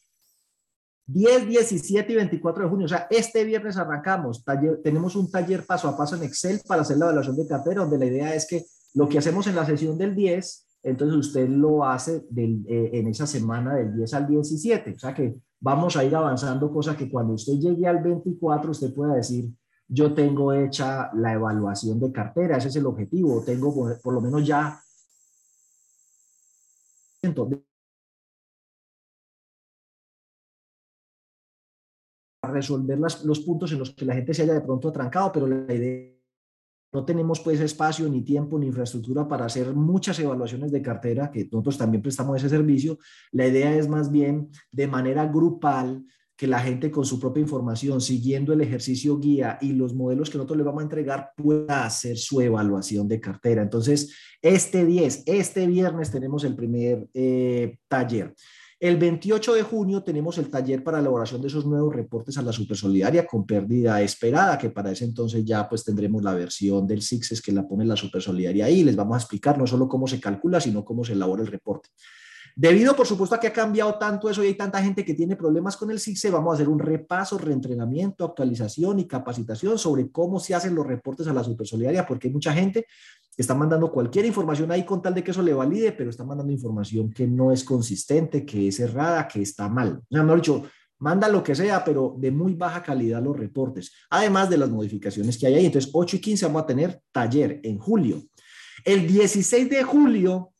10, 1.07 1.47
17 1.49 2.12
y 2.12 2.16
24 2.16 2.64
de 2.64 2.70
junio, 2.70 2.86
o 2.86 2.88
sea, 2.88 3.07
este 3.11 3.45
viernes 3.45 3.76
arrancamos, 3.76 4.45
tenemos 4.82 5.16
un 5.16 5.30
taller 5.30 5.66
paso 5.66 5.88
a 5.88 5.97
paso 5.97 6.16
en 6.16 6.22
Excel 6.22 6.61
para 6.66 6.82
hacer 6.82 6.97
la 6.97 7.07
evaluación 7.07 7.36
de 7.36 7.47
cartera, 7.47 7.82
donde 7.82 7.99
la 7.99 8.07
idea 8.07 8.34
es 8.34 8.47
que 8.47 8.64
lo 8.95 9.09
que 9.09 9.18
hacemos 9.18 9.47
en 9.47 9.57
la 9.57 9.66
sesión 9.66 9.99
del 9.99 10.14
10 10.14 10.66
entonces 10.83 11.16
usted 11.16 11.49
lo 11.49 11.85
hace 11.85 12.26
eh, 12.37 12.91
en 12.93 13.07
esa 13.07 13.26
semana 13.26 13.76
del 13.76 13.97
10 13.97 14.14
al 14.14 14.26
17. 14.26 14.95
O 14.95 14.99
sea 14.99 15.14
que 15.14 15.35
vamos 15.61 15.97
a 15.97 16.05
ir 16.05 16.14
avanzando, 16.14 16.72
cosa 16.72 16.97
que 16.97 17.09
cuando 17.09 17.35
usted 17.35 17.55
llegue 17.55 17.87
al 17.87 18.03
24 18.03 18.70
usted 18.70 18.93
pueda 18.93 19.14
decir, 19.14 19.51
yo 19.89 20.12
tengo 20.14 20.53
hecha 20.53 21.12
la 21.14 21.35
evaluación 21.35 22.01
de 22.01 22.11
cartera, 22.11 22.57
ese 22.57 22.68
es 22.68 22.76
el 22.76 22.87
objetivo, 22.87 23.43
tengo 23.45 23.72
por, 24.03 24.14
lo 24.14 24.20
menos 24.20 24.45
ya 24.47 24.80
resolver 32.43 32.99
los 32.99 33.41
puntos 33.41 33.70
en 33.72 33.78
los 33.78 33.95
que 33.95 34.05
la 34.05 34.14
gente 34.14 34.35
se 34.35 34.43
haya 34.43 34.55
de 34.55 34.62
pronto 34.62 34.89
atrancado, 34.89 35.30
pero 35.30 35.47
la 35.47 35.72
idea 35.72 36.22
no 36.93 37.05
tenemos 37.05 37.40
pues 37.40 37.61
espacio, 37.61 38.09
ni 38.09 38.22
tiempo, 38.22 38.59
ni 38.59 38.66
infraestructura 38.66 39.26
para 39.26 39.47
hacer 39.47 39.74
muchas 39.74 40.18
evaluaciones 40.18 40.70
de 40.70 40.82
cartera, 40.82 41.30
que 41.30 41.49
nosotros 41.51 41.78
también 41.78 42.03
prestamos 42.03 42.36
ese 42.36 42.51
servicio. 42.51 42.99
La 43.30 43.47
idea 43.47 43.74
es 43.74 43.88
más 43.88 44.11
bien 44.11 44.51
de 44.70 44.86
manera 44.86 45.26
grupal 45.26 46.05
que 46.36 46.47
la 46.47 46.59
gente 46.59 46.90
con 46.90 47.05
su 47.05 47.20
propia 47.20 47.40
información, 47.40 48.01
siguiendo 48.01 48.53
el 48.53 48.61
ejercicio 48.61 49.18
guía 49.18 49.59
y 49.61 49.72
los 49.72 49.95
modelos 49.95 50.28
que 50.28 50.38
nosotros 50.38 50.59
le 50.59 50.64
vamos 50.64 50.80
a 50.80 50.84
entregar, 50.84 51.30
pueda 51.36 51.84
hacer 51.84 52.18
su 52.18 52.40
evaluación 52.40 53.07
de 53.07 53.20
cartera. 53.20 53.62
Entonces, 53.62 54.14
este 54.40 54.84
10, 54.84 55.24
este 55.26 55.66
viernes 55.66 56.11
tenemos 56.11 56.45
el 56.45 56.57
primer 56.57 57.09
eh, 57.14 57.78
taller. 57.88 58.34
El 58.83 58.97
28 58.97 59.55
de 59.55 59.62
junio 59.62 60.03
tenemos 60.03 60.39
el 60.39 60.51
taller 60.51 60.83
para 60.83 60.99
elaboración 60.99 61.41
de 61.41 61.47
esos 61.47 61.64
nuevos 61.64 61.95
reportes 61.95 62.37
a 62.37 62.43
la 62.43 62.51
Supersolidaria 62.51 63.24
con 63.24 63.47
pérdida 63.47 64.03
esperada, 64.03 64.59
que 64.59 64.70
para 64.70 64.91
ese 64.91 65.05
entonces 65.05 65.45
ya 65.45 65.68
pues 65.68 65.85
tendremos 65.85 66.24
la 66.24 66.35
versión 66.35 66.85
del 66.85 67.01
SIXES 67.01 67.41
que 67.41 67.53
la 67.53 67.64
pone 67.64 67.85
la 67.85 67.95
Supersolidaria 67.95 68.64
ahí. 68.64 68.83
Les 68.83 68.97
vamos 68.97 69.14
a 69.14 69.18
explicar 69.18 69.57
no 69.57 69.68
solo 69.68 69.89
cómo 69.89 70.09
se 70.09 70.18
calcula, 70.18 70.61
sino 70.61 70.85
cómo 70.85 71.05
se 71.05 71.12
elabora 71.12 71.43
el 71.43 71.47
reporte. 71.47 71.91
Debido, 72.57 72.97
por 72.97 73.07
supuesto, 73.07 73.37
a 73.37 73.41
que 73.41 73.47
ha 73.47 73.53
cambiado 73.53 73.95
tanto 73.99 74.28
eso 74.28 74.43
y 74.43 74.49
hay 74.49 74.55
tanta 74.55 74.83
gente 74.83 75.05
que 75.05 75.14
tiene 75.14 75.37
problemas 75.37 75.76
con 75.76 75.93
el 75.93 76.01
SIGSE, 76.01 76.30
vamos 76.30 76.51
a 76.51 76.55
hacer 76.57 76.68
un 76.68 76.80
repaso, 76.80 77.39
reentrenamiento, 77.39 78.24
actualización 78.24 78.99
y 78.99 79.07
capacitación 79.07 79.78
sobre 79.78 80.11
cómo 80.11 80.41
se 80.41 80.57
hacen 80.57 80.74
los 80.74 80.85
reportes 80.85 81.28
a 81.28 81.33
la 81.33 81.45
Supersolidaria, 81.45 82.05
porque 82.05 82.26
hay 82.26 82.33
mucha 82.33 82.53
gente 82.53 82.87
está 83.37 83.55
mandando 83.55 83.91
cualquier 83.91 84.26
información 84.26 84.70
ahí 84.70 84.85
con 84.85 85.01
tal 85.01 85.14
de 85.14 85.24
que 85.24 85.30
eso 85.30 85.43
le 85.43 85.55
valide, 85.55 85.93
pero 85.93 86.11
está 86.11 86.24
mandando 86.24 86.53
información 86.53 87.11
que 87.11 87.26
no 87.26 87.53
es 87.53 87.64
consistente, 87.64 88.45
que 88.45 88.68
es 88.68 88.80
errada, 88.80 89.26
que 89.26 89.43
está 89.43 89.68
mal. 89.68 90.01
O 90.03 90.14
sea, 90.14 90.22
mejor 90.22 90.41
dicho, 90.41 90.64
manda 90.99 91.28
lo 91.28 91.43
que 91.43 91.55
sea, 91.55 91.85
pero 91.85 92.14
de 92.18 92.30
muy 92.30 92.55
baja 92.55 92.83
calidad 92.83 93.22
los 93.22 93.37
reportes, 93.37 93.93
además 94.11 94.51
de 94.51 94.59
las 94.59 94.70
modificaciones 94.70 95.39
que 95.39 95.47
hay 95.47 95.55
ahí. 95.55 95.66
Entonces, 95.66 95.91
8 95.93 96.16
y 96.16 96.20
15 96.20 96.47
vamos 96.47 96.62
a 96.62 96.66
tener 96.66 97.01
taller 97.11 97.61
en 97.62 97.78
julio. 97.78 98.22
El 98.85 99.07
16 99.07 99.70
de 99.70 99.83
julio 99.83 100.53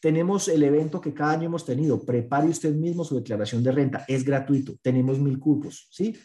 tenemos 0.00 0.48
el 0.48 0.62
evento 0.62 1.00
que 1.00 1.12
cada 1.12 1.32
año 1.32 1.44
hemos 1.44 1.64
tenido. 1.64 2.04
Prepare 2.04 2.48
usted 2.48 2.74
mismo 2.74 3.04
su 3.04 3.16
declaración 3.16 3.62
de 3.62 3.72
renta. 3.72 4.04
Es 4.08 4.24
gratuito. 4.24 4.76
Tenemos 4.82 5.18
mil 5.18 5.38
cupos, 5.38 5.88
¿sí? 5.90 6.16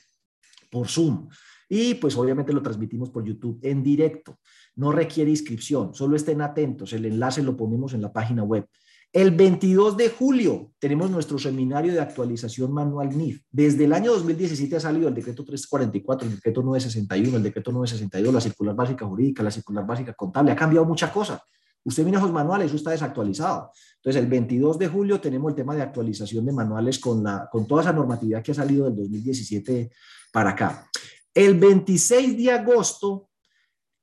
Por 0.72 0.88
Zoom. 0.88 1.28
Y 1.68 1.96
pues 1.96 2.16
obviamente 2.16 2.54
lo 2.54 2.62
transmitimos 2.62 3.10
por 3.10 3.26
YouTube 3.26 3.60
en 3.62 3.84
directo. 3.84 4.40
No 4.76 4.92
requiere 4.92 5.32
inscripción, 5.32 5.94
solo 5.94 6.16
estén 6.16 6.42
atentos. 6.42 6.94
El 6.94 7.06
enlace 7.06 7.42
lo 7.42 7.56
ponemos 7.56 7.94
en 7.94 8.02
la 8.02 8.12
página 8.12 8.44
web. 8.44 8.68
El 9.16 9.32
22 9.32 9.96
de 9.96 10.10
julio 10.10 10.74
tenemos 10.78 11.10
nuestro 11.10 11.40
seminario 11.40 11.94
de 11.94 12.02
actualización 12.02 12.74
manual 12.74 13.18
NIF. 13.18 13.44
Desde 13.50 13.86
el 13.86 13.94
año 13.94 14.12
2017 14.12 14.76
ha 14.76 14.80
salido 14.82 15.08
el 15.08 15.14
decreto 15.14 15.46
344, 15.46 16.28
el 16.28 16.36
decreto 16.36 16.62
961, 16.62 17.38
el 17.38 17.44
decreto 17.44 17.72
962, 17.72 18.34
la 18.34 18.42
circular 18.42 18.76
básica 18.76 19.06
jurídica, 19.06 19.42
la 19.42 19.52
circular 19.52 19.86
básica 19.86 20.14
contable. 20.14 20.52
Ha 20.52 20.56
cambiado 20.58 20.86
mucha 20.86 21.14
cosa. 21.14 21.42
Usted 21.86 22.04
mira 22.04 22.18
esos 22.18 22.34
manuales, 22.34 22.68
eso 22.68 22.76
está 22.76 22.92
desactualizado. 22.92 23.72
Entonces, 23.98 24.22
el 24.22 24.28
22 24.28 24.80
de 24.80 24.88
julio 24.90 25.22
tenemos 25.22 25.52
el 25.52 25.56
tema 25.56 25.76
de 25.76 25.84
actualización 25.84 26.46
de 26.46 26.52
manuales 26.52 27.00
con, 27.00 27.24
la, 27.24 27.48
con 27.50 27.66
toda 27.66 27.84
esa 27.84 27.94
normatividad 27.94 28.44
que 28.44 28.52
ha 28.52 28.56
salido 28.56 28.86
del 28.86 28.98
2017 28.98 29.92
para 30.34 30.50
acá. 30.50 30.90
El 31.34 31.58
26 31.58 32.38
de 32.38 32.52
agosto 32.52 33.30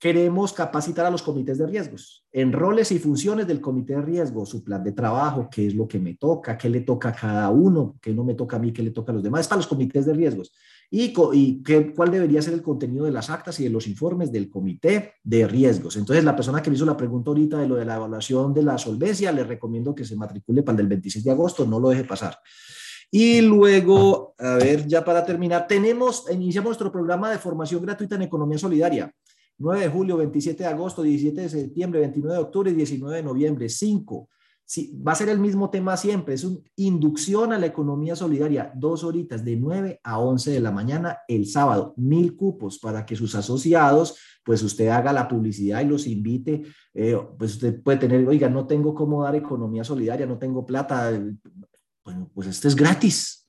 queremos 0.02 0.52
capacitar 0.52 1.06
a 1.06 1.10
los 1.10 1.22
comités 1.22 1.58
de 1.58 1.66
riesgos 1.68 2.26
en 2.32 2.52
roles 2.52 2.90
y 2.90 2.98
funciones 2.98 3.46
del 3.46 3.60
comité 3.60 3.94
de 3.94 4.02
riesgo, 4.02 4.44
su 4.44 4.64
plan 4.64 4.82
de 4.82 4.90
trabajo, 4.90 5.48
qué 5.48 5.68
es 5.68 5.76
lo 5.76 5.86
que 5.86 6.00
me 6.00 6.14
toca, 6.14 6.58
qué 6.58 6.68
le 6.68 6.80
toca 6.80 7.10
a 7.10 7.12
cada 7.12 7.50
uno, 7.50 7.98
qué 8.02 8.12
no 8.12 8.24
me 8.24 8.34
toca 8.34 8.56
a 8.56 8.58
mí, 8.58 8.72
qué 8.72 8.82
le 8.82 8.90
toca 8.90 9.12
a 9.12 9.14
los 9.14 9.22
demás, 9.22 9.46
para 9.46 9.60
los 9.60 9.68
comités 9.68 10.04
de 10.04 10.12
riesgos. 10.12 10.52
Y, 10.90 11.14
y 11.34 11.62
qué, 11.62 11.94
cuál 11.94 12.10
debería 12.10 12.42
ser 12.42 12.54
el 12.54 12.62
contenido 12.62 13.04
de 13.04 13.12
las 13.12 13.30
actas 13.30 13.60
y 13.60 13.62
de 13.62 13.70
los 13.70 13.86
informes 13.86 14.32
del 14.32 14.50
comité 14.50 15.12
de 15.22 15.46
riesgos. 15.46 15.94
Entonces, 15.94 16.24
la 16.24 16.34
persona 16.34 16.60
que 16.60 16.68
me 16.68 16.74
hizo 16.74 16.84
la 16.84 16.96
pregunta 16.96 17.30
ahorita 17.30 17.58
de 17.58 17.68
lo 17.68 17.76
de 17.76 17.84
la 17.84 17.94
evaluación 17.94 18.52
de 18.52 18.64
la 18.64 18.78
solvencia, 18.78 19.30
le 19.30 19.44
recomiendo 19.44 19.94
que 19.94 20.04
se 20.04 20.16
matricule 20.16 20.64
para 20.64 20.72
el 20.72 20.78
del 20.78 20.88
26 20.88 21.24
de 21.24 21.30
agosto, 21.30 21.64
no 21.64 21.78
lo 21.78 21.90
deje 21.90 22.02
pasar. 22.02 22.36
Y 23.08 23.42
luego, 23.42 24.34
a 24.38 24.54
ver, 24.54 24.88
ya 24.88 25.04
para 25.04 25.24
terminar, 25.24 25.66
tenemos, 25.68 26.24
iniciamos 26.32 26.70
nuestro 26.70 26.90
programa 26.90 27.30
de 27.30 27.38
formación 27.38 27.82
gratuita 27.82 28.16
en 28.16 28.22
economía 28.22 28.58
solidaria. 28.58 29.14
9 29.58 29.80
de 29.80 29.88
julio, 29.88 30.16
27 30.16 30.62
de 30.62 30.68
agosto, 30.68 31.02
17 31.02 31.40
de 31.40 31.48
septiembre, 31.48 32.00
29 32.00 32.36
de 32.36 32.42
octubre 32.42 32.70
y 32.70 32.74
19 32.74 33.16
de 33.16 33.22
noviembre. 33.22 33.68
5. 33.68 34.28
Sí, 34.64 34.98
va 35.06 35.12
a 35.12 35.16
ser 35.16 35.28
el 35.28 35.38
mismo 35.38 35.68
tema 35.68 35.96
siempre, 35.96 36.34
es 36.34 36.44
una 36.44 36.60
inducción 36.76 37.52
a 37.52 37.58
la 37.58 37.66
economía 37.66 38.16
solidaria, 38.16 38.72
dos 38.74 39.04
horitas 39.04 39.44
de 39.44 39.56
9 39.56 40.00
a 40.02 40.18
11 40.18 40.50
de 40.50 40.60
la 40.60 40.70
mañana 40.70 41.18
el 41.28 41.46
sábado, 41.46 41.92
mil 41.98 42.36
cupos 42.36 42.78
para 42.78 43.04
que 43.04 43.14
sus 43.14 43.34
asociados, 43.34 44.16
pues 44.42 44.62
usted 44.62 44.88
haga 44.88 45.12
la 45.12 45.28
publicidad 45.28 45.82
y 45.82 45.86
los 45.88 46.06
invite, 46.06 46.62
eh, 46.94 47.18
pues 47.38 47.54
usted 47.54 47.82
puede 47.82 47.98
tener, 47.98 48.26
oiga, 48.26 48.48
no 48.48 48.66
tengo 48.66 48.94
cómo 48.94 49.22
dar 49.22 49.34
economía 49.34 49.84
solidaria, 49.84 50.24
no 50.24 50.38
tengo 50.38 50.64
plata, 50.64 51.10
bueno, 52.02 52.30
pues 52.32 52.46
este 52.46 52.68
es 52.68 52.76
gratis, 52.76 53.44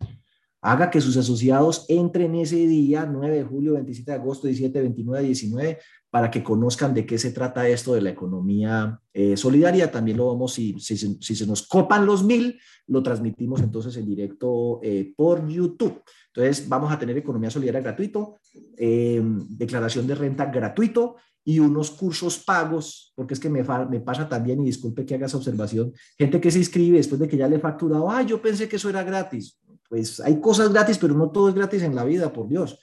haga 0.64 0.90
que 0.90 1.02
sus 1.02 1.18
asociados 1.18 1.86
entren 1.90 2.36
ese 2.36 2.56
día, 2.56 3.06
9 3.06 3.38
de 3.38 3.44
julio, 3.44 3.74
27 3.74 4.12
de 4.12 4.18
agosto, 4.18 4.48
17, 4.48 4.82
29, 4.82 5.26
19, 5.26 5.80
para 6.10 6.32
que 6.32 6.42
conozcan 6.42 6.94
de 6.94 7.06
qué 7.06 7.18
se 7.18 7.32
trata 7.32 7.68
esto 7.68 7.94
de 7.94 8.02
la 8.02 8.12
economía 8.12 8.98
eh, 9.14 9.36
solidaria. 9.36 9.92
También 9.92 10.16
lo 10.16 10.28
vamos, 10.28 10.54
si, 10.54 10.80
se 10.80 11.46
nos 11.46 11.68
copan 11.68 12.06
los 12.06 12.24
mil, 12.24 12.58
lo 12.88 13.04
transmitimos 13.04 13.62
entonces 13.62 13.98
en 13.98 14.06
directo 14.06 14.80
eh, 14.82 15.14
por 15.18 15.46
YouTube. 15.50 16.02
Entonces 16.28 16.70
vamos 16.70 16.94
a 16.94 16.98
tener 16.98 17.18
economía 17.18 17.50
solidaria 17.50 17.82
gratuito, 17.82 18.40
em, 18.78 19.46
declaración 19.50 20.08
de 20.08 20.16
renta 20.16 20.46
gratuito 20.46 21.18
y 21.44 21.60
unos 21.60 21.92
cursos 21.92 22.40
pagos, 22.40 23.12
porque 23.16 23.34
es 23.34 23.40
que 23.42 23.50
me, 23.50 23.64
me, 23.90 24.00
pasa 24.00 24.30
también, 24.30 24.62
y 24.62 24.66
disculpe 24.66 25.06
que 25.06 25.16
haga 25.16 25.26
esa 25.26 25.36
observación, 25.36 25.92
gente 26.18 26.40
que 26.40 26.52
se 26.52 26.60
inscribe 26.60 26.98
después 26.98 27.20
de 27.20 27.28
que 27.28 27.36
ya 27.36 27.50
le 27.50 27.58
he 27.58 27.60
facturado, 27.60 28.10
ah, 28.10 28.22
yo 28.22 28.42
pensé 28.42 28.70
que 28.70 28.78
eso 28.78 28.90
era 28.90 29.04
gratis 29.04 29.60
pues 29.94 30.20
hay 30.22 30.42
cosas 30.42 30.74
gratis, 30.74 30.98
pero 30.98 31.14
no 31.14 31.30
todo 31.30 31.50
es 31.50 31.54
gratis 31.54 31.84
en 31.84 31.94
la 31.94 32.04
vida, 32.04 32.34
por 32.34 32.48
Dios. 32.48 32.80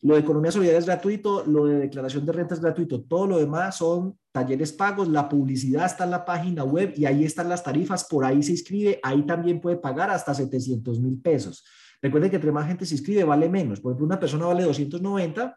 Lo 0.00 0.14
de 0.14 0.20
economía 0.20 0.50
solidaria 0.50 0.78
es 0.78 0.86
gratuito, 0.86 1.44
lo 1.44 1.66
de 1.66 1.78
declaración 1.78 2.24
de 2.24 2.32
renta 2.32 2.54
es 2.54 2.60
gratuito, 2.62 3.02
todo 3.02 3.26
lo 3.26 3.36
demás 3.36 3.76
son 3.76 4.18
talleres 4.32 4.72
pagos, 4.72 5.08
la 5.08 5.28
publicidad 5.28 5.84
está 5.84 6.04
en 6.04 6.10
la 6.12 6.24
página 6.24 6.64
web 6.64 6.94
y 6.96 7.04
ahí 7.04 7.22
están 7.22 7.50
las 7.50 7.62
tarifas, 7.62 8.04
por 8.04 8.24
ahí 8.24 8.42
se 8.42 8.52
inscribe, 8.52 8.98
ahí 9.02 9.26
también 9.26 9.60
puede 9.60 9.76
pagar 9.76 10.08
hasta 10.08 10.32
700 10.32 10.98
mil 11.00 11.20
pesos. 11.20 11.66
Recuerden 12.00 12.30
que 12.30 12.36
entre 12.36 12.50
más 12.50 12.66
gente 12.66 12.86
se 12.86 12.94
inscribe 12.94 13.24
vale 13.24 13.50
menos, 13.50 13.82
por 13.82 13.92
ejemplo 13.92 14.06
una 14.06 14.18
persona 14.18 14.46
vale 14.46 14.62
290 14.62 15.54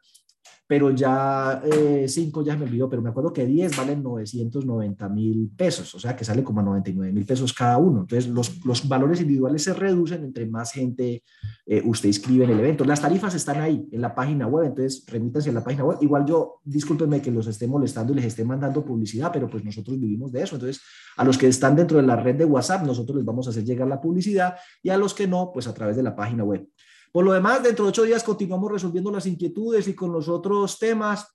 pero 0.72 0.90
ya 0.90 1.62
eh, 1.66 2.06
cinco 2.08 2.46
ya 2.46 2.56
me 2.56 2.64
olvidó, 2.64 2.90
pero 2.90 3.02
me 3.02 3.10
acuerdo 3.10 3.34
que 3.34 3.46
10 3.46 3.76
valen 3.76 4.02
990 4.02 5.10
mil 5.10 5.52
pesos, 5.54 5.94
o 5.96 6.00
sea 6.00 6.16
que 6.16 6.24
sale 6.24 6.46
como 6.46 6.62
a 6.62 6.64
99 6.64 7.12
mil 7.12 7.26
pesos 7.26 7.52
cada 7.52 7.78
uno. 7.78 8.00
Entonces 8.00 8.32
los, 8.32 8.66
los, 8.66 8.88
valores 8.88 9.20
individuales 9.20 9.66
se 9.66 9.74
reducen 9.74 10.24
entre 10.24 10.46
más 10.46 10.72
gente 10.72 11.24
eh, 11.66 11.82
usted 11.84 12.08
inscribe 12.08 12.46
en 12.46 12.52
el 12.52 12.60
evento. 12.60 12.86
Las 12.86 13.02
tarifas 13.02 13.36
están 13.36 13.60
ahí 13.60 13.86
en 13.92 14.00
la 14.00 14.16
página 14.16 14.48
web, 14.48 14.68
entonces 14.68 15.04
remítanse 15.08 15.50
a 15.50 15.54
la 15.54 15.62
página 15.62 15.84
web. 15.84 15.98
Igual 16.00 16.26
yo, 16.26 16.62
discúlpenme 16.64 17.22
que 17.22 17.32
los 17.32 17.48
esté 17.48 17.68
molestando 17.68 18.14
y 18.14 18.16
les 18.16 18.26
esté 18.28 18.46
mandando 18.46 18.86
publicidad, 18.86 19.30
pero 19.34 19.50
pues 19.50 19.66
nosotros 19.66 20.00
vivimos 20.00 20.32
de 20.32 20.44
eso. 20.44 20.56
Entonces 20.56 20.82
a 21.18 21.26
los 21.26 21.38
que 21.38 21.48
están 21.48 21.76
dentro 21.76 21.98
de 21.98 22.04
la 22.04 22.16
red 22.16 22.36
de 22.36 22.46
WhatsApp, 22.46 22.86
nosotros 22.86 23.18
les 23.18 23.26
vamos 23.26 23.46
a 23.46 23.50
hacer 23.50 23.66
llegar 23.66 23.90
la 23.90 24.00
publicidad 24.00 24.56
y 24.82 24.90
a 24.90 24.96
los 24.96 25.14
que 25.14 25.28
no, 25.28 25.52
pues 25.54 25.68
a 25.68 25.74
través 25.74 25.98
de 25.98 26.04
la 26.04 26.16
página 26.16 26.46
web. 26.46 26.66
Por 27.12 27.26
lo 27.26 27.34
demás, 27.34 27.62
dentro 27.62 27.86
de 27.86 27.89
ocho 27.89 28.03
días 28.03 28.24
continuamos 28.24 28.72
resolviendo 28.72 29.12
las 29.12 29.26
inquietudes 29.26 29.88
y 29.88 29.93
con 29.93 30.14
los 30.14 30.30
otros 30.30 30.80
temas. 30.80 31.28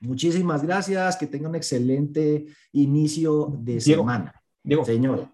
Muchísimas 0.00 0.62
gracias, 0.62 1.16
que 1.16 1.26
tengan 1.26 1.50
un 1.50 1.56
excelente 1.56 2.46
inicio 2.72 3.56
de 3.58 3.80
semana. 3.80 4.34
Diego, 4.62 4.84
Señor. 4.84 5.28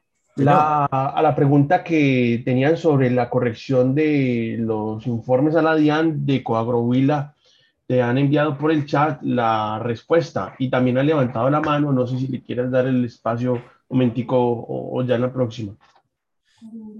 a 0.47 1.21
la 1.21 1.35
pregunta 1.35 1.83
que 1.83 2.43
tenían 2.45 2.77
sobre 2.77 3.11
la 3.11 3.29
corrección 3.29 3.95
de 3.95 4.57
los 4.61 5.05
informes 5.07 5.57
a 5.57 5.63
la 5.63 5.75
DIAN 5.75 6.25
de 6.25 6.45
Coagrohuila, 6.45 7.35
te 7.87 8.01
han 8.01 8.19
enviado 8.19 8.57
por 8.57 8.71
el 8.71 8.87
chat 8.87 9.21
la 9.23 9.81
respuesta 9.81 10.55
y 10.59 10.71
también 10.71 10.99
han 10.99 11.07
levantado 11.07 11.51
la 11.51 11.61
mano. 11.61 11.93
No 11.93 12.07
sé 12.07 12.19
si 12.19 12.29
le 12.29 12.41
quieres 12.43 12.71
dar 12.71 12.87
el 12.87 13.05
espacio 13.05 13.55
un 13.55 13.99
momentico 13.99 14.39
o, 14.39 14.99
o 14.99 15.03
ya 15.03 15.17
en 15.17 15.23
la 15.23 15.33
próxima. 15.33 15.75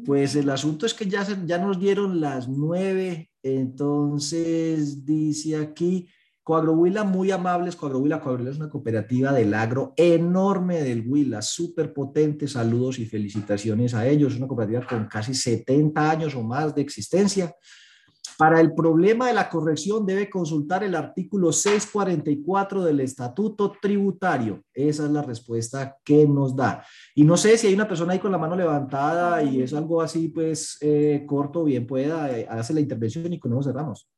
Pues 0.05 0.35
el 0.35 0.51
asunto 0.51 0.87
es 0.87 0.95
que 0.95 1.07
ya, 1.07 1.27
ya 1.45 1.59
nos 1.59 1.79
dieron 1.79 2.21
las 2.21 2.49
nueve, 2.49 3.31
entonces 3.43 5.05
dice 5.05 5.57
aquí, 5.57 6.09
Coagrohuila 6.43 7.05
muy 7.05 7.31
amables, 7.31 7.77
Coagrohuila, 7.77 8.21
Coagrohuila 8.21 8.51
es 8.51 8.57
una 8.57 8.69
cooperativa 8.69 9.33
del 9.33 9.55
agro 9.55 9.95
enorme 9.97 10.83
del 10.83 11.05
Huila, 11.07 11.41
súper 11.41 11.93
potente, 11.93 12.49
saludos 12.49 12.99
y 12.99 13.07
felicitaciones 13.07 13.95
a 13.95 14.09
ellos, 14.09 14.33
es 14.33 14.39
una 14.39 14.49
cooperativa 14.49 14.85
con 14.85 15.07
casi 15.07 15.35
70 15.35 16.11
años 16.11 16.35
o 16.35 16.43
más 16.43 16.75
de 16.75 16.83
existencia. 16.83 17.55
Para 18.39 18.61
el 18.61 18.75
problema 18.75 19.29
de 19.29 19.35
la 19.35 19.49
corrección 19.49 20.07
debe 20.07 20.31
consultar 20.31 20.85
el 20.85 20.95
artículo 20.95 21.53
644 21.53 22.85
del 22.85 23.01
Estatuto 23.01 23.73
Tributario. 23.81 24.63
Esa 24.73 25.05
es 25.05 25.11
la 25.11 25.23
respuesta 25.23 25.97
que 26.05 26.27
nos 26.27 26.57
da. 26.57 26.85
Y 27.15 27.25
no 27.25 27.37
sé 27.37 27.57
si 27.57 27.67
hay 27.67 27.75
una 27.75 27.89
persona 27.89 28.13
ahí 28.13 28.19
con 28.19 28.33
la 28.33 28.39
mano 28.39 28.57
levantada 28.57 29.43
y 29.43 29.63
es 29.63 29.75
algo 29.75 30.01
así, 30.01 30.29
pues 30.29 30.79
eh, 30.81 31.25
corto, 31.27 31.65
bien 31.65 31.87
pueda, 31.87 32.37
eh, 32.37 32.47
hace 32.49 32.75
la 32.75 32.81
intervención 32.81 33.33
y 33.33 33.39
con 33.39 33.53
eso 33.53 33.63
cerramos. 33.63 34.09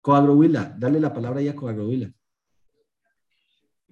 Coagrohuila, 0.00 0.74
dale 0.78 1.00
la 1.00 1.12
palabra 1.12 1.40
ahí 1.40 1.48
a 1.48 1.56
Coagrohuila. 1.56 2.12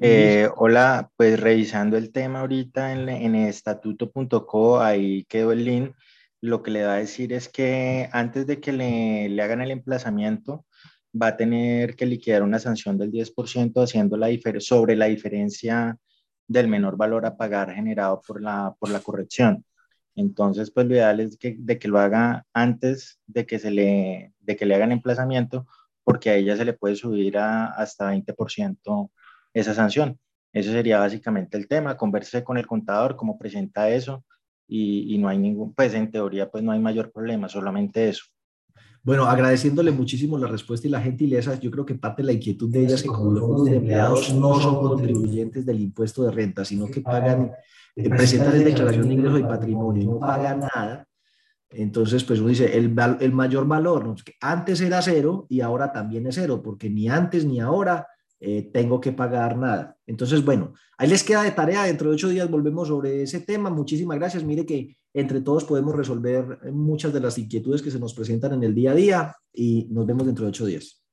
Eh, 0.00 0.48
hola, 0.56 1.10
pues 1.16 1.38
revisando 1.38 1.96
el 1.96 2.10
tema 2.10 2.40
ahorita 2.40 2.92
en, 2.92 3.08
en 3.08 3.34
estatuto.co, 3.36 4.80
ahí 4.80 5.24
quedó 5.24 5.52
el 5.52 5.64
link 5.64 5.94
lo 6.44 6.62
que 6.62 6.70
le 6.70 6.84
va 6.84 6.94
a 6.94 6.98
decir 6.98 7.32
es 7.32 7.48
que 7.48 8.08
antes 8.12 8.46
de 8.46 8.60
que 8.60 8.70
le, 8.72 9.30
le 9.30 9.42
hagan 9.42 9.62
el 9.62 9.70
emplazamiento, 9.70 10.66
va 11.20 11.28
a 11.28 11.36
tener 11.38 11.96
que 11.96 12.04
liquidar 12.04 12.42
una 12.42 12.58
sanción 12.58 12.98
del 12.98 13.10
10% 13.10 13.82
haciendo 13.82 14.18
la 14.18 14.28
sobre 14.60 14.94
la 14.94 15.06
diferencia 15.06 15.96
del 16.46 16.68
menor 16.68 16.98
valor 16.98 17.24
a 17.24 17.38
pagar 17.38 17.72
generado 17.72 18.20
por 18.26 18.42
la, 18.42 18.74
por 18.78 18.90
la 18.90 19.00
corrección. 19.00 19.64
Entonces, 20.16 20.70
pues 20.70 20.86
lo 20.86 20.94
ideal 20.94 21.20
es 21.20 21.38
que, 21.38 21.56
de 21.58 21.78
que 21.78 21.88
lo 21.88 21.98
haga 21.98 22.44
antes 22.52 23.20
de 23.26 23.46
que, 23.46 23.58
se 23.58 23.70
le, 23.70 24.34
de 24.40 24.56
que 24.56 24.66
le 24.66 24.74
hagan 24.74 24.92
emplazamiento, 24.92 25.66
porque 26.04 26.28
a 26.28 26.34
ella 26.34 26.58
se 26.58 26.66
le 26.66 26.74
puede 26.74 26.96
subir 26.96 27.38
a, 27.38 27.68
hasta 27.68 28.12
20% 28.12 29.10
esa 29.54 29.72
sanción. 29.72 30.18
Eso 30.52 30.72
sería 30.72 30.98
básicamente 30.98 31.56
el 31.56 31.68
tema. 31.68 31.96
Converse 31.96 32.44
con 32.44 32.58
el 32.58 32.66
contador, 32.66 33.16
cómo 33.16 33.38
presenta 33.38 33.88
eso, 33.88 34.24
y, 34.66 35.18
no 35.18 35.28
hay 35.28 35.38
ningún, 35.38 35.74
pues 35.74 35.94
en 35.94 36.10
teoría, 36.10 36.50
pues 36.50 36.64
no 36.64 36.72
hay 36.72 36.80
mayor 36.80 37.12
problema, 37.12 37.48
solamente 37.48 38.08
eso. 38.08 38.24
Bueno, 39.02 39.26
agradeciéndole 39.26 39.90
muchísimo 39.90 40.38
la 40.38 40.46
respuesta 40.46 40.88
y 40.88 40.90
la 40.90 41.00
gentileza, 41.00 41.60
yo 41.60 41.70
creo 41.70 41.84
que 41.84 41.94
parte 41.94 42.22
de 42.22 42.26
la 42.26 42.32
inquietud 42.32 42.70
de 42.70 42.80
ellas 42.80 42.94
es 42.94 43.02
que 43.02 43.08
como 43.08 43.32
los 43.32 43.64
de 43.66 43.76
empleados 43.76 44.34
no 44.34 44.58
son 44.58 44.76
contribuyentes 44.76 45.66
del 45.66 45.80
impuesto 45.80 46.24
de 46.24 46.30
renta, 46.30 46.64
sino 46.64 46.86
que 46.86 47.02
pagan, 47.02 47.52
eh, 47.94 48.08
presentan 48.08 48.58
la 48.58 48.64
declaración 48.64 49.06
de 49.06 49.14
ingreso 49.14 49.38
y 49.38 49.42
patrimonio 49.42 50.02
y 50.02 50.06
no 50.06 50.18
pagan 50.18 50.60
nada. 50.60 51.06
Entonces, 51.68 52.24
pues 52.24 52.38
uno 52.38 52.48
dice, 52.48 52.78
el, 52.78 52.94
el 53.20 53.32
mayor 53.32 53.66
valor, 53.66 54.06
¿no? 54.06 54.14
que 54.14 54.34
antes 54.40 54.80
era 54.80 55.02
cero 55.02 55.46
y 55.50 55.60
ahora 55.60 55.92
también 55.92 56.26
es 56.26 56.36
cero, 56.36 56.62
porque 56.62 56.88
ni 56.88 57.08
antes 57.08 57.44
ni 57.44 57.60
ahora 57.60 58.06
eh, 58.46 58.70
tengo 58.72 59.00
que 59.00 59.12
pagar 59.12 59.56
nada. 59.56 59.96
Entonces, 60.06 60.44
bueno, 60.44 60.74
ahí 60.98 61.08
les 61.08 61.24
queda 61.24 61.42
de 61.42 61.52
tarea. 61.52 61.84
Dentro 61.84 62.10
de 62.10 62.14
ocho 62.16 62.28
días 62.28 62.50
volvemos 62.50 62.88
sobre 62.88 63.22
ese 63.22 63.40
tema. 63.40 63.70
Muchísimas 63.70 64.18
gracias. 64.18 64.44
Mire 64.44 64.66
que 64.66 64.96
entre 65.14 65.40
todos 65.40 65.64
podemos 65.64 65.94
resolver 65.94 66.58
muchas 66.72 67.12
de 67.12 67.20
las 67.20 67.38
inquietudes 67.38 67.80
que 67.80 67.90
se 67.90 67.98
nos 67.98 68.12
presentan 68.12 68.52
en 68.52 68.64
el 68.64 68.74
día 68.74 68.90
a 68.90 68.94
día 68.94 69.36
y 69.52 69.88
nos 69.90 70.04
vemos 70.04 70.26
dentro 70.26 70.44
de 70.44 70.50
ocho 70.50 70.66
días. 70.66 71.03